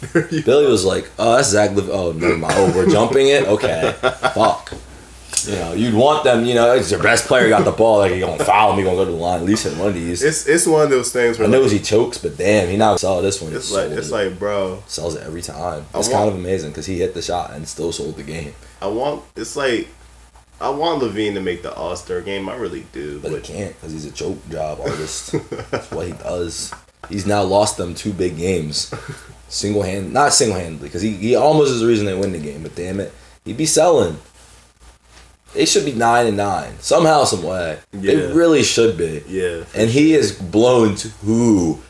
Billy 0.44 0.66
was 0.66 0.84
like, 0.84 1.10
"Oh, 1.18 1.36
that's 1.36 1.48
Zach. 1.48 1.74
Lev- 1.76 1.90
oh, 1.90 2.12
never 2.12 2.38
mind. 2.38 2.54
Oh, 2.56 2.72
we're 2.74 2.88
jumping 2.88 3.28
it. 3.28 3.46
Okay, 3.46 3.94
fuck. 4.34 4.72
You 5.46 5.54
know, 5.56 5.72
you'd 5.74 5.94
want 5.94 6.24
them. 6.24 6.44
You 6.46 6.54
know, 6.54 6.74
it's 6.74 6.90
your 6.90 7.02
best 7.02 7.26
player 7.26 7.48
got 7.50 7.64
the 7.64 7.70
ball. 7.72 7.98
Like, 7.98 8.14
you 8.14 8.20
gonna 8.20 8.42
foul 8.42 8.76
me? 8.76 8.82
Gonna 8.82 8.96
go 8.96 9.04
to 9.04 9.10
the 9.10 9.16
line? 9.16 9.40
At 9.40 9.46
least 9.46 9.64
hit 9.64 9.76
one 9.76 9.88
of 9.88 9.94
these. 9.94 10.22
It's 10.22 10.46
it's 10.46 10.66
one 10.66 10.82
of 10.84 10.90
those 10.90 11.12
things 11.12 11.38
I 11.38 11.42
where 11.42 11.50
know 11.50 11.62
like, 11.62 11.72
he 11.72 11.78
chokes, 11.80 12.16
but 12.16 12.36
damn, 12.38 12.68
he 12.68 12.76
now 12.78 12.96
saw 12.96 13.20
this 13.20 13.42
one. 13.42 13.54
It's 13.54 13.70
like 13.72 13.90
it's 13.90 14.08
it. 14.08 14.12
like 14.12 14.38
bro, 14.38 14.82
sells 14.86 15.16
it 15.16 15.22
every 15.22 15.42
time. 15.42 15.84
It's 15.94 16.08
want- 16.08 16.12
kind 16.12 16.28
of 16.30 16.34
amazing 16.34 16.70
because 16.70 16.86
he 16.86 16.98
hit 16.98 17.12
the 17.12 17.22
shot 17.22 17.52
and 17.52 17.68
still 17.68 17.92
sold 17.92 18.16
the 18.16 18.22
game. 18.22 18.54
I 18.80 18.86
want 18.86 19.22
it's 19.36 19.54
like 19.56 19.88
I 20.60 20.68
want 20.70 21.02
LaVine 21.02 21.34
to 21.34 21.40
make 21.40 21.62
the 21.62 21.72
All 21.74 21.96
Star 21.96 22.20
game. 22.20 22.48
I 22.48 22.56
really 22.56 22.86
do, 22.92 23.18
But 23.20 23.32
but 23.32 23.46
he 23.46 23.52
can't 23.54 23.74
because 23.74 23.92
he's 23.92 24.04
a 24.04 24.12
choke 24.12 24.38
job 24.50 24.80
artist. 24.80 25.32
That's 25.70 25.90
what 25.90 26.06
he 26.06 26.12
does. 26.12 26.72
He's 27.08 27.26
now 27.26 27.42
lost 27.42 27.76
them 27.78 27.94
two 27.94 28.12
big 28.12 28.36
games, 28.36 28.92
single 29.48 29.82
hand, 29.82 30.12
not 30.12 30.32
single 30.34 30.58
handedly, 30.58 30.88
because 30.88 31.02
he, 31.02 31.12
he 31.16 31.34
almost 31.34 31.72
is 31.72 31.80
the 31.80 31.86
reason 31.86 32.04
they 32.06 32.14
win 32.14 32.32
the 32.32 32.38
game. 32.38 32.62
But 32.62 32.74
damn 32.76 33.00
it, 33.00 33.12
he'd 33.44 33.56
be 33.56 33.66
selling. 33.66 34.18
They 35.54 35.64
should 35.66 35.84
be 35.84 35.92
nine 35.92 36.26
and 36.26 36.36
nine 36.36 36.78
somehow, 36.78 37.24
some 37.24 37.42
way. 37.42 37.80
Yeah. 37.92 38.14
They 38.14 38.32
really 38.32 38.62
should 38.62 38.96
be. 38.96 39.24
yeah, 39.26 39.64
And 39.74 39.90
he 39.90 40.12
has 40.12 40.30
blown 40.30 40.94
two 40.94 41.80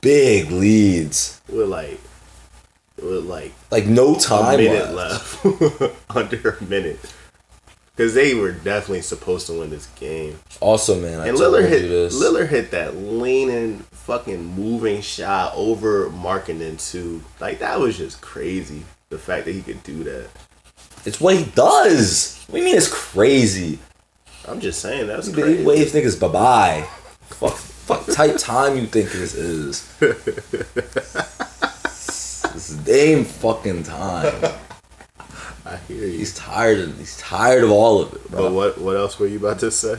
big 0.00 0.50
leads, 0.50 1.40
with 1.48 1.68
like 1.68 2.00
with 3.00 3.24
like 3.26 3.52
like 3.70 3.86
no 3.86 4.16
time 4.16 4.58
left. 4.64 5.44
left, 5.44 5.94
under 6.10 6.50
a 6.60 6.64
minute, 6.64 6.98
because 7.96 8.14
they 8.14 8.34
were 8.34 8.52
definitely 8.52 9.02
supposed 9.02 9.46
to 9.46 9.52
win 9.60 9.70
this 9.70 9.86
game. 9.96 10.38
Also, 10.60 11.00
man, 11.00 11.20
I 11.20 11.28
And 11.28 11.36
Lillard 11.38 11.68
hit 11.68 11.82
this. 11.88 12.14
Lillard 12.20 12.48
hit 12.48 12.70
that 12.72 12.96
leaning 12.96 13.78
fucking 13.92 14.44
moving 14.44 15.00
shot 15.00 15.52
over 15.54 16.10
marking 16.10 16.60
into 16.60 17.22
like 17.40 17.60
that 17.60 17.78
was 17.80 17.96
just 17.96 18.20
crazy. 18.20 18.82
The 19.10 19.18
fact 19.18 19.44
that 19.44 19.52
he 19.52 19.62
could 19.62 19.82
do 19.84 20.02
that. 20.04 20.28
It's 21.04 21.20
what 21.20 21.36
he 21.36 21.44
does. 21.44 22.44
What 22.48 22.54
do 22.54 22.58
you 22.60 22.64
mean 22.66 22.76
it's 22.76 22.88
crazy? 22.92 23.78
I'm 24.48 24.60
just 24.60 24.80
saying 24.80 25.06
that's 25.06 25.28
He 25.28 25.32
crazy. 25.32 25.62
waves 25.64 25.92
niggas 25.94 26.18
bye 26.20 26.28
bye. 26.28 26.88
Fuck, 27.28 27.52
fuck 27.54 28.06
type 28.14 28.36
time 28.38 28.76
you 28.76 28.86
think 28.86 29.10
this 29.12 29.34
is. 29.34 29.86
this 32.52 32.70
damn 32.84 33.24
fucking 33.24 33.82
time. 33.84 34.54
I 35.66 35.76
hear 35.76 36.04
you. 36.06 36.18
He's 36.18 36.34
tired 36.34 36.78
of 36.80 36.98
he's 36.98 37.16
tired 37.18 37.64
of 37.64 37.70
all 37.70 38.00
of 38.02 38.12
it, 38.14 38.30
bro. 38.30 38.42
But 38.42 38.52
what 38.52 38.78
what 38.78 38.96
else 38.96 39.18
were 39.18 39.26
you 39.26 39.38
about 39.38 39.58
to 39.60 39.70
say? 39.70 39.98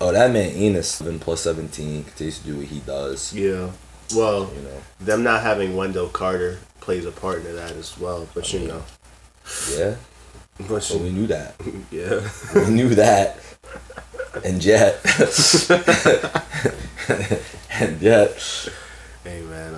oh, 0.00 0.12
that 0.12 0.30
man 0.32 0.52
Enes 0.52 0.84
seven 0.84 1.18
plus 1.18 1.40
seventeen 1.42 2.04
continues 2.04 2.38
to 2.40 2.44
do 2.46 2.56
what 2.58 2.66
he 2.66 2.80
does. 2.80 3.32
Yeah. 3.32 3.70
Well, 4.14 4.50
You 4.54 4.62
know. 4.62 4.82
them 5.00 5.22
not 5.22 5.42
having 5.42 5.74
Wendell 5.76 6.08
Carter 6.08 6.58
plays 6.80 7.06
a 7.06 7.12
part 7.12 7.46
in 7.46 7.56
that 7.56 7.72
as 7.72 7.96
well. 7.98 8.28
But 8.34 8.52
you 8.52 8.58
mean, 8.60 8.68
know, 8.68 8.82
Yeah. 9.74 9.94
but 10.68 10.90
we 11.00 11.10
knew 11.10 11.26
that. 11.28 11.54
yeah. 11.90 12.28
We 12.54 12.70
knew 12.74 12.94
that. 12.96 13.38
And 14.44 14.64
yet, 14.64 14.98
and 17.70 18.00
Jet. 18.00 18.68
Hey 19.24 19.42
man, 19.42 19.74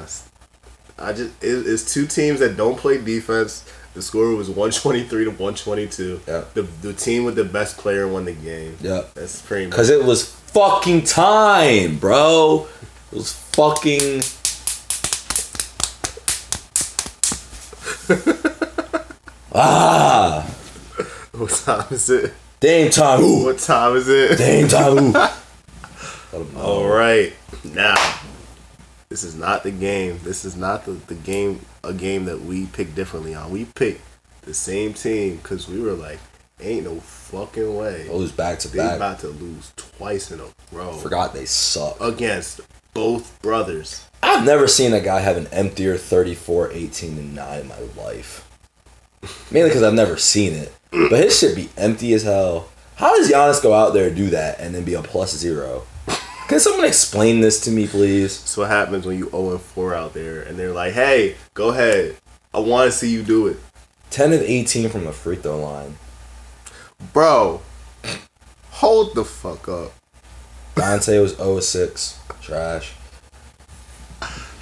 I 0.99 1.13
just 1.13 1.43
it, 1.43 1.67
it's 1.67 1.93
two 1.93 2.07
teams 2.07 2.41
that 2.41 2.57
don't 2.57 2.77
play 2.79 2.99
defense. 2.99 3.65
The 3.95 4.03
score 4.03 4.35
was 4.35 4.51
one 4.51 4.73
twenty 4.73 5.05
three 5.05 5.25
to 5.25 5.31
one 5.31 5.55
twenty 5.55 5.87
two. 5.87 6.21
Yeah. 6.27 6.45
The 6.55 6.63
the 6.83 6.93
team 6.93 7.25
with 7.25 7.37
the 7.37 7.45
best 7.45 7.79
player 7.79 8.09
won 8.09 8.25
the 8.25 8.33
game. 8.33 8.77
Yeah. 8.81 9.03
That's 9.15 9.41
pretty. 9.41 9.71
Cause 9.71 9.89
it 9.89 10.05
was 10.05 10.27
fucking 10.29 11.05
time, 11.05 11.99
bro. 11.99 12.67
It 13.13 13.17
was 13.17 13.33
fucking. 13.33 14.23
ah, 19.55 20.43
What 21.33 21.51
time 21.51 21.87
is 21.93 22.11
it? 22.11 22.35
Dame 22.59 22.91
time. 22.91 23.21
Ooh. 23.21 23.45
What 23.45 23.59
time 23.61 23.97
is 23.97 24.09
it? 24.09 24.39
Dame 24.39 24.67
time. 24.69 25.15
All 26.57 26.89
right, 26.89 27.33
now 27.63 27.95
this 29.15 29.23
is 29.23 29.37
not 29.37 29.63
the 29.63 29.71
game. 29.71 30.19
This 30.25 30.45
is 30.45 30.57
not 30.57 30.87
the, 30.87 30.91
the 31.07 31.15
game. 31.15 31.61
A 31.85 31.93
game 31.95 32.25
that 32.25 32.41
we 32.41 32.67
picked 32.67 32.97
differently 32.97 33.33
on. 33.33 33.53
We 33.53 33.65
picked 33.65 34.01
the 34.43 34.53
same 34.53 34.93
team 34.93 35.37
because 35.37 35.69
we 35.69 35.81
were 35.81 35.93
like, 35.93 36.19
ain't 36.59 36.85
no 36.85 36.97
fucking 36.99 37.77
way 37.77 38.09
Those 38.09 38.33
back 38.33 38.59
to 38.61 38.69
they 38.69 38.79
back. 38.79 38.97
about 38.97 39.21
to 39.21 39.29
lose 39.29 39.73
twice 39.77 40.33
in 40.33 40.41
a 40.41 40.47
row 40.73 40.95
Forgot 40.95 41.33
they 41.33 41.45
suck. 41.45 42.01
against 42.01 42.61
both 42.93 43.41
brothers. 43.41 44.05
I've 44.21 44.45
never 44.45 44.67
seen 44.67 44.93
a 44.93 45.01
guy 45.01 45.21
have 45.21 45.37
an 45.37 45.47
emptier 45.53 45.97
34, 45.97 46.73
18, 46.73 47.17
and 47.17 47.37
9 47.37 47.61
in 47.61 47.69
my 47.69 47.79
life. 47.97 48.51
Mainly 49.53 49.71
because 49.71 49.85
I've 49.85 49.95
never 49.95 50.17
seen 50.17 50.55
it. 50.55 50.75
But 50.91 51.23
his 51.23 51.39
shit 51.39 51.55
be 51.55 51.69
empty 51.77 52.13
as 52.15 52.25
hell. 52.25 52.69
How 52.97 53.15
does 53.17 53.31
Giannis 53.31 53.63
go 53.63 53.75
out 53.75 53.95
there 53.95 54.09
and 54.09 54.17
do 54.17 54.31
that 54.31 54.59
and 54.59 54.75
then 54.75 54.83
be 54.83 54.95
a 54.95 55.03
plus 55.03 55.37
zero? 55.37 55.85
Can 56.55 56.61
someone 56.61 56.87
explain 56.87 57.41
this 57.41 57.59
to 57.63 57.73
me, 57.73 57.89
please? 57.89 58.39
That's 58.39 58.57
what 58.57 58.71
happens 58.71 59.05
when 59.05 59.19
you 59.19 59.29
0 59.31 59.51
and 59.51 59.61
4 59.61 59.93
out 59.93 60.15
there, 60.15 60.43
and 60.43 60.57
they're 60.57 60.71
like, 60.71 60.93
"Hey, 60.93 61.35
go 61.53 61.71
ahead. 61.71 62.15
I 62.55 62.61
want 62.61 62.93
to 62.93 62.97
see 62.97 63.11
you 63.11 63.25
do 63.25 63.49
it, 63.49 63.57
10 64.11 64.33
of 64.33 64.41
18 64.41 64.89
from 64.89 65.05
the 65.05 65.13
free 65.13 65.35
throw 65.35 65.59
line. 65.59 65.97
bro." 67.13 67.61
Hold 68.71 69.17
the 69.17 69.25
fuck 69.25 69.69
up. 69.69 69.95
Donte 70.77 71.21
was 71.21 71.35
0 71.35 71.59
6. 71.59 72.19
Trash. 72.41 72.93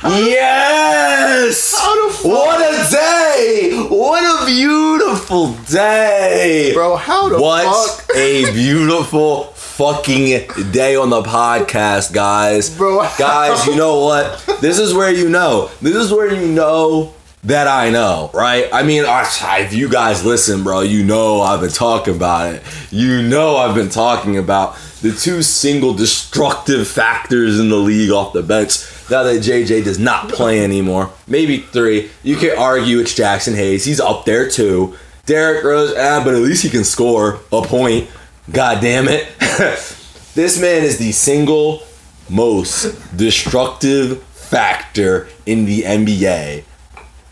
Yes! 0.03 1.75
How 1.79 2.09
the 2.09 2.15
fuck, 2.15 2.25
What 2.25 2.61
a 2.61 2.91
day! 2.91 3.87
What 3.91 4.43
a 4.43 4.47
beautiful 4.47 5.53
day! 5.69 6.73
bro? 6.73 6.97
How 6.97 7.29
the 7.29 7.35
fuck? 7.35 7.43
What 7.43 8.01
fuck, 8.01 8.17
a 8.17 8.51
beautiful 8.51 9.52
fucking 9.83 10.71
day 10.71 10.95
on 10.95 11.11
the 11.11 11.23
podcast, 11.23 12.13
guys. 12.13 12.71
Bro, 12.77 13.01
Guys, 13.19 13.67
you 13.67 13.75
know 13.75 13.99
what? 13.99 14.61
This 14.61 14.79
is 14.79 14.95
where 14.95 15.11
you 15.13 15.29
know. 15.29 15.73
This 15.81 15.97
is 15.97 16.13
where 16.13 16.33
you 16.33 16.47
know 16.47 17.13
that 17.43 17.67
I 17.67 17.91
know, 17.91 18.31
right? 18.33 18.69
I 18.73 18.85
mean, 18.85 19.03
if 19.05 19.73
you 19.75 19.89
guys 19.89 20.25
listen, 20.25 20.63
bro, 20.63 20.83
you 20.83 21.03
know 21.03 21.41
I've 21.41 21.61
been 21.61 21.71
talking 21.71 22.15
about 22.15 22.55
it. 22.55 22.63
You 22.93 23.23
know 23.23 23.57
I've 23.57 23.75
been 23.75 23.89
talking 23.89 24.39
about 24.39 24.77
the 25.01 25.11
two 25.11 25.43
single 25.43 25.95
destructive 25.95 26.87
factors 26.87 27.59
in 27.59 27.69
the 27.69 27.77
league 27.77 28.13
off 28.13 28.35
the 28.35 28.43
bench 28.45 28.85
now 29.11 29.25
that 29.25 29.43
JJ 29.43 29.83
does 29.83 29.99
not 29.99 30.29
play 30.29 30.63
anymore. 30.63 31.11
Maybe 31.27 31.59
three. 31.59 32.09
You 32.23 32.37
could 32.37 32.57
argue 32.57 33.01
it's 33.01 33.19
Jaxson 33.19 33.57
Hayes. 33.57 33.85
He's 33.85 33.99
up 33.99 34.27
there 34.27 34.49
too. 34.49 34.97
Derrick 35.27 35.65
Rose, 35.65 35.93
ah, 35.97 36.23
but 36.25 36.35
at 36.35 36.41
least 36.41 36.63
he 36.63 36.71
can 36.71 36.85
score 36.85 37.41
a 37.51 37.63
point. 37.63 38.09
God 38.51 38.81
damn 38.81 39.07
it. 39.09 39.29
this 40.35 40.61
man 40.61 40.83
is 40.83 40.99
the 40.99 41.13
single 41.13 41.83
most 42.29 43.17
destructive 43.17 44.23
factor 44.23 45.29
in 45.47 45.65
the 45.65 45.83
NBA. 45.83 46.65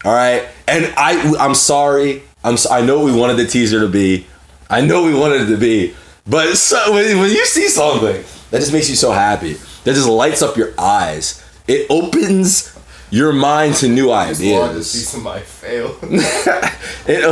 All 0.04 0.14
right, 0.14 0.48
and 0.68 0.92
I 0.96 1.34
I'm 1.38 1.54
sorry. 1.54 2.22
I'm 2.44 2.56
I 2.70 2.80
know 2.80 3.04
we 3.04 3.12
wanted 3.12 3.36
the 3.36 3.46
teaser 3.46 3.80
to 3.80 3.88
be. 3.88 4.26
I 4.70 4.80
know 4.82 5.02
we 5.02 5.12
wanted 5.12 5.42
it 5.42 5.46
to 5.46 5.56
be, 5.56 5.94
but 6.26 6.56
so, 6.56 6.92
when 6.92 7.30
you 7.30 7.44
see 7.44 7.68
something 7.68 8.22
that 8.50 8.58
just 8.58 8.72
makes 8.72 8.88
you 8.88 8.96
so 8.96 9.11
happy, 9.11 9.54
that 9.54 9.94
just 9.94 10.08
lights 10.08 10.42
up 10.42 10.56
your 10.56 10.72
eyes, 10.78 11.44
it 11.66 11.86
opens 11.90 12.78
your 13.11 13.32
mind 13.32 13.74
to 13.76 13.88
new 13.88 14.08
wanted 14.08 14.34
to 14.34 14.34
see 14.36 14.54
ideas. 14.54 15.08
somebody 15.08 15.42
fail. 15.42 15.96
It, 17.06 17.24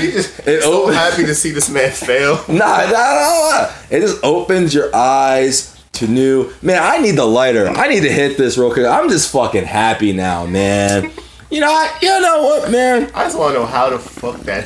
he 0.00 0.12
just 0.12 0.38
It 0.46 0.62
so 0.62 0.86
happy 0.86 1.24
to 1.26 1.34
see 1.34 1.50
this 1.50 1.68
man 1.68 1.90
fail. 1.90 2.36
Nah, 2.48 2.54
nah, 2.54 2.90
nah, 2.90 3.50
nah. 3.50 3.70
It 3.90 4.00
just 4.00 4.22
opens 4.24 4.72
your 4.72 4.94
eyes 4.94 5.76
to 5.94 6.06
new. 6.06 6.50
Man, 6.62 6.80
I 6.82 6.98
need 6.98 7.16
the 7.16 7.26
lighter. 7.26 7.68
I 7.68 7.88
need 7.88 8.00
to 8.00 8.12
hit 8.12 8.38
this 8.38 8.56
real 8.56 8.72
quick. 8.72 8.86
I'm 8.86 9.08
just 9.10 9.30
fucking 9.32 9.64
happy 9.64 10.12
now, 10.12 10.46
man. 10.46 11.10
You 11.50 11.60
know, 11.60 11.68
I, 11.70 11.98
you 12.00 12.08
know 12.20 12.42
what, 12.44 12.70
man? 12.70 13.10
I 13.14 13.24
just 13.24 13.36
want 13.36 13.54
to 13.54 13.60
know 13.60 13.66
how 13.66 13.90
the 13.90 13.98
fuck 13.98 14.38
that 14.40 14.64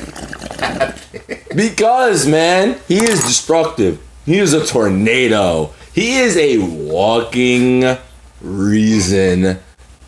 happened. 0.59 1.41
Because, 1.55 2.27
man, 2.27 2.79
he 2.87 2.99
is 2.99 3.21
destructive. 3.23 3.99
He 4.25 4.37
is 4.37 4.53
a 4.53 4.65
tornado. 4.65 5.73
He 5.93 6.17
is 6.19 6.37
a 6.37 6.59
walking 6.59 7.97
reason 8.41 9.59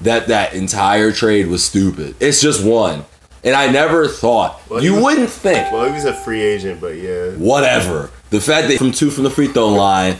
that 0.01 0.27
that 0.27 0.53
entire 0.53 1.11
trade 1.11 1.47
was 1.47 1.63
stupid. 1.63 2.15
It's 2.19 2.41
just 2.41 2.63
one. 2.63 3.05
And 3.43 3.55
I 3.55 3.67
never 3.71 4.07
thought 4.07 4.61
Well, 4.69 4.83
you 4.83 4.95
was- 4.95 5.03
wouldn't 5.03 5.29
think 5.29 5.71
Well, 5.71 5.85
he 5.85 5.91
was 5.93 6.05
a 6.05 6.13
free 6.13 6.41
agent, 6.41 6.81
but 6.81 6.95
yeah. 6.97 7.29
whatever. 7.31 8.09
The 8.29 8.41
fact 8.41 8.67
that 8.67 8.77
from 8.77 8.91
two 8.91 9.09
from 9.09 9.23
the 9.23 9.29
free 9.29 9.47
throw 9.47 9.69
line, 9.69 10.17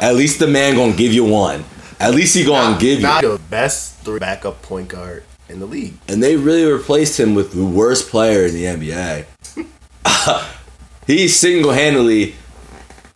at 0.00 0.14
least 0.14 0.38
the 0.38 0.46
man 0.46 0.76
gonna 0.76 0.92
give 0.92 1.12
you 1.12 1.24
one. 1.24 1.64
At 1.98 2.14
least 2.14 2.36
he 2.36 2.44
gonna 2.44 2.78
give 2.78 3.00
you. 3.00 3.06
The 3.06 3.40
best 3.50 3.96
three 4.04 4.20
backup 4.20 4.62
point 4.62 4.88
guard 4.88 5.24
in 5.48 5.58
the 5.60 5.66
league. 5.66 5.94
and 6.06 6.22
they 6.22 6.36
really 6.36 6.64
replaced 6.70 7.18
him 7.18 7.34
with 7.34 7.52
the 7.52 7.64
worst 7.64 8.10
player 8.10 8.44
in 8.46 8.54
the 8.54 8.64
NBA. 8.64 9.24
he 11.06 11.26
single 11.26 11.72
handedly 11.72 12.36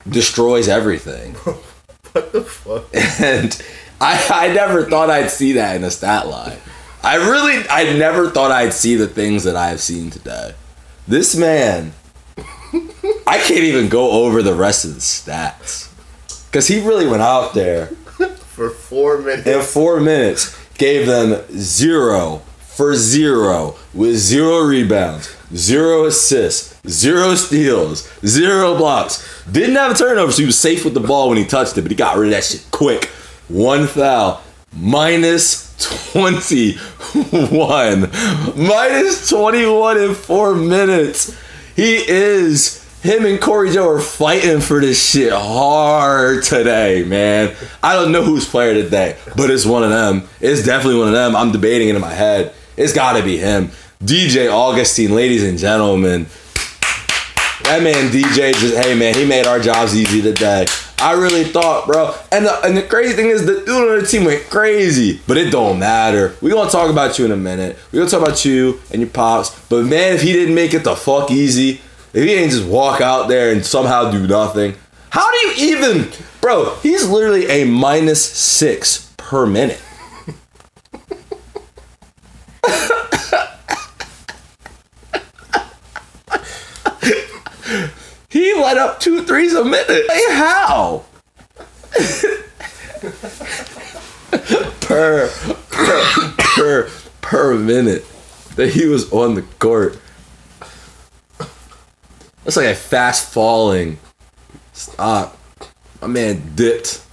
destroys 0.09 0.69
everything. 0.69 1.37
What 2.13 2.31
the 2.33 2.43
fuck? 2.43 2.85
And 3.23 3.63
I, 4.03 4.49
I 4.49 4.53
never 4.53 4.85
thought 4.85 5.11
I'd 5.11 5.31
see 5.31 5.53
that 5.53 5.77
in 5.77 5.85
a 5.85 5.91
stat 5.91 6.27
line. 6.27 6.59
I 7.05 7.17
really, 7.17 7.65
I 7.69 7.97
never 7.97 8.31
thought 8.31 8.51
I'd 8.51 8.73
see 8.73 8.97
the 8.97 9.07
things 9.07 9.45
that 9.45 9.57
I 9.57 9.69
have 9.69 9.81
seen 9.81 10.11
today. 10.11 10.55
This 11.07 11.37
man, 11.37 11.93
I 13.27 13.39
can't 13.39 13.65
even 13.65 13.89
go 13.89 14.11
over 14.25 14.43
the 14.43 14.55
rest 14.55 14.85
of 14.85 14.95
the 14.95 15.01
stats. 15.01 15.89
Because 16.51 16.67
he 16.67 16.85
really 16.87 17.07
went 17.07 17.23
out 17.23 17.55
there 17.55 17.87
For 17.87 18.71
four 18.71 19.19
minutes. 19.19 19.47
in 19.47 19.63
four 19.63 20.01
minutes, 20.01 20.59
gave 20.75 21.07
them 21.07 21.43
zero 21.57 22.39
for 22.59 22.95
zero 22.95 23.77
with 23.95 24.17
zero 24.17 24.61
rebounds, 24.61 25.35
zero 25.55 26.07
assists, 26.07 26.81
zero 26.89 27.35
steals, 27.35 28.11
zero 28.27 28.77
blocks. 28.77 29.45
Didn't 29.51 29.77
have 29.77 29.93
a 29.93 29.95
turnover, 29.95 30.33
so 30.33 30.43
he 30.43 30.47
was 30.47 30.59
safe 30.59 30.85
with 30.85 30.95
the 30.95 31.01
ball 31.01 31.29
when 31.29 31.39
he 31.39 31.45
touched 31.45 31.77
it, 31.79 31.83
but 31.83 31.91
he 31.91 31.97
got 31.97 32.17
rid 32.17 32.29
of 32.29 32.33
that 32.33 32.45
shit 32.45 32.67
quick. 32.71 33.11
One 33.53 33.87
foul, 33.87 34.43
minus 34.75 35.77
21. 36.15 38.01
Minus 38.57 39.29
21 39.29 40.01
in 40.01 40.15
four 40.15 40.55
minutes. 40.55 41.37
He 41.77 41.97
is. 41.97 42.83
Him 43.03 43.27
and 43.27 43.39
Cory 43.39 43.71
Joe 43.71 43.91
are 43.91 44.01
fighting 44.01 44.63
for 44.63 44.81
this 44.81 45.07
shit 45.07 45.35
hard 45.35 46.45
today, 46.45 47.05
man. 47.05 47.55
I 47.83 47.95
don't 47.95 48.11
know 48.11 48.23
who's 48.23 48.49
player 48.49 48.73
today, 48.73 49.19
but 49.37 49.51
it's 49.51 49.67
one 49.67 49.83
of 49.83 49.91
them. 49.91 50.27
It's 50.41 50.65
definitely 50.65 51.01
one 51.01 51.09
of 51.09 51.13
them. 51.13 51.37
I'm 51.37 51.53
debating 51.53 51.91
it 51.91 51.95
in 51.95 52.01
my 52.01 52.15
head. 52.15 52.55
It's 52.79 52.95
got 52.95 53.19
to 53.19 53.23
be 53.23 53.37
him. 53.37 53.69
DJ 54.03 54.51
Augustin, 54.51 55.15
ladies 55.15 55.45
and 55.45 55.59
gentlemen. 55.59 56.25
That 57.65 57.83
man 57.83 58.11
DJ 58.11 58.55
just 58.55 58.79
hey 58.79 58.99
man, 58.99 59.15
he 59.15 59.27
made 59.27 59.47
our 59.47 59.61
jobs 59.61 59.95
easy 59.95 60.23
today. 60.23 60.65
I 61.03 61.15
really 61.15 61.43
thought, 61.43 61.89
bro. 61.89 62.15
And 62.31 62.47
the, 62.47 62.65
and 62.65 62.77
the 62.77 62.83
crazy 62.83 63.15
thing 63.15 63.27
is 63.27 63.45
the 63.45 63.65
dude 63.67 63.91
on 63.91 63.99
the 63.99 64.07
team 64.07 64.25
went 64.25 64.49
crazy, 64.49 65.21
but 65.27 65.37
it 65.37 65.51
don't 65.51 65.81
matter. 65.81 66.37
We 66.41 66.49
gonna 66.49 66.71
talk 66.71 66.91
about 66.91 67.19
you 67.19 67.25
in 67.25 67.33
a 67.33 67.37
minute. 67.37 67.77
We 67.91 67.99
gonna 67.99 68.09
talk 68.09 68.23
about 68.23 68.45
you 68.45 68.81
and 68.93 69.03
your 69.03 69.11
pops. 69.11 69.51
But 69.69 69.85
man, 69.85 70.15
if 70.15 70.23
he 70.23 70.33
didn't 70.33 70.55
make 70.55 70.75
it 70.75 70.85
the 70.85 70.95
fuck 70.95 71.33
easy, 71.33 71.81
if 72.13 72.23
he 72.23 72.27
didn't 72.27 72.51
just 72.51 72.67
walk 72.67 73.01
out 73.01 73.27
there 73.27 73.53
and 73.53 73.67
somehow 73.67 74.13
do 74.13 74.29
nothing, 74.29 74.77
how 75.11 75.29
do 75.29 75.37
you 75.39 75.77
even, 75.77 76.09
bro? 76.41 76.77
He's 76.77 77.09
literally 77.09 77.47
a 77.47 77.65
minus 77.65 78.25
six 78.25 79.13
per 79.17 79.45
minute. 79.45 79.83
He 88.29 88.55
let 88.75 88.89
up 88.89 89.01
two 89.01 89.23
threes 89.23 89.55
a 89.55 89.65
minute. 89.65 90.09
Like, 90.09 90.23
how? 90.31 91.05
per, 94.81 95.29
per 95.69 96.33
per 96.39 96.91
per 97.21 97.55
minute 97.55 98.05
that 98.57 98.71
he 98.71 98.87
was 98.87 99.13
on 99.13 99.35
the 99.35 99.43
court. 99.59 99.99
That's 102.45 102.57
like 102.57 102.67
a 102.67 102.75
fast 102.75 103.31
falling. 103.31 103.99
Stop. 104.73 105.37
My 106.01 106.07
man 106.07 106.55
dipped. 106.55 107.05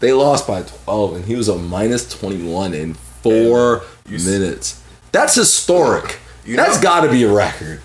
They 0.00 0.12
lost 0.12 0.46
by 0.46 0.62
12 0.62 1.16
and 1.16 1.24
he 1.24 1.36
was 1.36 1.48
a 1.48 1.56
minus 1.56 2.08
21 2.18 2.74
in 2.74 2.94
four 2.94 3.82
minutes. 4.06 4.82
That's 5.10 5.34
historic. 5.34 6.18
You 6.44 6.56
That's 6.56 6.80
got 6.80 7.02
to 7.02 7.10
be 7.10 7.24
a 7.24 7.32
record. 7.32 7.80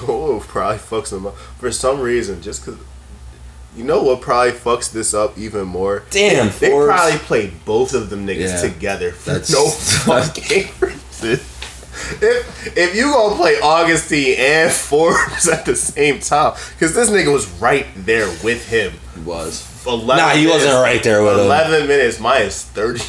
Oh, 0.08 0.44
probably 0.46 0.78
fucks 0.78 1.10
them 1.10 1.26
up 1.26 1.36
for 1.36 1.70
some 1.72 2.00
reason. 2.00 2.42
Just 2.42 2.64
cause, 2.64 2.76
you 3.76 3.84
know 3.84 4.02
what 4.02 4.20
probably 4.20 4.52
fucks 4.52 4.92
this 4.92 5.14
up 5.14 5.36
even 5.38 5.66
more. 5.66 6.04
Damn, 6.10 6.50
they, 6.58 6.68
they 6.68 6.86
probably 6.86 7.18
played 7.18 7.64
both 7.64 7.92
of 7.94 8.10
them 8.10 8.26
niggas 8.26 8.50
Yeah. 8.50 8.60
together 8.60 9.12
for 9.12 9.30
That's- 9.32 9.52
no 9.52 9.68
fucking 9.68 10.68
reason. 10.80 11.40
If 12.20 12.76
if 12.76 12.94
you 12.96 13.04
gonna 13.12 13.36
play 13.36 13.54
Augustin 13.60 14.34
and 14.36 14.70
Forbes 14.72 15.48
at 15.52 15.64
the 15.64 15.76
same 15.76 16.18
time, 16.20 16.54
because 16.72 16.94
this 16.94 17.08
nigga 17.08 17.32
was 17.32 17.48
right 17.60 17.86
there 17.96 18.26
with 18.42 18.68
him. 18.68 18.92
He 19.14 19.20
was. 19.20 19.70
11 19.86 20.16
Nah, 20.16 20.30
he 20.30 20.46
wasn't 20.46 20.64
minutes- 20.72 20.82
right 20.82 21.02
there 21.04 21.22
with 21.22 21.34
him. 21.34 21.40
Eleven 21.40 21.86
minutes 21.86 22.18
minus 22.18 22.64
thirty. 22.64 23.02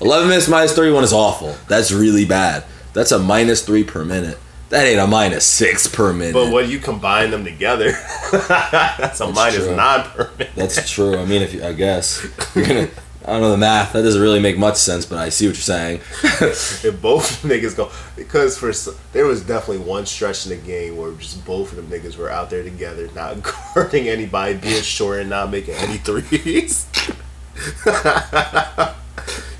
11 0.00 0.28
minutes 0.28 0.48
minus 0.48 0.72
31 0.74 1.04
is 1.04 1.12
awful. 1.12 1.56
That's 1.68 1.90
really 1.92 2.24
bad. 2.24 2.64
That's 2.92 3.12
a 3.12 3.18
minus 3.18 3.64
three 3.64 3.82
per 3.84 4.04
minute. 4.04 4.38
That 4.72 4.86
ain't 4.86 5.00
a 5.00 5.06
minus 5.06 5.44
six 5.44 5.86
per 5.86 6.14
minute. 6.14 6.32
But 6.32 6.50
when 6.50 6.70
you 6.70 6.78
combine 6.78 7.30
them 7.30 7.44
together, 7.44 7.92
that's 8.32 9.20
a 9.20 9.30
minus 9.30 9.66
true. 9.66 9.76
nine 9.76 10.02
per 10.04 10.30
minute. 10.38 10.54
That's 10.56 10.90
true. 10.90 11.18
I 11.18 11.26
mean, 11.26 11.42
if 11.42 11.52
you, 11.52 11.62
I 11.62 11.74
guess 11.74 12.26
you're 12.54 12.66
gonna. 12.66 12.88
I 13.22 13.32
don't 13.32 13.42
know 13.42 13.50
the 13.50 13.58
math. 13.58 13.92
That 13.92 14.00
doesn't 14.00 14.22
really 14.22 14.40
make 14.40 14.56
much 14.56 14.76
sense, 14.76 15.04
but 15.04 15.18
I 15.18 15.28
see 15.28 15.46
what 15.46 15.56
you're 15.56 15.62
saying. 15.62 15.96
if 16.22 16.98
both 17.02 17.42
niggas 17.42 17.76
go 17.76 17.90
because 18.16 18.56
for 18.56 18.72
there 19.12 19.26
was 19.26 19.42
definitely 19.42 19.84
one 19.84 20.06
stretch 20.06 20.46
in 20.46 20.58
the 20.58 20.66
game 20.66 20.96
where 20.96 21.12
just 21.12 21.44
both 21.44 21.72
of 21.72 21.76
them 21.76 21.88
niggas 21.88 22.16
were 22.16 22.30
out 22.30 22.48
there 22.48 22.62
together, 22.62 23.10
not 23.14 23.42
guarding 23.74 24.08
anybody, 24.08 24.54
being 24.54 24.82
short 24.82 25.20
and 25.20 25.28
not 25.28 25.50
making 25.50 25.74
any 25.74 25.98
threes. 25.98 26.86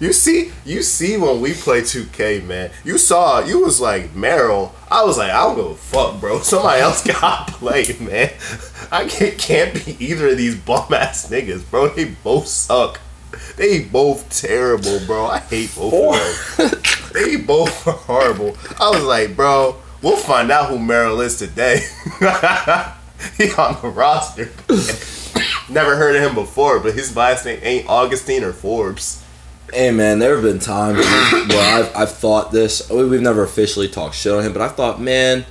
You 0.02 0.12
see, 0.12 0.50
you 0.64 0.82
see 0.82 1.16
when 1.16 1.40
we 1.40 1.54
play 1.54 1.82
2K, 1.82 2.44
man. 2.44 2.72
You 2.82 2.98
saw, 2.98 3.38
you 3.38 3.60
was 3.60 3.80
like 3.80 4.16
Merrill. 4.16 4.74
I 4.90 5.04
was 5.04 5.16
like, 5.16 5.30
I 5.30 5.44
don't 5.44 5.54
give 5.54 5.66
a 5.66 5.74
fuck, 5.76 6.18
bro. 6.18 6.38
Somebody 6.42 6.80
else 6.80 7.06
got 7.06 7.46
to 7.46 7.54
play, 7.54 7.86
man. 8.00 8.32
I 8.90 9.06
can't, 9.06 9.38
can't 9.38 9.72
be 9.72 10.04
either 10.04 10.30
of 10.30 10.38
these 10.38 10.56
bum 10.56 10.92
ass 10.92 11.30
niggas, 11.30 11.70
bro. 11.70 11.86
They 11.90 12.06
both 12.06 12.48
suck. 12.48 13.00
They 13.56 13.84
both 13.84 14.28
terrible, 14.28 14.98
bro. 15.06 15.26
I 15.26 15.38
hate 15.38 15.72
both 15.76 16.58
of 16.58 16.72
them. 16.72 16.82
They 17.14 17.36
both 17.36 17.86
are 17.86 17.92
horrible. 17.92 18.56
I 18.80 18.90
was 18.90 19.04
like, 19.04 19.36
bro, 19.36 19.76
we'll 20.02 20.16
find 20.16 20.50
out 20.50 20.68
who 20.68 20.80
Merrill 20.80 21.20
is 21.20 21.38
today. 21.38 21.76
he 23.38 23.52
on 23.52 23.80
the 23.80 23.92
roster. 23.94 24.50
Never 25.72 25.94
heard 25.94 26.16
of 26.16 26.22
him 26.22 26.34
before, 26.34 26.80
but 26.80 26.94
his 26.94 27.14
last 27.14 27.44
name 27.44 27.60
ain't 27.62 27.88
Augustin 27.88 28.42
or 28.42 28.52
Forbes. 28.52 29.21
Hey 29.72 29.90
man, 29.90 30.18
there 30.18 30.34
have 30.34 30.44
been 30.44 30.58
times 30.58 30.98
where 30.98 31.74
I've, 31.78 31.96
I've 31.96 32.10
thought 32.12 32.52
this. 32.52 32.88
we- 32.90 33.06
We've 33.06 33.22
never 33.22 33.42
officially 33.42 33.88
talked 33.88 34.14
shit 34.14 34.32
on 34.32 34.42
him, 34.44 34.52
but 34.52 34.60
I 34.60 34.68
thought, 34.68 35.00
man, 35.00 35.46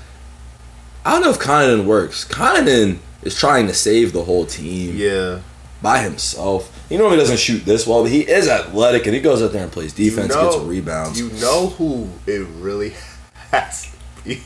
I 1.04 1.14
don't 1.14 1.22
know 1.22 1.32
if 1.32 1.40
Connaughton 1.40 1.86
works. 1.86 2.26
Connaughton 2.26 3.00
is 3.24 3.36
trying 3.36 3.66
to 3.68 3.74
save 3.74 4.14
the 4.14 4.24
whole 4.24 4.46
team 4.46 4.96
Yeah. 4.96 5.40
by 5.82 6.00
himself. 6.04 6.72
He 6.88 6.98
normally 6.98 7.18
doesn't 7.18 7.40
shoot 7.40 7.66
this 7.66 7.88
well, 7.88 8.04
but 8.04 8.12
he 8.12 8.22
is 8.22 8.48
athletic 8.48 9.08
and 9.08 9.16
he 9.16 9.22
goes 9.22 9.42
out 9.42 9.54
there 9.54 9.64
and 9.64 9.72
plays 9.72 9.94
defense, 9.94 10.30
You 10.36 10.42
know- 10.42 10.52
gets 10.52 10.64
rebounds. 10.66 11.20
You 11.20 11.30
know 11.42 11.68
who 11.70 12.08
it 12.28 12.46
really 12.60 12.94
has 13.52 13.84
to 13.84 14.24
be? 14.24 14.44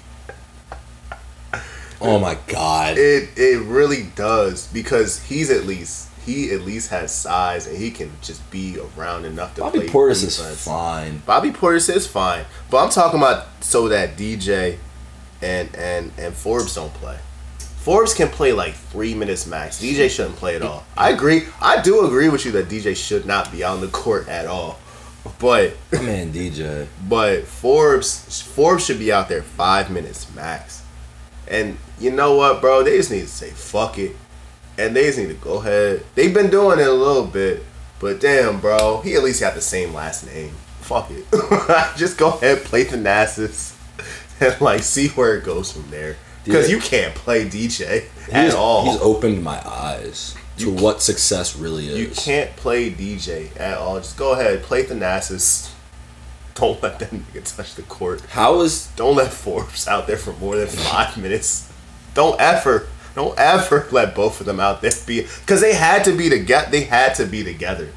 oh 1.99 2.17
my 2.19 2.37
god. 2.47 2.97
It 2.97 3.29
it 3.35 3.61
really 3.63 4.03
does 4.15 4.67
because 4.67 5.21
he's 5.23 5.49
at 5.49 5.65
least 5.65 6.07
he 6.25 6.51
at 6.51 6.61
least 6.61 6.89
has 6.89 7.13
size 7.13 7.67
and 7.67 7.77
he 7.77 7.91
can 7.91 8.11
just 8.21 8.49
be 8.49 8.77
around 8.97 9.25
enough 9.25 9.53
to 9.55 9.61
play. 9.61 9.69
Bobby 9.69 9.79
play 9.79 9.87
Portis 9.87 10.23
is 10.23 10.63
fine. 10.65 11.21
Bobby 11.25 11.51
Portis 11.51 11.93
is 11.93 12.07
fine, 12.07 12.45
but 12.71 12.83
I'm 12.83 12.89
talking 12.89 13.19
about 13.19 13.47
so 13.61 13.87
that 13.89 14.17
DJ 14.17 14.77
and 15.41 15.73
and 15.75 16.11
and 16.17 16.33
Forbes 16.33 16.75
don't 16.75 16.93
play. 16.95 17.17
Forbes 17.85 18.15
can 18.15 18.29
play 18.29 18.51
like 18.51 18.73
three 18.73 19.13
minutes 19.13 19.45
max. 19.45 19.79
DJ 19.79 20.09
shouldn't 20.09 20.37
play 20.37 20.55
at 20.55 20.63
all. 20.63 20.83
I 20.97 21.11
agree. 21.11 21.43
I 21.61 21.81
do 21.83 22.03
agree 22.03 22.29
with 22.29 22.43
you 22.43 22.51
that 22.53 22.67
DJ 22.67 22.95
should 22.95 23.27
not 23.27 23.51
be 23.51 23.63
on 23.63 23.79
the 23.79 23.87
court 23.87 24.27
at 24.27 24.47
all. 24.47 24.79
But 25.37 25.77
man, 25.91 26.33
DJ. 26.33 26.87
but 27.07 27.43
Forbes 27.43 28.41
Forbes 28.41 28.85
should 28.85 28.97
be 28.97 29.11
out 29.11 29.29
there 29.29 29.43
five 29.43 29.91
minutes 29.91 30.33
max. 30.33 30.83
And 31.47 31.77
you 31.99 32.09
know 32.09 32.35
what, 32.35 32.59
bro? 32.59 32.83
They 32.83 32.97
just 32.97 33.11
need 33.11 33.21
to 33.21 33.27
say 33.27 33.51
fuck 33.51 33.99
it, 33.99 34.15
and 34.77 34.95
they 34.95 35.05
just 35.05 35.17
need 35.17 35.27
to 35.27 35.33
go 35.35 35.59
ahead. 35.59 36.05
They've 36.15 36.33
been 36.33 36.49
doing 36.49 36.79
it 36.79 36.87
a 36.87 36.93
little 36.93 37.25
bit, 37.25 37.63
but 37.99 38.19
damn, 38.19 38.59
bro, 38.59 39.01
he 39.01 39.15
at 39.15 39.23
least 39.23 39.39
got 39.39 39.55
the 39.55 39.61
same 39.61 39.93
last 39.93 40.25
name. 40.25 40.51
Fuck 40.81 41.09
it, 41.11 41.25
just 41.97 42.17
go 42.17 42.29
ahead, 42.29 42.59
play 42.63 42.85
Thanasis, 42.85 43.75
and 44.39 44.59
like 44.61 44.83
see 44.83 45.07
where 45.09 45.35
it 45.37 45.43
goes 45.43 45.71
from 45.71 45.89
there. 45.89 46.15
Because 46.43 46.69
you 46.69 46.79
can't 46.79 47.15
play 47.15 47.45
DJ 47.45 48.05
at 48.31 48.53
all. 48.53 48.85
he's 48.91 49.01
opened 49.01 49.43
my 49.43 49.59
eyes. 49.67 50.35
to 50.59 50.71
what 50.71 51.01
success 51.01 51.55
really 51.55 51.87
is. 51.87 51.97
You 51.97 52.07
can't 52.09 52.55
play 52.55 52.91
DJ 52.91 53.59
at 53.59 53.79
all. 53.79 53.97
Just 53.97 54.15
go 54.15 54.33
ahead, 54.33 54.61
play 54.61 54.83
Thanasis. 54.83 55.71
Don't 56.53 56.81
let 56.83 56.99
that 56.99 57.09
nigga 57.09 57.55
touch 57.55 57.75
the 57.75 57.81
court. 57.81 58.21
How 58.29 58.61
is 58.61 58.87
Don't 58.95 59.15
let 59.15 59.33
Forbes 59.33 59.87
out 59.87 60.05
there 60.07 60.17
for 60.17 60.33
more 60.33 60.55
than 60.55 60.67
five 60.67 61.17
minutes. 61.21 61.71
Don't 62.13 62.39
ever, 62.39 62.87
don't 63.15 63.37
ever 63.39 63.87
let 63.91 64.13
both 64.13 64.39
of 64.41 64.45
them 64.45 64.59
out 64.59 64.81
there 64.81 64.91
be 65.07 65.21
because 65.21 65.61
they 65.61 65.73
had 65.73 66.03
to 66.03 66.15
be 66.15 66.29
together. 66.29 66.69
They 66.69 66.83
had 66.83 67.15
to 67.15 67.25
be 67.25 67.43
together. 67.43 67.89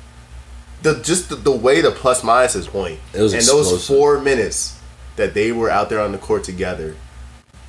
The 0.82 1.00
just 1.02 1.28
the, 1.28 1.36
the 1.36 1.50
way 1.50 1.80
the 1.80 1.90
plus 1.90 2.22
minus 2.22 2.54
is 2.54 2.66
point, 2.68 3.00
It 3.12 3.20
was 3.20 3.32
and 3.34 3.42
those 3.42 3.86
four 3.86 4.20
minutes 4.20 4.78
that 5.16 5.34
they 5.34 5.50
were 5.50 5.70
out 5.70 5.88
there 5.88 6.00
on 6.00 6.12
the 6.12 6.18
court 6.18 6.44
together, 6.44 6.94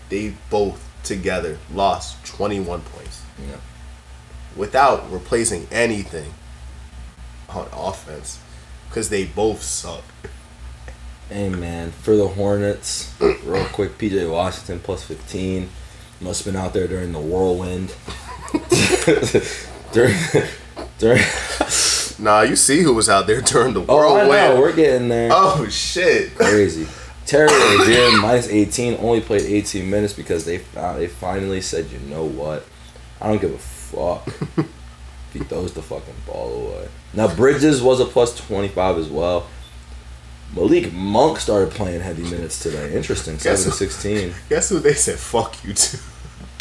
they 0.10 0.36
both 0.52 0.86
together 1.04 1.58
lost 1.74 2.24
twenty 2.26 2.60
one 2.60 2.82
points 2.82 3.24
Yeah. 3.39 3.56
without 4.56 5.12
replacing 5.12 5.68
anything 5.72 6.34
on 7.50 7.68
offense 7.74 8.39
because 8.89 9.10
they 9.10 9.26
both 9.26 9.64
suck. 9.64 10.04
Hey 11.30 11.50
man, 11.50 11.91
for 11.91 12.16
the 12.16 12.28
Hornets, 12.28 13.14
real 13.20 13.66
quick, 13.66 13.97
PJ 13.97 14.30
Washington 14.32 14.80
plus 14.80 15.04
15. 15.04 15.70
Must 16.22 16.43
have 16.43 16.53
been 16.53 16.61
out 16.61 16.74
there 16.74 16.88
during 16.88 17.11
the 17.13 17.20
whirlwind. 17.20 17.93
during, 19.93 20.15
during. 20.97 21.22
Nah, 22.20 22.41
you 22.41 22.55
see 22.57 22.82
who 22.82 22.93
was 22.93 23.07
out 23.07 23.26
there 23.28 23.39
during 23.41 23.74
the 23.74 23.82
Oh, 23.88 23.95
whirlwind. 23.95 24.30
know, 24.30 24.59
we're 24.59 24.76
getting 24.76 25.07
there. 25.07 25.30
Oh 25.32 25.67
shit! 25.70 26.36
Crazy. 26.36 26.88
Terry 27.26 27.47
Rozier 27.78 28.17
minus 28.17 28.47
18 28.49 28.97
only 28.99 29.22
played 29.22 29.43
18 29.43 29.89
minutes 29.89 30.13
because 30.13 30.45
they 30.45 30.57
found, 30.57 30.99
they 30.99 31.07
finally 31.07 31.61
said, 31.61 31.89
you 31.91 31.99
know 31.99 32.26
what, 32.26 32.65
I 33.22 33.28
don't 33.28 33.39
give 33.39 33.53
a 33.53 33.57
fuck. 33.57 34.28
if 34.28 34.67
he 35.34 35.39
throws 35.39 35.74
the 35.74 35.82
fucking 35.84 36.15
ball 36.26 36.67
away. 36.67 36.88
Now 37.13 37.34
Bridges 37.34 37.82
was 37.84 37.99
a 37.99 38.05
plus 38.05 38.36
25 38.47 38.97
as 38.97 39.07
well. 39.07 39.47
Malik 40.55 40.91
Monk 40.91 41.38
started 41.39 41.72
playing 41.72 42.01
heavy 42.01 42.24
minutes 42.24 42.59
today. 42.59 42.95
Interesting. 42.95 43.36
Guess 43.36 43.59
7 43.63 43.63
who- 43.65 43.78
16. 43.78 44.34
Guess 44.49 44.70
who 44.70 44.80
they 44.80 44.93
said 44.95 45.20
fuck 45.20 45.63
you 45.63 45.74
to? 45.74 45.99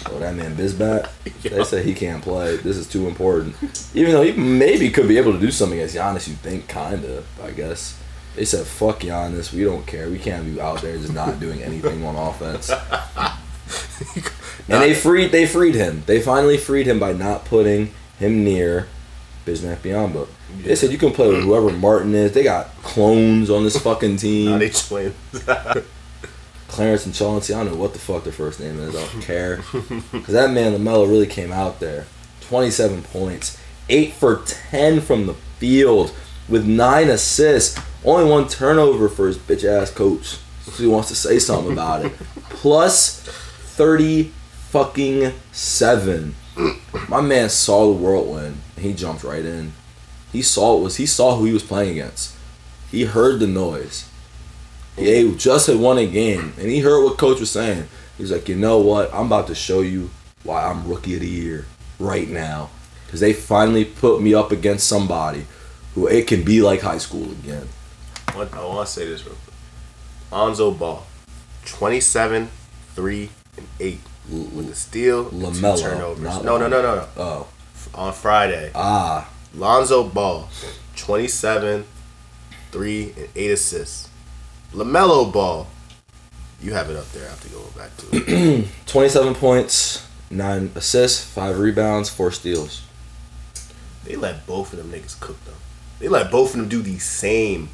Oh, 0.07 0.19
that 0.19 0.35
man 0.35 0.55
Bismack. 0.57 1.09
They 1.43 1.65
said 1.65 1.85
he 1.85 1.95
can't 1.95 2.23
play. 2.23 2.57
This 2.57 2.77
is 2.77 2.89
too 2.89 3.09
important. 3.09 3.55
Even 3.95 4.13
though 4.13 4.23
he 4.23 4.33
maybe 4.33 4.91
could 4.91 5.09
be 5.09 5.19
able 5.19 5.33
to 5.33 5.39
do 5.41 5.51
something 5.51 5.79
against 5.79 5.97
Giannis, 5.97 6.29
you 6.29 6.35
think, 6.35 6.69
kinda. 6.69 7.23
I 7.43 7.51
guess 7.51 8.01
they 8.37 8.45
said 8.45 8.67
fuck 8.67 9.01
Giannis. 9.01 9.53
We 9.53 9.65
don't 9.65 9.87
care. 9.87 10.09
We 10.09 10.19
can't 10.19 10.45
be 10.47 10.61
out 10.61 10.83
there 10.83 10.97
just 10.97 11.13
not 11.13 11.41
doing 11.41 11.63
anything 11.63 12.05
on 12.05 12.17
offense. 12.17 12.71
And 14.71 14.83
they 14.83 14.93
freed 14.95 15.33
they 15.33 15.47
freed 15.47 15.75
him. 15.75 16.03
They 16.07 16.21
finally 16.21 16.59
freed 16.59 16.87
him 16.87 16.99
by 16.99 17.13
not 17.15 17.47
putting 17.47 17.93
him 18.19 18.45
near 18.45 18.87
Bismack 19.47 19.79
Biyombo. 19.79 20.29
They 20.63 20.75
said 20.75 20.91
you 20.93 20.99
can 20.99 21.13
play 21.13 21.29
with 21.29 21.43
whoever 21.43 21.71
Martin 21.71 22.15
is. 22.15 22.33
They 22.33 22.43
got 22.43 22.67
clones 22.83 23.49
on 23.49 23.65
this 23.65 23.79
fucking 23.79 24.17
team. 24.19 24.59
They 24.59 24.69
twins. 24.69 25.15
Clarence 26.79 27.07
and 27.07 27.15
Chauncey. 27.15 27.53
I 27.53 27.65
don't 27.65 27.73
know 27.73 27.81
what 27.81 27.93
the 27.93 27.99
fuck 27.99 28.23
their 28.23 28.33
first 28.33 28.61
name 28.61 28.79
is. 28.79 28.95
I 28.95 29.05
don't 29.05 29.21
care. 29.21 29.57
Because 30.13 30.35
that 30.35 30.53
man, 30.53 30.75
LaMelo, 30.75 31.09
really 31.09 31.27
came 31.27 31.51
out 31.51 31.81
there. 31.81 32.07
27 32.43 33.03
points. 33.03 33.61
8 33.89 34.13
for 34.13 34.43
10 34.47 35.01
from 35.01 35.27
the 35.27 35.35
field 35.35 36.15
with 36.49 36.65
9 36.65 37.09
assists. 37.09 37.81
Only 38.05 38.31
one 38.31 38.47
turnover 38.47 39.09
for 39.09 39.27
his 39.27 39.37
bitch 39.37 39.65
ass 39.65 39.91
coach. 39.91 40.39
So 40.63 40.71
he 40.81 40.87
wants 40.87 41.09
to 41.09 41.17
say 41.17 41.41
something 41.41 41.73
about 41.73 42.05
it. 42.05 42.13
Plus 42.49 43.23
30 43.23 44.31
fucking 44.71 45.33
7. 45.51 46.37
My 47.09 47.21
man 47.21 47.51
saw 47.51 47.89
the 47.89 48.01
whirlwind 48.01 48.59
and 48.77 48.85
he 48.85 48.95
jumped 48.95 49.25
right 49.25 49.45
in. 49.45 49.73
He 50.31 50.43
saw 50.43 50.79
it 50.79 50.83
was 50.85 50.95
he 50.99 51.07
saw 51.07 51.35
who 51.35 51.47
he 51.47 51.53
was 51.53 51.65
playing 51.65 51.91
against. 51.91 52.37
He 52.89 53.05
heard 53.07 53.41
the 53.41 53.49
noise. 53.49 54.08
They 54.99 55.31
just 55.33 55.67
had 55.67 55.77
won 55.77 55.99
a 55.99 56.07
game, 56.07 56.53
and 56.59 56.69
he 56.71 56.81
heard 56.81 57.03
what 57.05 57.19
coach 57.19 57.41
was 57.41 57.51
saying. 57.51 57.85
He's 58.17 58.33
like, 58.33 58.49
you 58.49 58.57
know 58.57 58.79
what? 58.79 59.13
I'm 59.15 59.27
about 59.27 59.47
to 59.49 59.55
show 59.55 59.81
you 59.81 60.11
why 60.45 60.65
I'm 60.65 60.89
rookie 60.89 61.15
of 61.15 61.21
the 61.21 61.29
year 61.29 61.67
right 61.99 62.29
now, 62.29 62.71
because 63.07 63.21
they 63.21 63.33
finally 63.33 63.85
put 63.85 64.21
me 64.23 64.35
up 64.35 64.51
against 64.53 64.87
somebody 64.89 65.47
who 65.95 66.07
it 66.09 66.27
can 66.27 66.43
be 66.43 66.61
like 66.63 66.81
high 66.81 66.99
school 66.99 67.31
again. 67.31 67.69
What- 68.35 68.53
I 68.55 68.65
want 68.65 68.87
to 68.87 68.93
say 68.93 69.07
this 69.07 69.25
real 69.25 69.35
quick. 69.45 69.55
Lonzo 70.33 70.71
Ball, 70.73 71.07
27, 71.65 72.51
3, 72.95 73.31
and 73.57 73.67
8 73.81 74.01
with 74.31 74.71
a 74.71 74.75
steal, 74.75 75.29
and 75.29 75.55
two 75.55 75.61
turnovers. 75.81 76.23
No, 76.45 76.59
no, 76.59 76.69
no, 76.69 76.83
no, 76.83 76.95
no. 76.97 77.07
Oh, 77.17 77.47
On 77.95 78.13
Friday, 78.13 78.71
ah, 78.75 79.29
Lonzo 79.55 80.05
Ball, 80.05 80.49
27, 80.97 81.85
3, 82.73 83.15
and 83.17 83.29
8 83.35 83.51
assists. 83.53 84.08
LaMelo 84.73 85.33
Ball, 85.33 85.67
you 86.61 86.73
have 86.73 86.91
it 86.91 86.97
up 86.97 87.11
there. 87.13 87.27
I 87.27 87.31
have 87.31 87.43
to 87.43 87.49
go 87.49 87.63
back 87.77 87.97
to 87.99 88.07
it. 88.13 88.69
27 88.87 89.35
points, 89.35 90.07
nine 90.31 90.71
assists, 90.75 91.25
five 91.25 91.59
rebounds, 91.59 92.11
four 92.11 92.31
steals. 92.31 92.83
they 94.05 94.17
let 94.17 94.47
both 94.47 94.73
of 94.73 94.79
them 94.79 94.91
niggas 94.91 95.19
cook 95.21 95.43
them. 95.45 95.55
They 95.99 96.09
let 96.09 96.31
both 96.31 96.51
of 96.55 96.61
them 96.61 96.69
do 96.69 96.83
the 96.83 96.99
same 96.99 97.71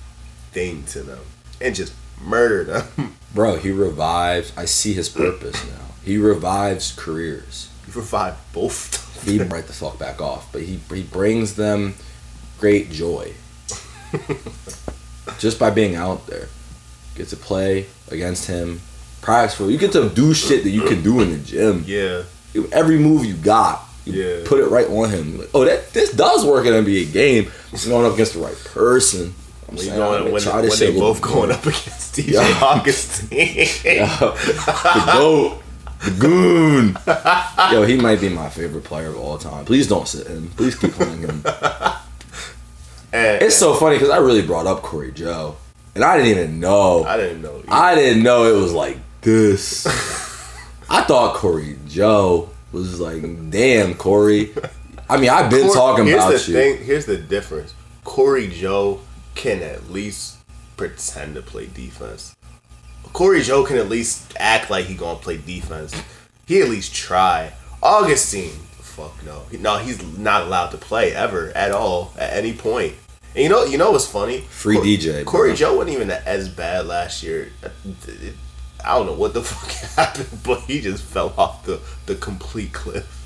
thing 0.53 0.85
to 0.85 1.03
them 1.03 1.21
and 1.61 1.75
just 1.75 1.93
murder 2.23 2.65
them. 2.65 3.17
Bro, 3.35 3.57
he 3.57 3.71
revives. 3.71 4.53
I 4.57 4.65
see 4.65 4.93
his 4.93 5.09
purpose 5.09 5.67
now. 5.67 5.87
He 6.05 6.17
revives 6.17 6.93
careers. 6.97 7.71
He 7.87 7.93
revive 7.93 8.37
both 8.53 9.17
of 9.17 9.25
he 9.25 9.39
them. 9.39 9.49
right 9.49 9.67
the 9.67 9.73
fuck 9.73 9.99
back 9.99 10.21
off. 10.21 10.53
But 10.53 10.63
he 10.63 10.79
he 10.91 11.03
brings 11.03 11.57
them 11.57 11.95
great 12.59 12.91
joy 12.91 13.33
just 15.39 15.59
by 15.59 15.71
being 15.71 15.97
out 15.97 16.27
there. 16.27 16.49
Get 17.15 17.29
to 17.29 17.37
play 17.37 17.87
against 18.11 18.47
him, 18.49 18.81
practice 19.23 19.57
for. 19.57 19.71
You 19.71 19.79
get 19.79 19.93
to 19.93 20.09
do 20.09 20.35
shit 20.35 20.65
that 20.65 20.71
you 20.71 20.83
can 20.83 21.03
do 21.03 21.21
in 21.21 21.31
the 21.33 21.39
gym. 21.39 21.85
Yeah. 21.87 22.23
Every 22.73 22.99
move 22.99 23.25
you 23.25 23.35
got, 23.35 23.83
you 24.05 24.13
Yeah. 24.23 24.43
put 24.47 24.59
it 24.61 24.67
right 24.67 24.89
on 24.89 25.11
him. 25.11 25.39
Like, 25.39 25.51
oh, 25.55 25.65
that 25.65 25.93
this 25.93 26.11
does 26.13 26.45
work 26.45 26.67
in 26.67 26.75
an 26.75 26.85
NBA 26.85 27.13
game. 27.13 27.51
Just 27.71 27.89
going 27.89 28.05
up 28.07 28.15
against 28.15 28.35
the 28.35 28.41
right 28.41 28.57
person. 28.65 29.35
I'm 29.69 29.77
When, 29.77 29.85
saying, 29.87 29.97
going, 29.97 30.33
when, 30.33 30.43
try 30.43 30.57
when 30.57 30.65
this 30.67 30.79
they 30.79 30.93
both 30.93 31.21
going 31.23 31.51
up 31.51 31.63
against 31.65 32.15
DJ 32.17 32.33
Yeah. 32.35 32.59
Augustin. 32.63 33.29
the 33.29 35.11
goat, 35.13 35.63
the 36.05 36.11
goon. 36.19 36.99
Yo, 37.73 37.83
he 37.85 37.97
might 37.97 38.21
be 38.21 38.29
my 38.29 38.49
favorite 38.51 38.85
player 38.85 39.09
of 39.09 39.17
all 39.19 39.39
time. 39.39 39.65
Please 39.65 39.87
don't 39.89 40.07
sit 40.07 40.27
him. 40.27 40.51
Please 40.57 40.75
keep 40.77 40.93
playing 40.93 41.23
him. 41.23 41.43
And, 41.45 41.47
eh, 43.13 43.39
It's 43.47 43.55
eh. 43.57 43.59
so 43.59 43.75
funny 43.75 43.97
because 43.97 44.11
I 44.11 44.19
really 44.19 44.43
brought 44.43 44.67
up 44.67 44.83
Cory 44.83 45.13
Joe, 45.13 45.57
and 45.95 46.05
I 46.05 46.17
didn't 46.17 46.31
even 46.39 46.61
know. 46.61 47.05
I 47.05 47.17
didn't 47.17 47.43
know. 47.43 47.63
I 47.69 47.95
didn't 47.95 48.23
know 48.23 48.45
it 48.45 48.61
was 48.61 48.73
like 48.73 48.99
this. 49.21 49.87
I 50.91 51.03
thought 51.03 51.37
Cory 51.37 51.79
Joe 51.89 52.51
was 52.73 53.01
like, 53.01 53.23
damn, 53.51 53.95
Cory. 53.95 54.53
I 55.09 55.19
mean, 55.19 55.31
I've 55.31 55.51
been 55.51 55.67
Cor- 55.67 55.75
talking 55.75 56.07
here's 56.07 56.23
about 56.23 56.33
the 56.33 56.53
you. 56.53 56.57
Thing, 56.59 56.85
here's 56.85 57.07
the 57.07 57.17
difference. 57.17 57.75
Cory 58.05 58.49
Joe 58.49 59.01
can 59.35 59.63
at 59.63 59.91
least 59.91 60.39
pretend 60.77 61.35
to 61.37 61.43
play 61.43 61.67
defense. 61.67 62.35
Cory 63.13 63.43
Joe 63.43 63.65
can 63.65 63.77
at 63.77 63.89
least 63.89 64.33
act 64.39 64.71
like 64.71 64.87
he 64.87 64.95
gonna 64.95 65.19
play 65.19 65.37
defense. 65.37 65.95
He 66.47 66.61
at 66.61 66.69
least 66.69 66.95
try. 66.95 67.53
Augustin, 67.83 68.51
fuck 68.51 69.15
no. 69.25 69.43
No, 69.61 69.79
he's 69.79 70.03
not 70.19 70.43
allowed 70.43 70.71
to 70.71 70.77
play 70.79 71.15
ever 71.15 71.51
at 71.51 71.71
all 71.71 72.13
at 72.19 72.33
any 72.33 72.53
point. 72.53 72.95
And 73.35 73.43
you 73.43 73.49
know, 73.49 73.65
you 73.65 73.79
know 73.79 73.91
what's 73.91 74.07
funny? 74.07 74.41
Free 74.43 74.77
DJ, 74.77 75.25
bro. 75.25 75.33
Cory 75.33 75.55
Joe 75.55 75.77
wasn't 75.77 75.97
even 75.97 76.11
as 76.11 76.49
bad 76.49 76.87
last 76.87 77.23
year. 77.23 77.51
I 78.85 78.97
don't 78.97 79.07
know 79.07 79.15
what 79.15 79.35
the 79.35 79.43
fuck 79.45 79.71
happened, 79.97 80.41
but 80.45 80.61
he 80.63 80.81
just 80.81 81.03
fell 81.03 81.35
off 81.37 81.65
the 81.65 81.81
the 82.07 82.15
complete 82.15 82.73
cliff. 82.73 83.21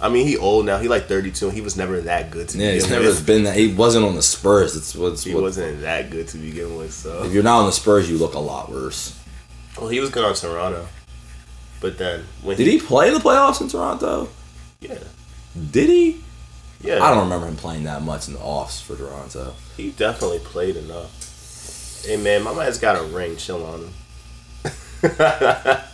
I 0.00 0.08
mean, 0.10 0.26
he 0.26 0.36
old 0.36 0.66
now. 0.66 0.78
He 0.78 0.88
like 0.88 1.06
thirty 1.06 1.30
two. 1.30 1.50
He 1.50 1.60
was 1.62 1.76
never 1.76 2.00
that 2.02 2.30
good 2.30 2.48
to 2.50 2.58
Yeah, 2.58 2.72
he's 2.72 2.90
never 2.90 3.06
with. 3.06 3.24
been 3.24 3.44
that. 3.44 3.56
He 3.56 3.72
wasn't 3.72 4.04
on 4.04 4.16
the 4.16 4.22
Spurs. 4.22 4.76
It's 4.76 4.94
what's 4.94 5.24
He 5.24 5.32
what, 5.32 5.44
wasn't 5.44 5.80
that 5.82 6.10
good 6.10 6.28
to 6.28 6.36
begin 6.38 6.76
with. 6.76 6.92
So 6.92 7.22
If 7.24 7.32
you're 7.32 7.44
not 7.44 7.60
on 7.60 7.66
the 7.66 7.72
Spurs, 7.72 8.10
you 8.10 8.18
look 8.18 8.34
a 8.34 8.38
lot 8.40 8.70
worse. 8.70 9.18
well, 9.78 9.88
he 9.88 10.00
was 10.00 10.10
good 10.10 10.24
on 10.24 10.34
Toronto, 10.34 10.86
but 11.80 11.96
then 11.96 12.24
when 12.42 12.56
Did 12.58 12.66
he 12.66 12.80
play 12.80 13.08
in 13.08 13.14
the 13.14 13.20
playoffs 13.20 13.60
in 13.62 13.68
Toronto? 13.68 14.28
Yeah, 14.80 14.98
Did 15.70 15.88
he? 15.88 16.23
Yeah. 16.84 17.02
I 17.02 17.10
don't 17.10 17.24
remember 17.24 17.46
him 17.46 17.56
playing 17.56 17.84
that 17.84 18.02
much 18.02 18.28
in 18.28 18.34
the 18.34 18.40
offs 18.40 18.80
for 18.80 18.94
Toronto. 18.94 19.54
He 19.76 19.90
definitely 19.90 20.40
played 20.40 20.76
enough. 20.76 22.02
Hey 22.04 22.16
man, 22.18 22.42
my 22.42 22.54
man's 22.54 22.78
got 22.78 22.98
a 23.00 23.04
ring. 23.04 23.36
Chill 23.36 23.64
on 23.64 23.80
him. 23.80 23.90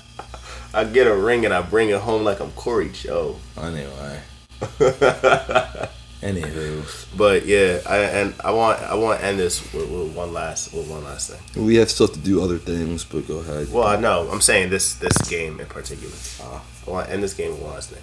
I 0.72 0.84
get 0.84 1.06
a 1.06 1.14
ring 1.16 1.44
and 1.44 1.54
I 1.54 1.62
bring 1.62 1.90
it 1.90 2.00
home 2.00 2.24
like 2.24 2.40
I'm 2.40 2.50
Cory 2.52 2.88
Joe. 2.90 3.36
Anyway. 3.56 4.20
Anywho, 6.20 7.16
But 7.16 7.46
yeah, 7.46 7.80
I 7.88 7.96
and 7.98 8.34
I 8.44 8.50
want 8.50 8.78
I 8.82 8.94
want 8.94 9.20
to 9.20 9.26
end 9.26 9.38
this 9.38 9.62
with, 9.72 9.88
with 9.90 10.14
one 10.14 10.34
last 10.34 10.74
with 10.74 10.86
one 10.90 11.02
last 11.02 11.30
thing. 11.30 11.64
we 11.64 11.76
have 11.76 11.90
still 11.90 12.08
to 12.08 12.18
do 12.18 12.42
other 12.42 12.58
things, 12.58 13.04
but 13.04 13.26
go 13.26 13.38
ahead. 13.38 13.72
Well, 13.72 13.86
I 13.86 13.96
know 13.96 14.28
I'm 14.30 14.42
saying 14.42 14.68
this 14.68 14.94
this 14.96 15.16
game 15.30 15.60
in 15.60 15.66
particular. 15.66 16.12
Uh, 16.42 16.60
I 16.86 16.90
want 16.90 17.06
to 17.06 17.12
end 17.14 17.22
this 17.22 17.32
game 17.32 17.52
with 17.52 17.62
one 17.62 17.72
last 17.72 17.88
thing. 17.90 18.02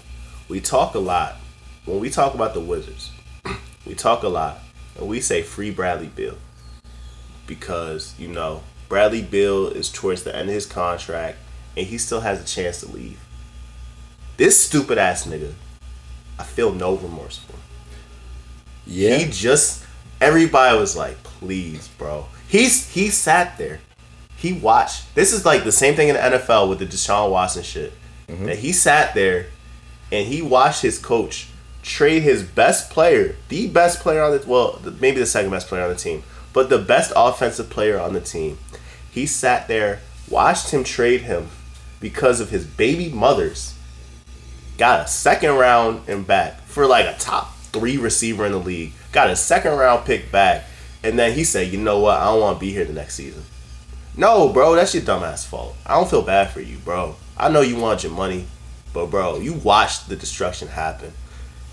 We 0.49 0.61
talk 0.61 0.95
a 0.95 0.99
lot 0.99 1.35
when 1.88 1.99
we 1.99 2.09
talk 2.09 2.33
about 2.33 2.53
the 2.53 2.59
Wizards, 2.59 3.11
we 3.85 3.95
talk 3.95 4.23
a 4.23 4.27
lot 4.27 4.59
and 4.97 5.07
we 5.07 5.21
say 5.21 5.41
free 5.41 5.71
Bradley 5.71 6.07
Beal 6.07 6.35
because 7.47 8.13
you 8.19 8.27
know 8.27 8.61
Bradley 8.89 9.21
Beal 9.21 9.67
is 9.67 9.89
towards 9.89 10.23
the 10.23 10.35
end 10.35 10.49
of 10.49 10.53
his 10.55 10.65
contract 10.65 11.38
and 11.77 11.88
he 11.88 11.97
still 11.97 12.19
has 12.21 12.41
a 12.41 12.45
chance 12.45 12.81
to 12.81 12.91
leave. 12.91 13.23
This 14.35 14.61
stupid 14.61 14.97
ass 14.97 15.25
nigga, 15.25 15.53
I 16.38 16.43
feel 16.43 16.73
no 16.73 16.95
remorse 16.95 17.38
for. 17.38 17.55
Yeah. 18.85 19.17
He 19.17 19.31
just 19.31 19.85
everybody 20.19 20.77
was 20.77 20.95
like, 20.97 21.23
please, 21.23 21.88
bro. 21.88 22.25
He's 22.49 22.89
he 22.89 23.09
sat 23.09 23.57
there. 23.57 23.79
He 24.35 24.53
watched. 24.53 25.15
This 25.15 25.31
is 25.31 25.45
like 25.45 25.63
the 25.63 25.71
same 25.71 25.95
thing 25.95 26.09
in 26.09 26.15
the 26.15 26.38
NFL 26.38 26.69
with 26.69 26.79
the 26.79 26.85
Deshaun 26.85 27.31
Watson 27.31 27.63
shit. 27.63 27.93
Mm-hmm. 28.27 28.45
That 28.45 28.57
he 28.59 28.73
sat 28.73 29.15
there 29.15 29.47
and 30.11 30.27
he 30.27 30.41
watched 30.41 30.81
his 30.81 30.99
coach 30.99 31.49
trade 31.88 32.21
his 32.21 32.43
best 32.43 32.89
player, 32.89 33.35
the 33.47 33.67
best 33.67 34.01
player 34.01 34.21
on 34.21 34.38
the 34.38 34.43
well, 34.45 34.81
maybe 34.99 35.19
the 35.19 35.25
second 35.25 35.51
best 35.51 35.67
player 35.67 35.83
on 35.83 35.89
the 35.89 35.95
team, 35.95 36.23
but 36.53 36.69
the 36.69 36.77
best 36.77 37.13
offensive 37.15 37.69
player 37.69 37.99
on 37.99 38.13
the 38.13 38.21
team. 38.21 38.57
He 39.09 39.25
sat 39.25 39.67
there, 39.67 40.01
watched 40.29 40.71
him 40.71 40.83
trade 40.83 41.21
him 41.21 41.47
because 41.99 42.39
of 42.39 42.49
his 42.49 42.65
baby 42.65 43.09
mothers. 43.09 43.73
Got 44.77 45.05
a 45.05 45.07
second 45.07 45.55
round 45.55 46.07
and 46.07 46.27
back 46.27 46.61
for 46.61 46.85
like 46.85 47.05
a 47.05 47.17
top 47.17 47.55
three 47.57 47.97
receiver 47.97 48.45
in 48.45 48.51
the 48.51 48.59
league. 48.59 48.93
Got 49.11 49.29
a 49.29 49.35
second 49.35 49.71
round 49.71 50.05
pick 50.05 50.31
back, 50.31 50.65
and 51.03 51.17
then 51.17 51.33
he 51.33 51.43
said, 51.43 51.71
"You 51.71 51.79
know 51.79 51.99
what? 51.99 52.19
I 52.19 52.25
don't 52.25 52.41
want 52.41 52.57
to 52.57 52.65
be 52.65 52.71
here 52.71 52.85
the 52.85 52.93
next 52.93 53.15
season." 53.15 53.43
No, 54.15 54.49
bro, 54.49 54.75
that's 54.75 54.93
your 54.93 55.03
dumbass 55.03 55.45
fault. 55.45 55.75
I 55.85 55.93
don't 55.93 56.09
feel 56.09 56.21
bad 56.21 56.51
for 56.51 56.59
you, 56.59 56.77
bro. 56.77 57.15
I 57.38 57.49
know 57.49 57.61
you 57.61 57.77
want 57.77 58.03
your 58.03 58.11
money, 58.11 58.45
but 58.93 59.07
bro, 59.07 59.39
you 59.39 59.53
watched 59.53 60.09
the 60.09 60.15
destruction 60.15 60.67
happen. 60.67 61.13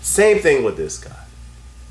Same 0.05 0.37
thing 0.37 0.63
with 0.63 0.77
this 0.77 0.99
guy. 0.99 1.25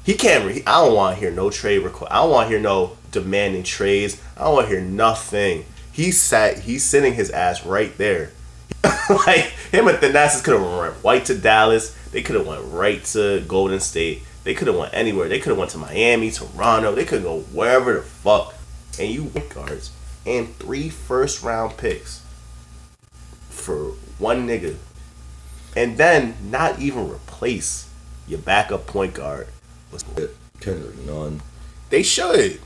He 0.04 0.14
can't. 0.14 0.46
Re- 0.46 0.62
I 0.68 0.84
don't 0.84 0.94
want 0.94 1.16
to 1.16 1.20
hear 1.20 1.32
no 1.32 1.50
trade 1.50 1.80
request. 1.80 2.12
I 2.12 2.22
don't 2.22 2.30
want 2.30 2.46
to 2.46 2.50
hear 2.50 2.60
no 2.60 2.96
demanding 3.10 3.64
trades. 3.64 4.22
I 4.36 4.44
don't 4.44 4.54
want 4.54 4.68
to 4.68 4.74
hear 4.76 4.80
nothing. 4.84 5.66
He 5.90 6.12
sat. 6.12 6.60
He's 6.60 6.84
sitting 6.84 7.14
his 7.14 7.30
ass 7.30 7.66
right 7.66 7.94
there. 7.98 8.30
like 9.10 9.52
him 9.72 9.88
and 9.88 9.98
Thanasis 9.98 10.44
could 10.44 10.54
have 10.54 10.62
went 10.62 10.94
right 11.04 11.24
to 11.24 11.36
Dallas. 11.36 11.90
They 12.12 12.22
could 12.22 12.36
have 12.36 12.46
went 12.46 12.64
right 12.66 13.04
to 13.06 13.40
Golden 13.48 13.80
State. 13.80 14.22
They 14.44 14.54
could 14.54 14.68
have 14.68 14.76
went 14.76 14.94
anywhere. 14.94 15.28
They 15.28 15.40
could 15.40 15.50
have 15.50 15.58
went 15.58 15.72
to 15.72 15.78
Miami, 15.78 16.30
Toronto. 16.30 16.94
They 16.94 17.04
could 17.04 17.24
go 17.24 17.40
wherever 17.40 17.94
the 17.94 18.02
fuck. 18.02 18.54
And 18.98 19.10
you 19.10 19.32
guards 19.52 19.90
and 20.24 20.54
three 20.56 20.88
first 20.88 21.42
round 21.42 21.76
picks 21.76 22.24
for 23.50 23.94
one 24.18 24.46
nigga, 24.46 24.76
and 25.76 25.96
then 25.98 26.36
not 26.48 26.78
even 26.78 27.10
replace 27.10 27.90
your 28.26 28.38
backup 28.40 28.86
point 28.86 29.14
guard. 29.14 29.48
Was 29.92 30.04
Kendrick 30.60 30.98
Nunn. 31.06 31.40
they 31.90 32.02
should. 32.02 32.60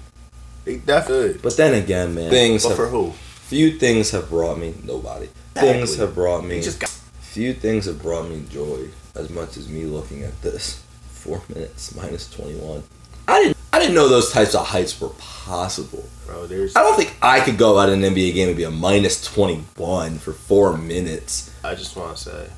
They 0.65 0.77
definitely. 0.77 1.41
But 1.43 1.57
then 1.57 1.75
again, 1.75 2.15
man, 2.15 2.31
things 2.31 2.63
But 2.63 2.71
have, 2.71 2.77
for 2.79 2.87
who? 2.89 3.13
few 3.13 3.79
things 3.79 4.11
have 4.11 4.29
brought 4.29 4.59
me 4.59 4.75
nobody. 4.85 5.29
Things 5.55 5.97
have 5.97 6.15
brought 6.15 6.45
me 6.45 6.61
just 6.63 6.81
got. 6.81 6.91
few 7.21 7.53
things 7.55 7.87
have 7.87 8.01
brought 8.03 8.29
me 8.29 8.45
joy 8.51 8.89
as 9.15 9.31
much 9.31 9.57
as 9.57 9.69
me 9.69 9.85
looking 9.85 10.23
at 10.23 10.41
this. 10.43 10.83
Four 11.11 11.43
minutes 11.49 11.95
minus 11.95 12.31
twenty 12.31 12.55
one. 12.55 12.83
I 13.27 13.43
didn't 13.43 13.57
I 13.73 13.79
didn't 13.81 13.95
know 13.95 14.09
those 14.09 14.31
types 14.33 14.55
of 14.55 14.67
heights 14.67 14.99
were 15.01 15.11
possible. 15.19 16.05
Bro, 16.27 16.47
there's. 16.47 16.77
I 16.77 16.83
don't 16.83 16.97
think 16.97 17.17
I 17.21 17.41
could 17.41 17.59
go 17.59 17.79
out 17.79 17.89
in 17.89 18.03
an 18.05 18.15
NBA 18.15 18.35
game 18.35 18.49
and 18.49 18.57
be 18.57 18.65
a 18.65 18.71
minus 18.71 19.25
twenty 19.25 19.65
one 19.77 20.19
for 20.19 20.33
four 20.33 20.77
minutes. 20.77 21.51
I 21.65 21.75
just 21.75 21.97
want 21.97 22.17
to 22.17 22.23
say, 22.23 22.51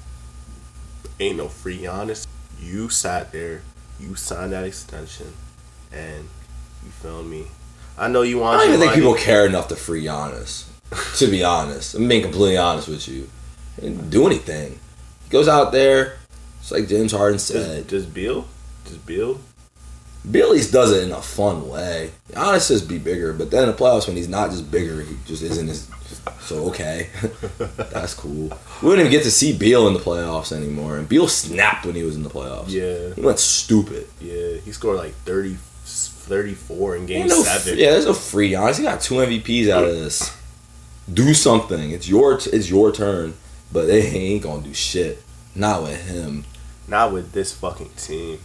ain't 1.19 1.37
no 1.37 1.49
free 1.49 1.79
Giannis. 1.79 2.27
You 2.61 2.89
sat 2.89 3.33
there, 3.33 3.63
you 3.99 4.15
signed 4.15 4.53
that 4.53 4.65
extension, 4.65 5.33
and 5.93 6.29
you 6.85 6.91
feel 6.91 7.23
me. 7.23 7.47
I 7.99 8.09
know 8.09 8.23
you 8.23 8.39
want. 8.39 8.59
To. 8.59 8.63
I 8.63 8.67
don't 8.67 8.75
even 8.75 8.81
think 8.81 8.95
people 8.95 9.15
care 9.15 9.47
enough 9.47 9.69
to 9.69 9.77
free 9.77 10.05
Giannis. 10.05 10.67
to 11.19 11.27
be 11.29 11.45
honest, 11.45 11.95
I'm 11.95 12.09
being 12.09 12.23
completely 12.23 12.57
honest 12.57 12.89
with 12.89 13.07
you. 13.09 13.29
He 13.77 13.83
didn't 13.83 14.11
do 14.11 14.27
anything. 14.27 14.79
He 15.25 15.31
goes 15.31 15.49
out 15.49 15.73
there. 15.73 16.19
It's 16.61 16.73
like 16.73 16.89
James 16.89 17.13
Harden 17.13 17.39
said. 17.39 17.89
Just, 17.89 18.07
just 18.07 18.15
Bill, 18.15 18.47
just 18.85 19.05
Bill. 19.07 19.41
Billy's 20.31 20.71
does 20.71 20.93
it 20.93 21.05
in 21.05 21.13
a 21.13 21.23
fun 21.23 21.69
way. 21.69 22.11
Giannis 22.33 22.63
says 22.63 22.83
be 22.83 22.99
bigger, 22.99 23.33
but 23.33 23.51
then 23.51 23.69
in 23.69 23.71
the 23.71 23.77
playoffs 23.77 24.07
when 24.07 24.17
he's 24.17 24.29
not 24.29 24.51
just 24.51 24.71
bigger, 24.71 25.01
he 25.01 25.17
just 25.27 25.43
isn't 25.43 25.69
as 25.69 25.89
so 26.41 26.69
okay. 26.69 27.09
That's 27.59 28.15
cool. 28.15 28.51
We 28.83 28.89
wouldn't 28.89 29.01
even 29.01 29.11
get 29.11 29.23
to 29.25 29.31
see 29.31 29.57
Beal 29.57 29.87
in 29.89 29.95
the 29.95 30.01
playoffs 30.01 30.53
anymore. 30.53 30.97
And 30.99 31.09
Beal 31.09 31.29
snapped 31.29 31.87
when 31.87 31.95
he 31.95 32.03
was 32.03 32.17
in 32.17 32.23
the 32.23 32.31
playoffs. 32.31 32.69
Yeah, 32.69 33.15
He 33.15 33.21
went 33.21 33.39
stupid. 33.39 34.07
yeah. 34.21 34.55
He 34.65 34.73
scored 34.73 34.97
like 34.99 35.15
30, 35.25 35.57
34 35.85 36.97
in 36.97 37.07
game 37.07 37.27
no, 37.27 37.43
seven. 37.43 37.79
yeah, 37.79 37.91
there's 37.93 38.07
no 38.07 38.15
free 38.15 38.51
Giannis. 38.53 38.77
He 38.79 38.83
got 38.85 39.01
two 39.01 39.15
MVPs 39.17 39.69
out 39.71 39.85
of 39.85 39.91
this. 39.91 40.37
Do 41.13 41.35
something. 41.35 41.91
It's 41.91 42.09
your 42.09 42.37
t- 42.39 42.51
it's 42.51 42.71
your 42.71 42.93
turn, 42.93 43.35
but 43.73 43.87
they 43.87 44.03
ain't 44.03 44.43
gonna 44.43 44.63
do 44.63 44.73
shit. 44.75 45.23
Not 45.55 45.83
with 45.83 46.09
him. 46.09 46.45
Not 46.87 47.13
with 47.13 47.33
this 47.33 47.53
fucking 47.53 47.91
team. 47.97 48.39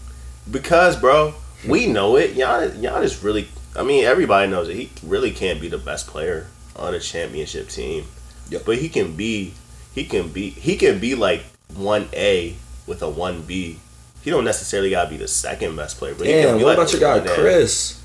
Because, 0.49 0.95
bro, 0.97 1.35
we 1.67 1.85
know 1.87 2.15
it. 2.15 2.35
Giannis, 2.35 2.79
Giannis 2.79 3.23
really. 3.23 3.47
I 3.75 3.83
mean, 3.83 4.03
everybody 4.05 4.49
knows 4.49 4.69
it. 4.69 4.75
He 4.75 4.89
really 5.03 5.31
can't 5.31 5.59
be 5.61 5.67
the 5.67 5.77
best 5.77 6.07
player 6.07 6.47
on 6.75 6.93
a 6.93 6.99
championship 6.99 7.69
team. 7.69 8.05
Yep. 8.49 8.63
But 8.65 8.77
he 8.77 8.89
can 8.89 9.15
be. 9.15 9.53
He 9.93 10.05
can 10.05 10.29
be. 10.29 10.49
He 10.49 10.75
can 10.75 10.99
be 10.99 11.15
like 11.15 11.43
one 11.75 12.07
A 12.13 12.55
with 12.87 13.01
a 13.01 13.09
one 13.09 13.41
B. 13.41 13.79
He 14.21 14.31
don't 14.31 14.43
necessarily 14.43 14.89
gotta 14.89 15.09
be 15.09 15.17
the 15.17 15.27
second 15.27 15.75
best 15.75 15.97
player. 15.97 16.15
But 16.15 16.27
he 16.27 16.33
can 16.33 16.43
Damn, 16.43 16.55
what 16.61 16.77
like 16.77 16.89
about 16.89 16.91
your 16.91 17.01
guy 17.01 17.19
1A. 17.19 17.35
Khris? 17.35 18.01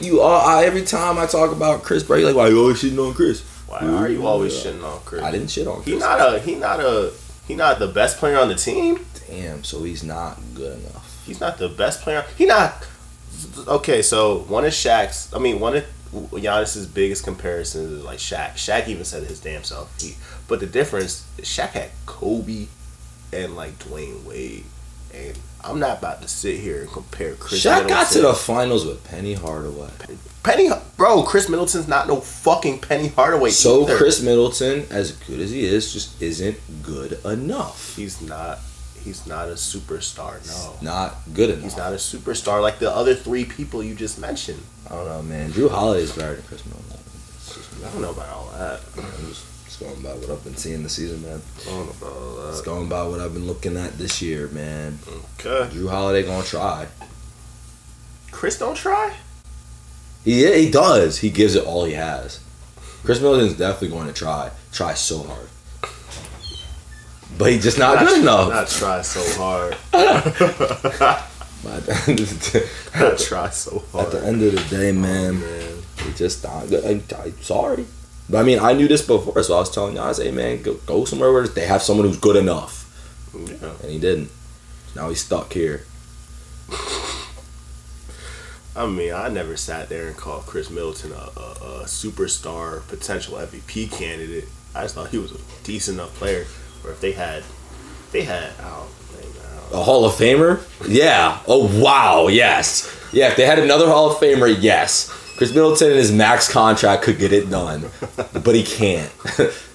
You 0.00 0.20
all 0.20 0.40
I, 0.40 0.64
every 0.64 0.82
time 0.84 1.18
I 1.18 1.26
talk 1.26 1.52
about 1.52 1.82
Khris, 1.82 2.04
bro, 2.06 2.16
you 2.16 2.26
like, 2.26 2.36
why 2.36 2.48
you 2.48 2.60
always 2.60 2.82
shitting 2.82 3.04
on 3.04 3.12
Khris? 3.14 3.42
Why 3.66 3.80
are 3.80 4.08
you 4.08 4.26
always 4.26 4.52
shitting 4.52 4.84
on 4.84 5.00
Khris? 5.00 5.22
I 5.22 5.30
didn't 5.30 5.48
shit 5.48 5.66
on 5.66 5.82
He 5.82 5.92
Khris. 5.92 6.00
not 6.00 6.20
a. 6.34 6.38
He 6.38 6.54
not 6.54 6.80
a. 6.80 7.12
He 7.46 7.54
not 7.56 7.78
the 7.78 7.88
best 7.88 8.18
player 8.18 8.38
on 8.38 8.48
the 8.48 8.54
team. 8.54 9.04
Damn, 9.28 9.64
so 9.64 9.82
he's 9.82 10.02
not 10.04 10.38
good 10.54 10.78
enough. 10.78 11.22
He's 11.26 11.40
not 11.40 11.58
the 11.58 11.68
best 11.68 12.02
player. 12.02 12.24
He 12.36 12.46
not. 12.46 12.86
Okay, 13.66 14.02
so 14.02 14.40
one 14.40 14.64
of 14.64 14.72
Shaq's. 14.72 15.32
I 15.34 15.38
mean, 15.38 15.60
one 15.60 15.76
of 15.76 15.84
Giannis's 16.12 16.86
biggest 16.86 17.24
comparison 17.24 17.84
is 17.98 18.04
like 18.04 18.18
Shaq. 18.18 18.54
Shaq 18.54 18.88
even 18.88 19.04
said 19.04 19.24
his 19.24 19.40
damn 19.40 19.64
self. 19.64 20.00
He, 20.00 20.16
but 20.48 20.60
the 20.60 20.66
difference 20.66 21.26
is 21.38 21.44
Shaq 21.46 21.70
had 21.70 21.90
Kobe 22.06 22.66
and 23.32 23.54
like 23.56 23.78
Dwyane 23.78 24.24
Wade, 24.24 24.64
and 25.14 25.38
I'm 25.62 25.78
not 25.78 25.98
about 25.98 26.22
to 26.22 26.28
sit 26.28 26.58
here 26.58 26.80
and 26.80 26.90
compare 26.90 27.34
Khris. 27.34 27.64
Shaq 27.64 27.88
got 27.88 28.10
to 28.12 28.22
the 28.22 28.34
finals 28.34 28.84
with 28.84 29.04
Penny 29.04 29.34
Hardaway. 29.34 29.90
Penny, 30.42 30.70
bro. 30.96 31.22
Khris 31.22 31.48
Middleton's 31.48 31.86
not 31.86 32.08
no 32.08 32.20
fucking 32.20 32.80
Penny 32.80 33.08
Hardaway. 33.08 33.50
So 33.50 33.84
either. 33.84 33.96
Khris 33.96 34.22
Middleton, 34.22 34.86
as 34.90 35.12
good 35.12 35.38
as 35.38 35.50
he 35.50 35.64
is, 35.66 35.92
just 35.92 36.20
isn't 36.22 36.56
good 36.82 37.20
enough. 37.24 37.94
he's 37.96 38.20
not. 38.22 38.58
He's 39.00 39.26
not 39.26 39.48
a 39.48 39.52
superstar. 39.52 40.44
No. 40.46 40.76
Not 40.82 41.16
good 41.32 41.50
enough. 41.50 41.62
He's 41.62 41.76
not 41.76 41.92
a 41.92 41.96
superstar 41.96 42.60
like 42.62 42.78
the 42.78 42.90
other 42.90 43.14
three 43.14 43.44
people 43.44 43.82
you 43.82 43.94
just 43.94 44.18
mentioned. 44.18 44.62
I 44.88 44.94
don't 44.94 45.06
know, 45.06 45.22
man. 45.22 45.50
Jrue 45.52 45.70
Holiday 45.70 46.02
is 46.02 46.12
better 46.12 46.34
than 46.36 46.44
Khris 46.44 46.64
Middleton. 46.66 46.98
Just- 47.46 47.84
I 47.84 47.90
don't 47.92 48.02
know 48.02 48.10
about 48.10 48.28
all 48.28 48.50
that. 48.58 48.80
I'm 48.98 49.26
just, 49.28 49.44
just 49.64 49.80
going 49.80 50.02
by 50.02 50.10
what 50.10 50.30
I've 50.30 50.44
been 50.44 50.56
seeing 50.56 50.82
this 50.82 50.94
season, 50.94 51.22
man. 51.22 51.40
I 51.62 51.64
don't 51.70 51.86
know 51.86 51.92
about 52.06 52.12
all 52.16 52.48
It's 52.48 52.58
that. 52.58 52.64
going 52.66 52.88
by 52.88 53.02
what 53.04 53.20
I've 53.20 53.32
been 53.32 53.46
looking 53.46 53.76
at 53.76 53.96
this 53.98 54.20
year, 54.20 54.48
man. 54.48 54.98
Okay. 55.38 55.74
Jrue 55.74 55.88
Holiday 55.88 56.26
gonna 56.26 56.44
try. 56.44 56.86
Khris 58.30 58.58
don't 58.58 58.76
try. 58.76 59.14
He 60.24 60.44
he 60.64 60.70
does. 60.70 61.18
He 61.18 61.30
gives 61.30 61.54
it 61.54 61.64
all 61.64 61.84
he 61.84 61.94
has. 61.94 62.40
Khris 63.02 63.20
Middleton's 63.20 63.54
definitely 63.56 63.88
going 63.96 64.06
to 64.08 64.12
try. 64.12 64.50
Try 64.72 64.92
so 64.94 65.22
hard. 65.22 65.48
But 67.40 67.52
he's 67.52 67.62
just 67.62 67.78
not 67.78 67.98
good 68.06 68.20
enough. 68.20 68.50
Not 68.50 68.68
try 68.68 69.00
so 69.00 69.22
hard. 69.40 69.72
At 69.94 71.84
the 71.86 72.04
end 72.06 72.20
of 72.20 72.28
the 72.28 72.60
day, 72.60 72.66
Not 73.00 73.18
try 73.18 73.48
so 73.48 73.82
hard. 73.92 74.06
at 74.06 74.12
the 74.12 74.26
end 74.26 74.42
of 74.42 74.52
the 74.52 74.76
day, 74.76 74.90
oh, 74.90 74.94
man, 74.94 75.40
man. 75.40 75.82
he 76.04 76.12
just 76.14 76.42
not 76.42 76.68
good. 76.68 76.84
I'm, 76.84 77.02
I'm 77.22 77.42
sorry. 77.42 77.86
But 78.28 78.38
I 78.38 78.42
mean, 78.44 78.58
I 78.58 78.72
knew 78.72 78.88
this 78.88 79.06
before, 79.06 79.42
so 79.42 79.56
I 79.56 79.60
was 79.60 79.70
telling 79.70 79.96
y'all, 79.96 80.08
I 80.08 80.12
say, 80.12 80.30
man, 80.30 80.62
go, 80.62 80.74
go 80.86 81.04
somewhere 81.04 81.32
where 81.32 81.46
they 81.46 81.66
have 81.66 81.82
someone 81.82 82.06
who's 82.06 82.18
good 82.18 82.36
enough. 82.36 82.86
Yeah. 83.34 83.72
And 83.82 83.90
he 83.90 83.98
didn't. 83.98 84.30
Now 84.96 85.08
he's 85.10 85.22
stuck 85.22 85.52
here. 85.52 85.84
I 88.76 88.86
mean, 88.86 89.12
I 89.12 89.28
never 89.28 89.56
sat 89.56 89.88
there 89.88 90.06
and 90.08 90.16
called 90.16 90.46
Khris 90.46 90.70
Middleton 90.70 91.12
a, 91.12 91.16
a, 91.36 91.80
a 91.82 91.84
superstar 91.84 92.86
potential 92.88 93.34
MVP 93.34 93.90
candidate. 93.92 94.48
I 94.74 94.82
just 94.82 94.94
thought 94.94 95.08
he 95.10 95.18
was 95.18 95.32
a 95.32 95.38
decent 95.64 95.98
enough 95.98 96.14
player. 96.14 96.46
Or 96.84 96.90
if 96.90 97.00
they 97.00 97.12
had, 97.12 97.42
they 98.12 98.22
had, 98.22 98.52
I 98.60 98.68
don't 98.68 98.88
think, 98.88 99.72
A 99.72 99.82
Hall 99.82 100.04
of 100.04 100.12
Famer? 100.12 100.62
Yeah. 100.88 101.40
Oh, 101.46 101.70
wow. 101.82 102.28
Yes. 102.28 102.96
Yeah, 103.12 103.28
if 103.28 103.36
they 103.36 103.46
had 103.46 103.58
another 103.58 103.86
Hall 103.88 104.10
of 104.10 104.16
Famer, 104.18 104.54
yes. 104.58 105.08
Khris 105.36 105.54
Middleton 105.54 105.88
and 105.88 105.96
his 105.96 106.12
max 106.12 106.52
contract 106.52 107.02
could 107.02 107.18
get 107.18 107.32
it 107.32 107.48
done. 107.50 107.86
But 108.32 108.54
he 108.54 108.62
can't. 108.62 109.10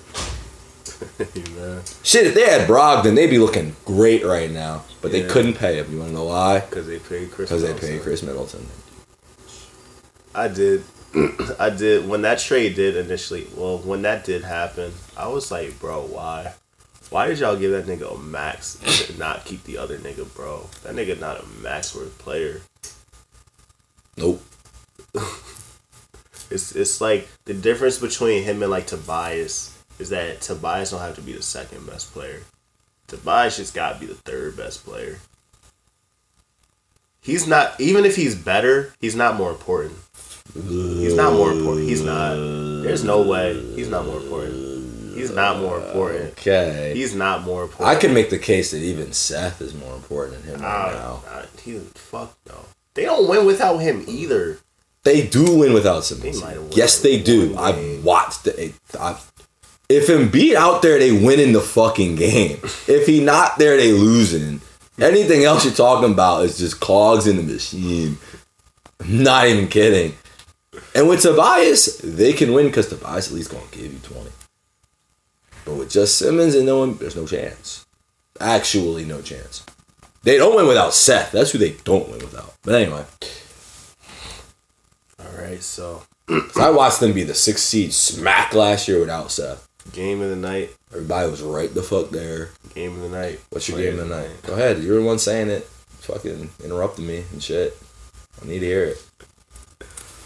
Shit, 2.03 2.27
if 2.27 2.33
they 2.35 2.47
had 2.47 2.67
Brogdon, 2.67 3.15
they'd 3.15 3.29
be 3.29 3.37
looking 3.39 3.75
great 3.85 4.23
right 4.23 4.51
now. 4.51 4.83
But 5.01 5.11
they 5.11 5.23
couldn't 5.23 5.55
pay 5.55 5.77
him. 5.77 5.91
You 5.91 5.99
want 5.99 6.09
to 6.09 6.15
know 6.15 6.25
why? 6.25 6.59
Because 6.59 6.87
they 6.87 6.99
paid 6.99 7.31
Khris. 7.31 7.49
Because 7.49 7.61
they 7.61 7.73
paid 7.73 8.01
Khris 8.01 8.23
Middleton. 8.23 8.65
I 10.33 10.47
did. 10.47 10.83
I 11.59 11.69
did 11.69 12.07
when 12.07 12.21
that 12.23 12.39
trade 12.39 12.75
did 12.75 12.95
initially. 12.95 13.47
Well, 13.55 13.79
when 13.79 14.01
that 14.03 14.25
did 14.25 14.43
happen, 14.43 14.93
I 15.17 15.27
was 15.27 15.51
like, 15.51 15.79
bro, 15.79 16.01
why? 16.05 16.53
Why 17.09 17.27
did 17.27 17.39
y'all 17.39 17.55
give 17.55 17.71
that 17.71 17.85
nigga 17.85 18.13
a 18.13 18.17
max 18.17 19.09
and 19.09 19.19
not 19.19 19.45
keep 19.45 19.63
the 19.63 19.77
other 19.77 19.97
nigga, 19.97 20.33
bro? 20.35 20.69
That 20.83 20.95
nigga 20.95 21.19
not 21.19 21.39
a 21.41 21.45
max 21.61 21.95
worth 21.95 22.17
player. 22.17 22.61
Nope. 24.17 24.43
It's 26.51 26.75
it's 26.75 27.01
like 27.01 27.27
the 27.45 27.53
difference 27.53 27.97
between 27.97 28.43
him 28.43 28.61
and 28.61 28.71
like 28.71 28.87
Tobias 28.87 29.75
is 29.99 30.09
that 30.09 30.41
Tobias 30.41 30.91
don't 30.91 30.99
have 30.99 31.15
to 31.15 31.21
be 31.21 31.33
the 31.33 31.41
second 31.41 31.85
best 31.87 32.13
player. 32.13 32.41
Tobias 33.07 33.57
just 33.57 33.73
gotta 33.73 33.99
be 33.99 34.05
the 34.05 34.15
third 34.15 34.55
best 34.55 34.85
player. 34.85 35.17
He's 37.21 37.47
not 37.47 37.79
even 37.81 38.05
if 38.05 38.15
he's 38.15 38.35
better, 38.35 38.93
he's 38.99 39.15
not 39.15 39.35
more 39.35 39.49
important. 39.49 39.97
He's 40.53 41.15
not 41.15 41.33
more 41.33 41.51
important. 41.51 41.89
He's 41.89 42.03
not. 42.03 42.35
There's 42.83 43.03
no 43.03 43.23
way. 43.23 43.59
He's 43.75 43.89
not 43.89 44.05
more 44.05 44.17
important. 44.17 44.74
He's 45.15 45.31
not 45.31 45.59
more 45.59 45.79
important. 45.79 46.31
Okay. 46.33 46.93
He's 46.93 47.15
not 47.15 47.43
more 47.43 47.63
important. 47.63 47.87
I 47.87 47.99
can 47.99 48.13
make 48.13 48.29
the 48.29 48.37
case 48.37 48.71
that 48.71 48.77
even 48.77 49.13
Seth 49.13 49.61
is 49.61 49.73
more 49.73 49.95
important 49.95 50.41
than 50.41 50.55
him 50.55 50.61
right 50.61 50.93
now. 50.93 51.23
Ah, 51.27 51.39
nah, 51.39 51.45
he 51.63 51.79
fuck 51.95 52.37
no. 52.47 52.65
They 52.93 53.03
don't 53.03 53.27
win 53.27 53.45
without 53.45 53.77
him 53.77 54.03
either. 54.07 54.59
They 55.03 55.25
do 55.25 55.57
win 55.57 55.73
without 55.73 56.03
Simmons. 56.03 56.39
They 56.39 56.45
might 56.45 56.55
have 56.55 56.71
Yes, 56.73 57.01
they 57.01 57.21
do. 57.21 57.55
I've 57.57 58.03
watched 58.03 58.47
it. 58.47 58.73
I've, 58.99 59.31
if 59.87 60.07
Embiid 60.07 60.55
out 60.55 60.81
there, 60.81 60.97
they 60.97 61.11
win 61.11 61.39
in 61.39 61.53
the 61.53 61.61
fucking 61.61 62.15
game. 62.15 62.59
If 62.87 63.05
he 63.05 63.23
not 63.23 63.57
there, 63.57 63.77
they 63.77 63.91
losing. 63.91 64.61
Anything 64.99 65.43
else 65.43 65.65
you're 65.65 65.73
talking 65.73 66.11
about 66.11 66.45
is 66.45 66.57
just 66.57 66.79
cogs 66.79 67.27
in 67.27 67.37
the 67.37 67.43
machine. 67.43 68.17
I'm 69.01 69.23
not 69.23 69.47
even 69.47 69.67
kidding. 69.67 70.15
And 70.95 71.07
with 71.07 71.21
Tobias, 71.21 71.97
they 71.97 72.33
can 72.33 72.53
win 72.53 72.67
because 72.67 72.89
Tobias 72.89 73.27
at 73.27 73.33
least 73.33 73.51
gonna 73.51 73.63
give 73.71 73.93
you 73.93 73.99
20. 73.99 74.29
But 75.65 75.75
with 75.75 75.89
just 75.91 76.17
Simmons 76.17 76.55
and 76.55 76.65
no 76.65 76.79
one, 76.79 76.95
there's 76.97 77.15
no 77.15 77.25
chance. 77.25 77.85
Actually, 78.39 79.05
no 79.05 79.21
chance. 79.21 79.65
They 80.23 80.37
don't 80.37 80.55
win 80.55 80.67
without 80.67 80.93
Seth. 80.93 81.31
That's 81.31 81.51
who 81.51 81.57
they 81.57 81.71
don't 81.83 82.09
win 82.09 82.19
without. 82.19 82.53
But 82.63 82.75
anyway. 82.75 83.05
All 85.19 85.41
right, 85.41 85.61
so. 85.61 86.03
I 86.59 86.69
watched 86.71 86.99
them 86.99 87.13
be 87.13 87.23
the 87.23 87.33
sixth 87.35 87.65
seed 87.65 87.93
smack 87.93 88.53
last 88.53 88.87
year 88.87 88.99
without 88.99 89.31
Seth. 89.31 89.67
game 89.93 90.21
of 90.21 90.29
the 90.29 90.35
night. 90.35 90.71
Everybody 90.91 91.29
was 91.29 91.41
right 91.41 91.73
the 91.73 91.83
fuck 91.83 92.09
there. 92.09 92.49
Game 92.73 92.93
of 92.93 93.01
the 93.01 93.09
night. 93.09 93.39
What's 93.49 93.67
your 93.67 93.77
Player 93.77 93.91
game 93.91 93.99
of 93.99 94.09
the 94.09 94.15
night? 94.15 94.29
Go 94.43 94.53
ahead. 94.53 94.81
You're 94.83 94.99
the 94.99 95.05
one 95.05 95.19
saying 95.19 95.49
it. 95.49 95.63
Fucking 95.63 96.49
interrupting 96.63 97.07
me 97.07 97.23
and 97.31 97.41
shit. 97.41 97.77
I 98.41 98.45
need 98.47 98.59
to 98.59 98.65
hear 98.65 98.83
it. 98.85 99.03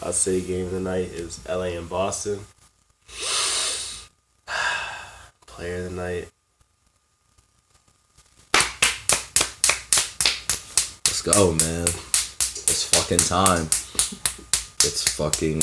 I'll 0.02 0.14
say 0.14 0.42
game 0.42 0.66
of 0.68 0.72
the 0.72 0.80
night 0.80 1.10
is 1.10 1.46
LA 1.48 1.76
and 1.78 1.90
Boston. 1.90 2.40
Player 5.60 5.76
of 5.76 5.84
the 5.84 5.90
night. 5.90 6.28
Let's 11.06 11.22
go, 11.22 11.52
man. 11.52 11.84
It's 11.84 12.86
fucking 12.86 13.18
time. 13.18 13.66
It's 14.86 15.18
fucking 15.18 15.60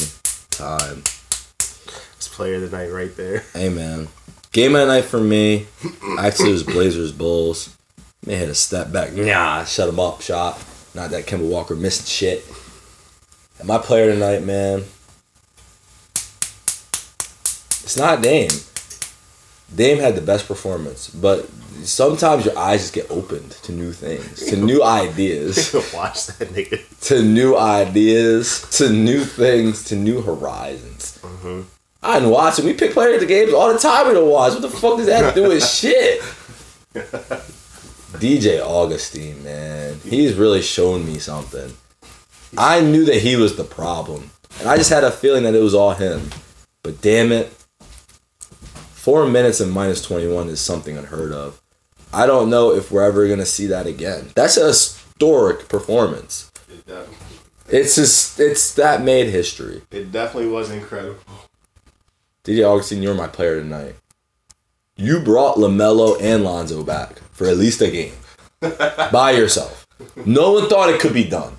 time. 0.51 0.99
It's 0.99 2.28
player 2.28 2.57
of 2.57 2.70
the 2.70 2.76
night 2.76 2.92
right 2.92 3.16
there. 3.16 3.42
Hey, 3.55 3.70
man. 3.70 4.09
Game 4.53 4.74
of 4.74 4.82
the 4.82 4.86
night 4.86 5.07
for 5.07 5.18
me. 5.18 5.66
Actually, 6.18 6.51
it 6.51 6.53
was 6.53 6.62
Blazers 6.64 7.12
Bulls. 7.12 7.74
May 8.26 8.34
hit 8.34 8.51
a 8.51 8.55
step 8.55 8.92
back. 8.92 9.14
Nah, 9.14 9.64
shut 9.64 9.88
him 9.88 9.99
up 9.99 10.20
shot. 10.20 10.62
Not 10.94 11.09
that 11.09 11.24
Kemba 11.24 11.49
Walker 11.49 11.74
missed 11.74 12.07
shit. 12.07 12.44
And 13.59 13.66
my 13.66 13.78
player 13.78 14.12
tonight, 14.12 14.44
man. 14.44 14.80
It's 17.82 17.97
not 17.97 18.20
Dame. 18.20 18.51
Dame 19.75 19.99
had 19.99 20.14
the 20.14 20.21
best 20.21 20.47
performance, 20.47 21.09
but 21.11 21.49
sometimes 21.83 22.45
your 22.45 22.57
eyes 22.59 22.81
just 22.83 22.93
get 22.95 23.11
opened 23.11 23.51
to 23.51 23.73
new 23.73 23.93
things, 23.93 24.47
to 24.47 24.57
new 24.57 24.83
ideas, 25.03 25.73
Watch 25.95 26.27
that 26.27 26.49
nigga. 26.49 26.81
to 27.09 27.23
new 27.23 27.57
ideas, 27.57 28.67
to 28.79 28.91
new 28.91 29.25
things, 29.25 29.85
to 29.85 29.97
new 29.97 30.23
horizons. 30.23 31.19
Mm-hmm. 31.23 31.62
I 32.03 32.14
didn't 32.21 32.31
watch 32.31 32.59
it. 32.59 32.64
We 32.64 32.75
pick 32.75 32.93
players 32.93 33.14
at 33.14 33.21
the 33.21 33.27
games 33.27 33.53
all 33.53 33.73
the 33.73 33.79
time 33.79 34.07
we 34.07 34.14
don't 34.14 34.31
watch. 34.31 34.53
What 34.53 34.62
the 34.62 34.71
fuck 34.71 34.97
does 34.99 35.07
that 35.07 35.25
have 35.25 35.35
to 35.35 35.43
do 35.43 35.49
with 35.49 35.64
shit? 35.69 36.21
DJ 38.14 38.61
Augustin, 38.64 39.43
man. 39.43 39.99
He's 40.05 40.35
really 40.35 40.62
shown 40.62 41.05
me 41.05 41.19
something. 41.19 41.73
I 42.57 42.81
knew 42.81 43.05
that 43.07 43.17
he 43.23 43.37
was 43.37 43.57
the 43.57 43.64
problem. 43.64 44.31
And 44.61 44.69
I 44.69 44.77
just 44.77 44.91
had 44.91 45.05
a 45.05 45.11
feeling 45.11 45.43
that 45.43 45.55
it 45.55 45.62
was 45.62 45.75
all 45.75 45.93
him. 45.95 46.31
But 46.83 47.01
damn 47.03 47.33
it. 47.33 47.53
Four 49.07 49.29
minutes 49.29 49.61
and 49.61 49.71
minus 49.71 50.03
21 50.03 50.49
is 50.49 50.61
something 50.61 50.99
unheard 50.99 51.31
of. 51.31 51.63
I 52.13 52.27
don't 52.27 52.51
know 52.51 52.73
if 52.73 52.91
we're 52.91 53.05
ever 53.05 53.29
going 53.29 53.39
to 53.39 53.47
see 53.47 53.67
that 53.69 53.87
again. 53.87 54.31
That's 54.35 54.57
a 54.57 54.67
historic 54.67 55.69
performance. 55.69 56.51
It, 56.69 56.85
def- 56.87 57.69
It's 57.69 57.95
just, 57.95 58.41
it's 58.41 58.75
that 58.75 59.03
made 59.03 59.29
history. 59.29 59.83
it 59.93 60.11
definitely 60.11 60.51
was 60.51 60.73
incredible. 60.73 61.21
DJ 62.43 62.65
Augustin, 62.69 63.01
you're 63.01 63.15
my 63.15 63.29
player 63.29 63.61
tonight. 63.61 63.95
You 64.97 65.21
brought 65.21 65.55
LaMelo 65.57 66.21
and 66.21 66.43
Lonzo 66.43 66.83
back 66.83 67.21
for 67.31 67.47
at 67.47 67.59
least 67.59 67.81
a 67.83 67.91
game 67.93 68.15
by 69.13 69.31
yourself. 69.31 69.87
No 70.25 70.51
one 70.55 70.69
thought 70.69 70.89
it 70.91 71.01
could 71.01 71.15
be 71.15 71.23
done. 71.23 71.55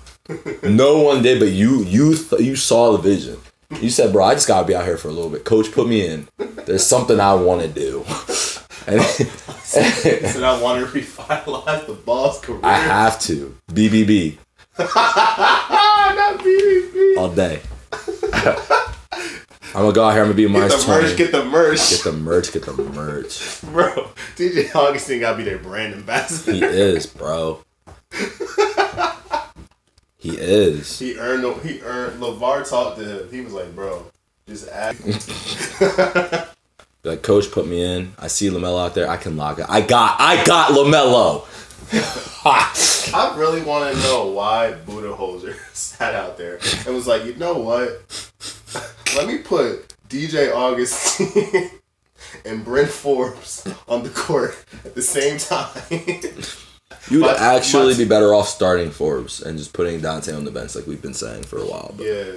No 0.62 1.00
one 1.00 1.22
did, 1.22 1.38
but 1.40 1.48
you 1.48 1.82
you 1.84 2.14
th- 2.14 2.42
you 2.42 2.56
saw 2.56 2.92
the 2.92 2.98
vision. 2.98 3.38
You 3.80 3.90
said, 3.90 4.12
"Bro, 4.12 4.24
I 4.24 4.34
just 4.34 4.48
gotta 4.48 4.66
be 4.66 4.74
out 4.74 4.84
here 4.84 4.96
for 4.96 5.08
a 5.08 5.12
little 5.12 5.30
bit." 5.30 5.44
Coach, 5.44 5.70
put 5.72 5.86
me 5.88 6.06
in. 6.06 6.28
There's 6.38 6.86
something 6.86 7.20
I 7.20 7.34
want 7.34 7.62
to 7.62 7.68
do, 7.68 8.00
and 8.86 9.02
Said 9.02 10.42
I 10.42 10.60
want 10.60 10.84
to 10.84 10.90
revitalize 10.90 11.86
the 11.86 11.92
boss 11.92 12.40
career. 12.40 12.60
I 12.62 12.74
have 12.78 13.20
to. 13.22 13.56
BBB 13.70 14.38
not 14.78 16.38
BBB. 16.38 17.18
all 17.18 17.30
day. 17.30 17.60
I'm 19.74 19.82
gonna 19.82 19.92
go 19.92 20.04
out 20.04 20.12
here. 20.12 20.22
I'm 20.22 20.28
gonna 20.28 20.34
be 20.34 20.44
Get 20.44 20.52
minus 20.52 20.84
the 20.84 20.90
merch. 20.90 21.16
Get 21.16 21.32
the 21.32 21.44
merch. 21.44 21.90
Get 21.90 22.04
the 22.04 22.12
merch. 22.12 22.52
Get 22.52 22.62
the 22.64 22.72
merch. 22.72 23.60
Bro, 23.62 24.10
DJ 24.36 24.74
Augustin 24.74 25.20
got 25.20 25.32
to 25.32 25.36
be 25.38 25.42
their 25.44 25.58
brand 25.58 25.94
ambassador. 25.94 26.52
He 26.52 26.62
is, 26.64 27.06
bro. 27.06 27.62
He 30.30 30.36
is. 30.36 30.98
He 30.98 31.18
earned. 31.18 31.62
He 31.62 31.80
earned. 31.80 32.20
LaVar 32.20 32.68
talked 32.68 32.98
to 32.98 33.22
him. 33.22 33.30
He 33.30 33.40
was 33.40 33.52
like, 33.52 33.74
"Bro, 33.74 34.04
just 34.46 34.68
act." 34.68 35.00
Like, 37.04 37.22
coach, 37.22 37.50
put 37.52 37.66
me 37.66 37.80
in. 37.80 38.12
I 38.18 38.26
see 38.26 38.50
LaMelo 38.50 38.84
out 38.84 38.94
there. 38.94 39.08
I 39.08 39.16
can 39.16 39.36
lock 39.36 39.60
it. 39.60 39.66
I 39.68 39.80
got. 39.80 40.20
I 40.20 40.44
got 40.44 40.72
LaMelo. 40.72 41.46
I 42.44 43.34
really 43.38 43.62
want 43.62 43.94
to 43.94 44.02
know 44.02 44.26
why 44.26 44.74
Budenholzer 44.84 45.56
sat 45.72 46.14
out 46.14 46.36
there 46.36 46.58
and 46.84 46.94
was 46.94 47.06
like, 47.06 47.24
you 47.24 47.34
know 47.36 47.54
what? 47.54 48.02
Let 49.16 49.26
me 49.26 49.38
put 49.38 49.94
DJ 50.08 50.52
Augustin 50.52 51.70
and 52.44 52.64
Bryn 52.64 52.88
Forbes 52.88 53.66
on 53.88 54.02
the 54.02 54.10
court 54.10 54.62
at 54.84 54.94
the 54.94 55.02
same 55.02 55.38
time. 55.38 56.67
You 57.10 57.22
would 57.22 57.36
actually 57.36 57.94
be 57.96 58.04
better 58.04 58.34
off 58.34 58.48
starting 58.48 58.90
Forbes 58.90 59.40
and 59.40 59.58
just 59.58 59.72
putting 59.72 60.00
Donte 60.00 60.34
on 60.36 60.44
the 60.44 60.50
bench, 60.50 60.74
like 60.74 60.86
we've 60.86 61.00
been 61.02 61.14
saying 61.14 61.44
for 61.44 61.58
a 61.58 61.64
while. 61.64 61.94
But 61.96 62.06
yeah. 62.06 62.32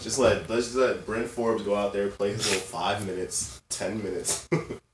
Just 0.00 0.18
let 0.18 0.48
let's 0.48 0.66
just 0.66 0.76
let 0.76 1.04
Bryn 1.04 1.26
Forbes 1.26 1.62
go 1.64 1.74
out 1.74 1.92
there 1.92 2.08
play 2.08 2.32
his 2.32 2.46
little 2.46 2.60
five 2.60 3.04
minutes, 3.04 3.60
ten 3.68 4.02
minutes, 4.02 4.48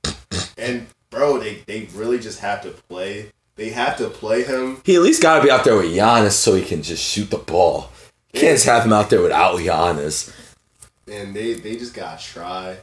and 0.57 0.87
bro, 1.11 1.37
they 1.39 1.63
they 1.67 1.87
really 1.93 2.19
just 2.19 2.39
have 2.39 2.61
to 2.63 2.71
play. 2.71 3.31
They 3.55 3.69
have 3.69 3.97
to 3.99 4.09
play 4.09 4.43
him 4.43 4.81
he 4.83 4.95
at 4.95 5.01
least 5.01 5.21
got 5.21 5.37
to 5.37 5.43
be 5.43 5.49
out 5.49 5.63
there 5.63 5.77
with 5.77 5.85
Giannis 5.85 6.31
so 6.31 6.55
he 6.55 6.65
can 6.65 6.81
just 6.81 7.01
shoot 7.01 7.29
the 7.29 7.37
ball. 7.37 7.89
Can't 8.33 8.55
just 8.55 8.65
have 8.65 8.83
him 8.83 8.91
out 8.91 9.09
there 9.09 9.21
without 9.21 9.59
Giannis. 9.59 10.33
and 11.07 11.33
they 11.33 11.53
they 11.53 11.77
just 11.77 11.93
got 11.93 12.19
to 12.19 12.25
try. 12.25 12.77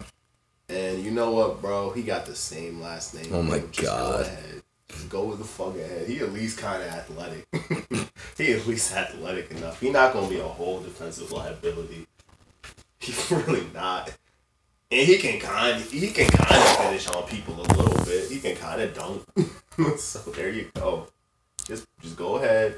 And 0.69 1.03
you 1.05 1.11
know 1.11 1.33
what, 1.33 1.61
bro? 1.61 1.91
He 1.91 2.03
got 2.03 2.25
the 2.25 2.35
same 2.37 2.81
last 2.81 3.15
name. 3.15 3.29
Oh 3.35 3.43
my 3.43 3.59
God. 3.59 4.25
Go 4.25 4.63
go 5.09 5.25
with 5.25 5.39
the 5.39 5.45
fuck 5.45 5.77
ahead. 5.77 6.07
He 6.09 6.19
at 6.21 6.33
least 6.33 6.59
kind 6.59 6.83
of 6.83 6.89
athletic. 6.89 7.47
he 8.39 8.53
at 8.53 8.67
least 8.67 8.93
athletic 8.95 9.51
enough. 9.51 9.81
He 9.81 9.91
not 9.91 10.13
gonna 10.13 10.29
be 10.29 10.39
a 10.39 10.45
whole 10.45 10.81
defensive 10.81 11.31
liability. 11.33 12.07
He's 13.01 13.31
really 13.31 13.67
not. 13.75 14.13
And 14.91 15.07
he 15.07 15.17
can 15.19 15.41
kind 15.41 15.81
he 15.81 16.11
can 16.11 16.29
kind 16.29 16.63
of 16.63 16.77
finish 16.77 17.09
on 17.09 17.27
people 17.27 17.55
a 17.55 17.67
little 17.75 18.05
bit. 18.05 18.31
He 18.31 18.41
can 18.41 18.57
kind 18.57 18.81
of 18.83 18.95
dunk. 18.95 19.99
so 19.99 20.19
there 20.33 20.51
you 20.51 20.71
go. 20.75 21.09
Just 21.67 21.87
just 22.01 22.17
go 22.17 22.37
ahead, 22.37 22.75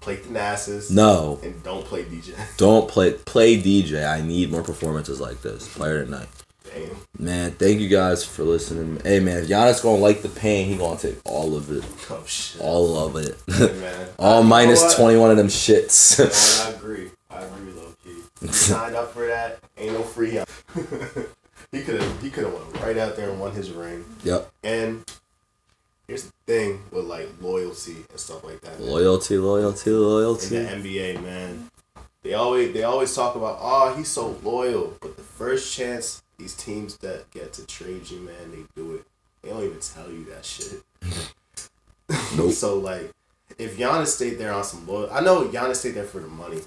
play 0.00 0.16
the 0.16 0.28
Thanasis, 0.28 0.90
No, 0.90 1.40
and 1.42 1.60
don't 1.64 1.84
play 1.84 2.04
DJ. 2.04 2.34
don't 2.56 2.88
play 2.88 3.12
play 3.14 3.60
DJ. 3.60 4.08
I 4.08 4.20
need 4.20 4.50
more 4.50 4.62
performances 4.62 5.20
like 5.20 5.42
this. 5.42 5.66
Player 5.74 6.04
tonight. 6.04 6.28
Damn. 6.74 6.90
Man, 7.18 7.50
thank 7.52 7.80
you 7.80 7.88
guys 7.88 8.24
for 8.24 8.44
listening. 8.44 9.00
Hey 9.04 9.20
man, 9.20 9.42
if 9.42 9.48
Giannis 9.48 9.82
gonna 9.82 9.98
like 9.98 10.22
the 10.22 10.28
pain, 10.28 10.66
he 10.66 10.76
gonna 10.76 10.98
take 10.98 11.18
all 11.24 11.56
of 11.56 11.70
it. 11.70 11.84
Oh 12.10 12.24
shit. 12.26 12.60
All 12.60 12.98
of 12.98 13.16
it. 13.16 13.36
Hey, 13.46 13.72
man. 13.80 14.08
all 14.18 14.42
know 14.42 14.94
twenty 14.96 15.18
one 15.18 15.30
of 15.30 15.36
them 15.36 15.48
shits. 15.48 16.18
No, 16.18 16.72
I 16.72 16.76
agree. 16.76 17.10
I 17.30 17.42
agree, 17.42 17.72
low 17.72 17.94
key. 18.04 18.46
Signed 18.52 18.96
up 18.96 19.12
for 19.12 19.26
that. 19.26 19.58
Ain't 19.76 19.92
no 19.92 20.02
free 20.02 20.38
out. 20.38 20.48
he 21.72 21.82
could 21.82 22.00
have. 22.00 22.22
He 22.22 22.30
could 22.30 22.44
have 22.44 22.54
went 22.54 22.80
right 22.80 22.96
out 22.96 23.16
there 23.16 23.30
and 23.30 23.40
won 23.40 23.52
his 23.52 23.70
ring. 23.70 24.04
yep. 24.22 24.50
And 24.62 25.04
here's 26.06 26.24
the 26.24 26.32
thing 26.46 26.82
with 26.90 27.04
like 27.04 27.28
loyalty 27.40 27.96
and 28.08 28.18
stuff 28.18 28.44
like 28.44 28.60
that. 28.62 28.78
man. 28.78 28.88
Loyalty, 28.88 29.38
loyalty, 29.38 29.90
in 29.90 30.00
loyalty. 30.00 30.58
the 30.58 30.68
NBA, 30.68 31.22
man. 31.22 31.70
They 32.22 32.34
always 32.34 32.72
they 32.72 32.82
always 32.82 33.14
talk 33.14 33.34
about 33.34 33.58
oh 33.60 33.94
he's 33.96 34.08
so 34.08 34.38
loyal, 34.42 34.96
but 35.00 35.16
the 35.16 35.22
first 35.22 35.74
chance 35.74 36.22
these 36.40 36.54
teams 36.54 36.96
that 36.98 37.30
get 37.30 37.52
to 37.54 37.66
trade 37.66 38.10
you, 38.10 38.20
man, 38.20 38.50
they 38.50 38.64
do 38.74 38.94
it. 38.94 39.04
They 39.42 39.50
don't 39.50 39.64
even 39.64 39.80
tell 39.80 40.10
you 40.10 40.24
that 40.26 40.44
shit. 40.44 40.82
Nope. 42.36 42.50
so 42.52 42.76
like, 42.76 43.12
if 43.56 43.78
Giannis 43.78 44.08
stayed 44.08 44.36
there 44.36 44.52
on 44.52 44.64
some 44.64 44.84
loyal, 44.84 45.08
I 45.12 45.20
know 45.20 45.46
Giannis 45.46 45.76
stayed 45.76 45.94
there 45.94 46.04
for 46.04 46.18
the 46.18 46.26
money, 46.26 46.58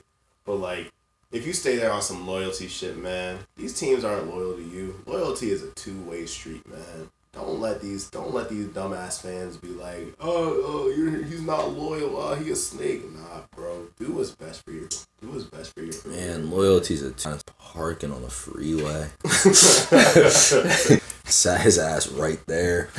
but 0.45 0.55
like, 0.55 0.89
if 1.33 1.45
you 1.45 1.51
stay 1.51 1.75
there 1.75 1.91
on 1.91 2.01
some 2.01 2.25
loyalty 2.25 2.69
shit, 2.69 2.97
man, 2.97 3.39
these 3.57 3.77
teams 3.77 4.05
aren't 4.05 4.33
loyal 4.33 4.55
to 4.55 4.63
you. 4.63 5.01
Loyalty 5.05 5.51
is 5.51 5.61
a 5.63 5.71
two 5.71 5.99
way 6.03 6.25
street, 6.27 6.65
man. 6.69 7.09
Don't 7.33 7.59
let 7.59 7.81
these 7.81 8.09
don't 8.11 8.33
let 8.33 8.49
these 8.49 8.67
dumbass 8.67 9.21
fans 9.21 9.57
be 9.57 9.69
like, 9.69 10.13
oh, 10.19 10.61
oh, 10.65 10.93
you're, 10.95 11.23
he's 11.23 11.41
not 11.41 11.73
loyal. 11.73 12.15
Oh, 12.15 12.35
he 12.35 12.51
a 12.51 12.55
snake. 12.55 13.11
Nah, 13.11 13.41
bro. 13.55 13.87
Do 13.97 14.13
what's 14.13 14.31
best 14.31 14.63
for 14.63 14.71
you. 14.71 14.87
do 15.19 15.29
what's 15.29 15.45
best 15.45 15.73
for 15.73 15.81
you. 15.81 15.93
Man, 16.05 16.51
loyalty's 16.51 17.01
a 17.01 17.07
a 17.07 17.11
t- 17.11 17.29
parking 17.73 18.11
on 18.11 18.21
the 18.21 18.29
freeway. 18.29 19.07
Sat 21.25 21.61
his 21.61 21.79
ass 21.79 22.07
right 22.09 22.39
there, 22.45 22.89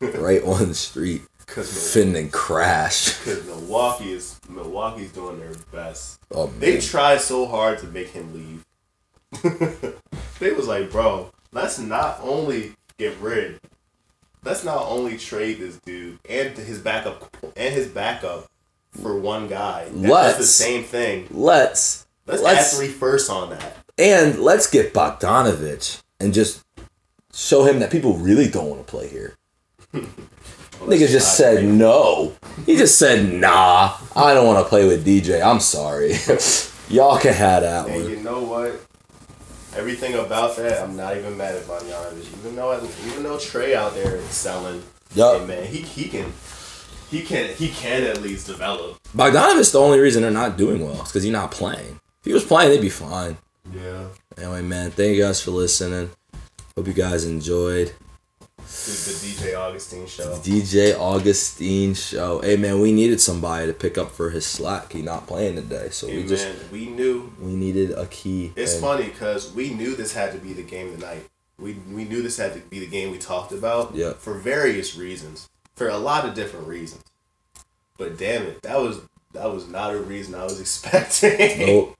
right 0.00 0.42
on 0.44 0.68
the 0.68 0.74
street, 0.74 1.22
Cause, 1.46 1.68
finna 1.68 2.30
crash. 2.30 3.16
Cause 3.24 3.44
Milwaukee 3.46 4.12
is 4.12 4.38
Milwaukee's 4.48 5.10
doing 5.12 5.40
their 5.40 5.52
best. 5.72 6.20
Oh 6.30 6.46
They 6.58 6.80
tried 6.80 7.20
so 7.20 7.46
hard 7.46 7.78
to 7.80 7.86
make 7.86 8.08
him 8.10 8.32
leave. 8.34 8.64
they 10.38 10.52
was 10.52 10.68
like, 10.68 10.90
bro, 10.90 11.30
let's 11.52 11.78
not 11.78 12.20
only 12.22 12.74
get 12.98 13.16
rid, 13.18 13.58
let's 14.44 14.62
not 14.64 14.86
only 14.88 15.16
trade 15.18 15.58
this 15.58 15.78
dude 15.78 16.18
and 16.28 16.56
his 16.56 16.78
backup 16.78 17.34
and 17.56 17.74
his 17.74 17.88
backup 17.88 18.46
for 19.02 19.18
one 19.18 19.48
guy. 19.48 19.84
That's 19.86 19.94
the 20.02 20.08
Let's- 20.08 20.38
the 20.38 20.44
same 20.44 20.84
thing. 20.84 21.26
let's 21.30 22.06
Let's, 22.26 22.42
Let's- 22.42 22.72
add 22.74 22.78
three 22.78 22.88
firsts 22.88 23.28
on 23.30 23.50
that. 23.50 23.78
And 23.98 24.38
let's 24.38 24.68
get 24.70 24.94
Bogdanovich 24.94 26.00
and 26.18 26.32
just 26.32 26.62
show 27.34 27.64
him 27.64 27.78
that 27.80 27.90
people 27.90 28.14
really 28.16 28.48
don't 28.48 28.68
want 28.68 28.86
to 28.86 28.90
play 28.90 29.08
here. 29.08 29.34
Nigga 29.92 31.08
just 31.08 31.36
said 31.36 31.64
make- 31.64 31.74
no. 31.74 32.34
He 32.66 32.76
just 32.76 32.98
said 32.98 33.32
nah. 33.32 33.94
I 34.16 34.34
don't 34.34 34.46
want 34.46 34.64
to 34.64 34.68
play 34.68 34.86
with 34.86 35.06
DJ. 35.06 35.42
I'm 35.42 35.60
sorry. 35.60 36.14
Y'all 36.94 37.18
can 37.18 37.32
have 37.34 37.62
that 37.62 37.86
And 37.88 38.02
one. 38.02 38.10
you 38.10 38.16
know 38.20 38.40
what? 38.42 38.80
Everything 39.76 40.14
about 40.14 40.56
that, 40.56 40.82
I'm 40.82 40.96
not 40.96 41.16
even 41.16 41.36
mad 41.36 41.54
at 41.54 41.62
Bogdanovich. 41.62 42.26
Even 42.40 42.56
though 42.56 42.76
even 43.06 43.22
though 43.22 43.36
Trae 43.36 43.74
out 43.74 43.94
there 43.94 44.16
is 44.16 44.24
selling, 44.26 44.82
hey 45.14 45.44
man, 45.46 45.64
he 45.66 45.78
he 45.78 46.08
can 46.08 46.30
he 47.10 47.22
can 47.22 47.54
he 47.54 47.68
can 47.68 48.02
at 48.02 48.20
least 48.20 48.46
develop. 48.48 48.98
Bogdanovich's 49.16 49.72
the 49.72 49.80
only 49.80 49.98
reason 50.00 50.22
they're 50.22 50.30
not 50.30 50.58
doing 50.58 50.82
well. 50.82 51.00
It's 51.00 51.10
because 51.10 51.22
he's 51.22 51.32
not 51.32 51.50
playing. 51.52 52.00
If 52.20 52.24
he 52.26 52.32
was 52.34 52.44
playing, 52.44 52.70
they'd 52.70 52.80
be 52.82 52.90
fine. 52.90 53.38
Yeah. 53.70 54.08
Anyway, 54.36 54.62
man, 54.62 54.90
thank 54.90 55.16
you 55.16 55.22
guys 55.22 55.40
for 55.40 55.50
listening. 55.52 56.10
Hope 56.76 56.86
you 56.86 56.92
guys 56.92 57.24
enjoyed 57.24 57.92
The, 58.56 58.62
the 58.64 59.50
DJ 59.52 59.58
Augustin 59.58 60.06
show. 60.06 60.36
DJ 60.38 60.98
Augustin 60.98 61.94
show. 61.94 62.40
Hey 62.40 62.56
man, 62.56 62.80
we 62.80 62.92
needed 62.92 63.20
somebody 63.20 63.66
to 63.66 63.72
pick 63.74 63.98
up 63.98 64.10
for 64.10 64.30
his 64.30 64.46
slack. 64.46 64.92
He 64.92 65.02
not 65.02 65.26
playing 65.26 65.56
today, 65.56 65.88
so 65.90 66.06
Hey, 66.08 66.16
we 66.22 66.26
just 66.26 66.48
we 66.72 66.86
knew 66.86 67.32
we 67.40 67.52
needed 67.54 67.92
a 67.92 68.06
key. 68.06 68.52
it's 68.56 68.72
and- 68.74 68.80
funny 68.82 69.04
because 69.04 69.52
we 69.52 69.70
knew 69.70 69.94
this 69.94 70.14
had 70.14 70.32
to 70.32 70.38
be 70.38 70.52
the 70.54 70.62
game 70.62 70.94
tonight. 70.94 71.28
We 71.58 71.74
we 71.90 72.04
knew 72.04 72.22
this 72.22 72.38
had 72.38 72.54
to 72.54 72.60
be 72.60 72.78
the 72.80 72.86
game 72.86 73.10
we 73.12 73.18
talked 73.18 73.52
about. 73.52 73.94
Yeah. 73.94 74.14
For 74.14 74.34
various 74.34 74.96
reasons, 74.96 75.48
for 75.76 75.88
a 75.88 75.98
lot 75.98 76.24
of 76.26 76.34
different 76.34 76.66
reasons. 76.66 77.02
But 77.98 78.16
damn 78.18 78.42
it, 78.44 78.62
that 78.62 78.78
was 78.80 79.00
that 79.34 79.52
was 79.52 79.68
not 79.68 79.92
a 79.94 79.98
reason 79.98 80.34
I 80.34 80.44
was 80.44 80.58
expecting. 80.66 81.66
Nope. 81.66 81.96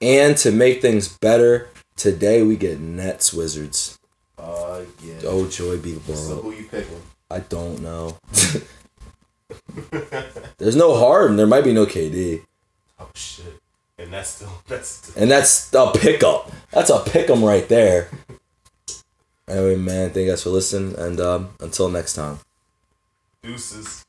And 0.00 0.36
to 0.38 0.50
make 0.50 0.80
things 0.80 1.08
better, 1.08 1.68
today 1.96 2.42
we 2.42 2.56
get 2.56 2.80
Nets 2.80 3.32
Wizards. 3.32 3.98
Uh, 4.38 4.82
yeah. 5.02 5.20
Oh 5.24 5.46
joy 5.46 5.78
be 5.78 5.92
the 5.92 6.16
So 6.16 6.36
who 6.36 6.52
you 6.52 6.64
picking? 6.64 7.02
I 7.30 7.40
don't 7.40 7.80
know. 7.82 8.16
There's 10.58 10.76
no 10.76 10.96
Harden. 10.96 11.36
There 11.36 11.46
might 11.46 11.64
be 11.64 11.72
no 11.72 11.84
KD, 11.86 12.42
Oh 12.98 13.10
shit. 13.14 13.60
And 13.98 14.12
that's 14.12 14.30
still 14.30 14.50
that's 14.68 14.88
still, 14.88 15.22
and 15.22 15.30
that's 15.30 15.72
a 15.74 15.92
pickup. 15.94 16.50
That's 16.70 16.90
a 16.90 16.98
pick'em 17.00 17.46
right 17.46 17.68
there. 17.68 18.08
Anyway, 19.48 19.76
man, 19.76 20.10
thank 20.10 20.24
you 20.26 20.30
guys 20.30 20.42
for 20.42 20.50
listening, 20.50 20.96
and 20.96 21.20
um, 21.20 21.50
until 21.60 21.88
next 21.88 22.14
time. 22.14 22.38
deuces. 23.42 24.06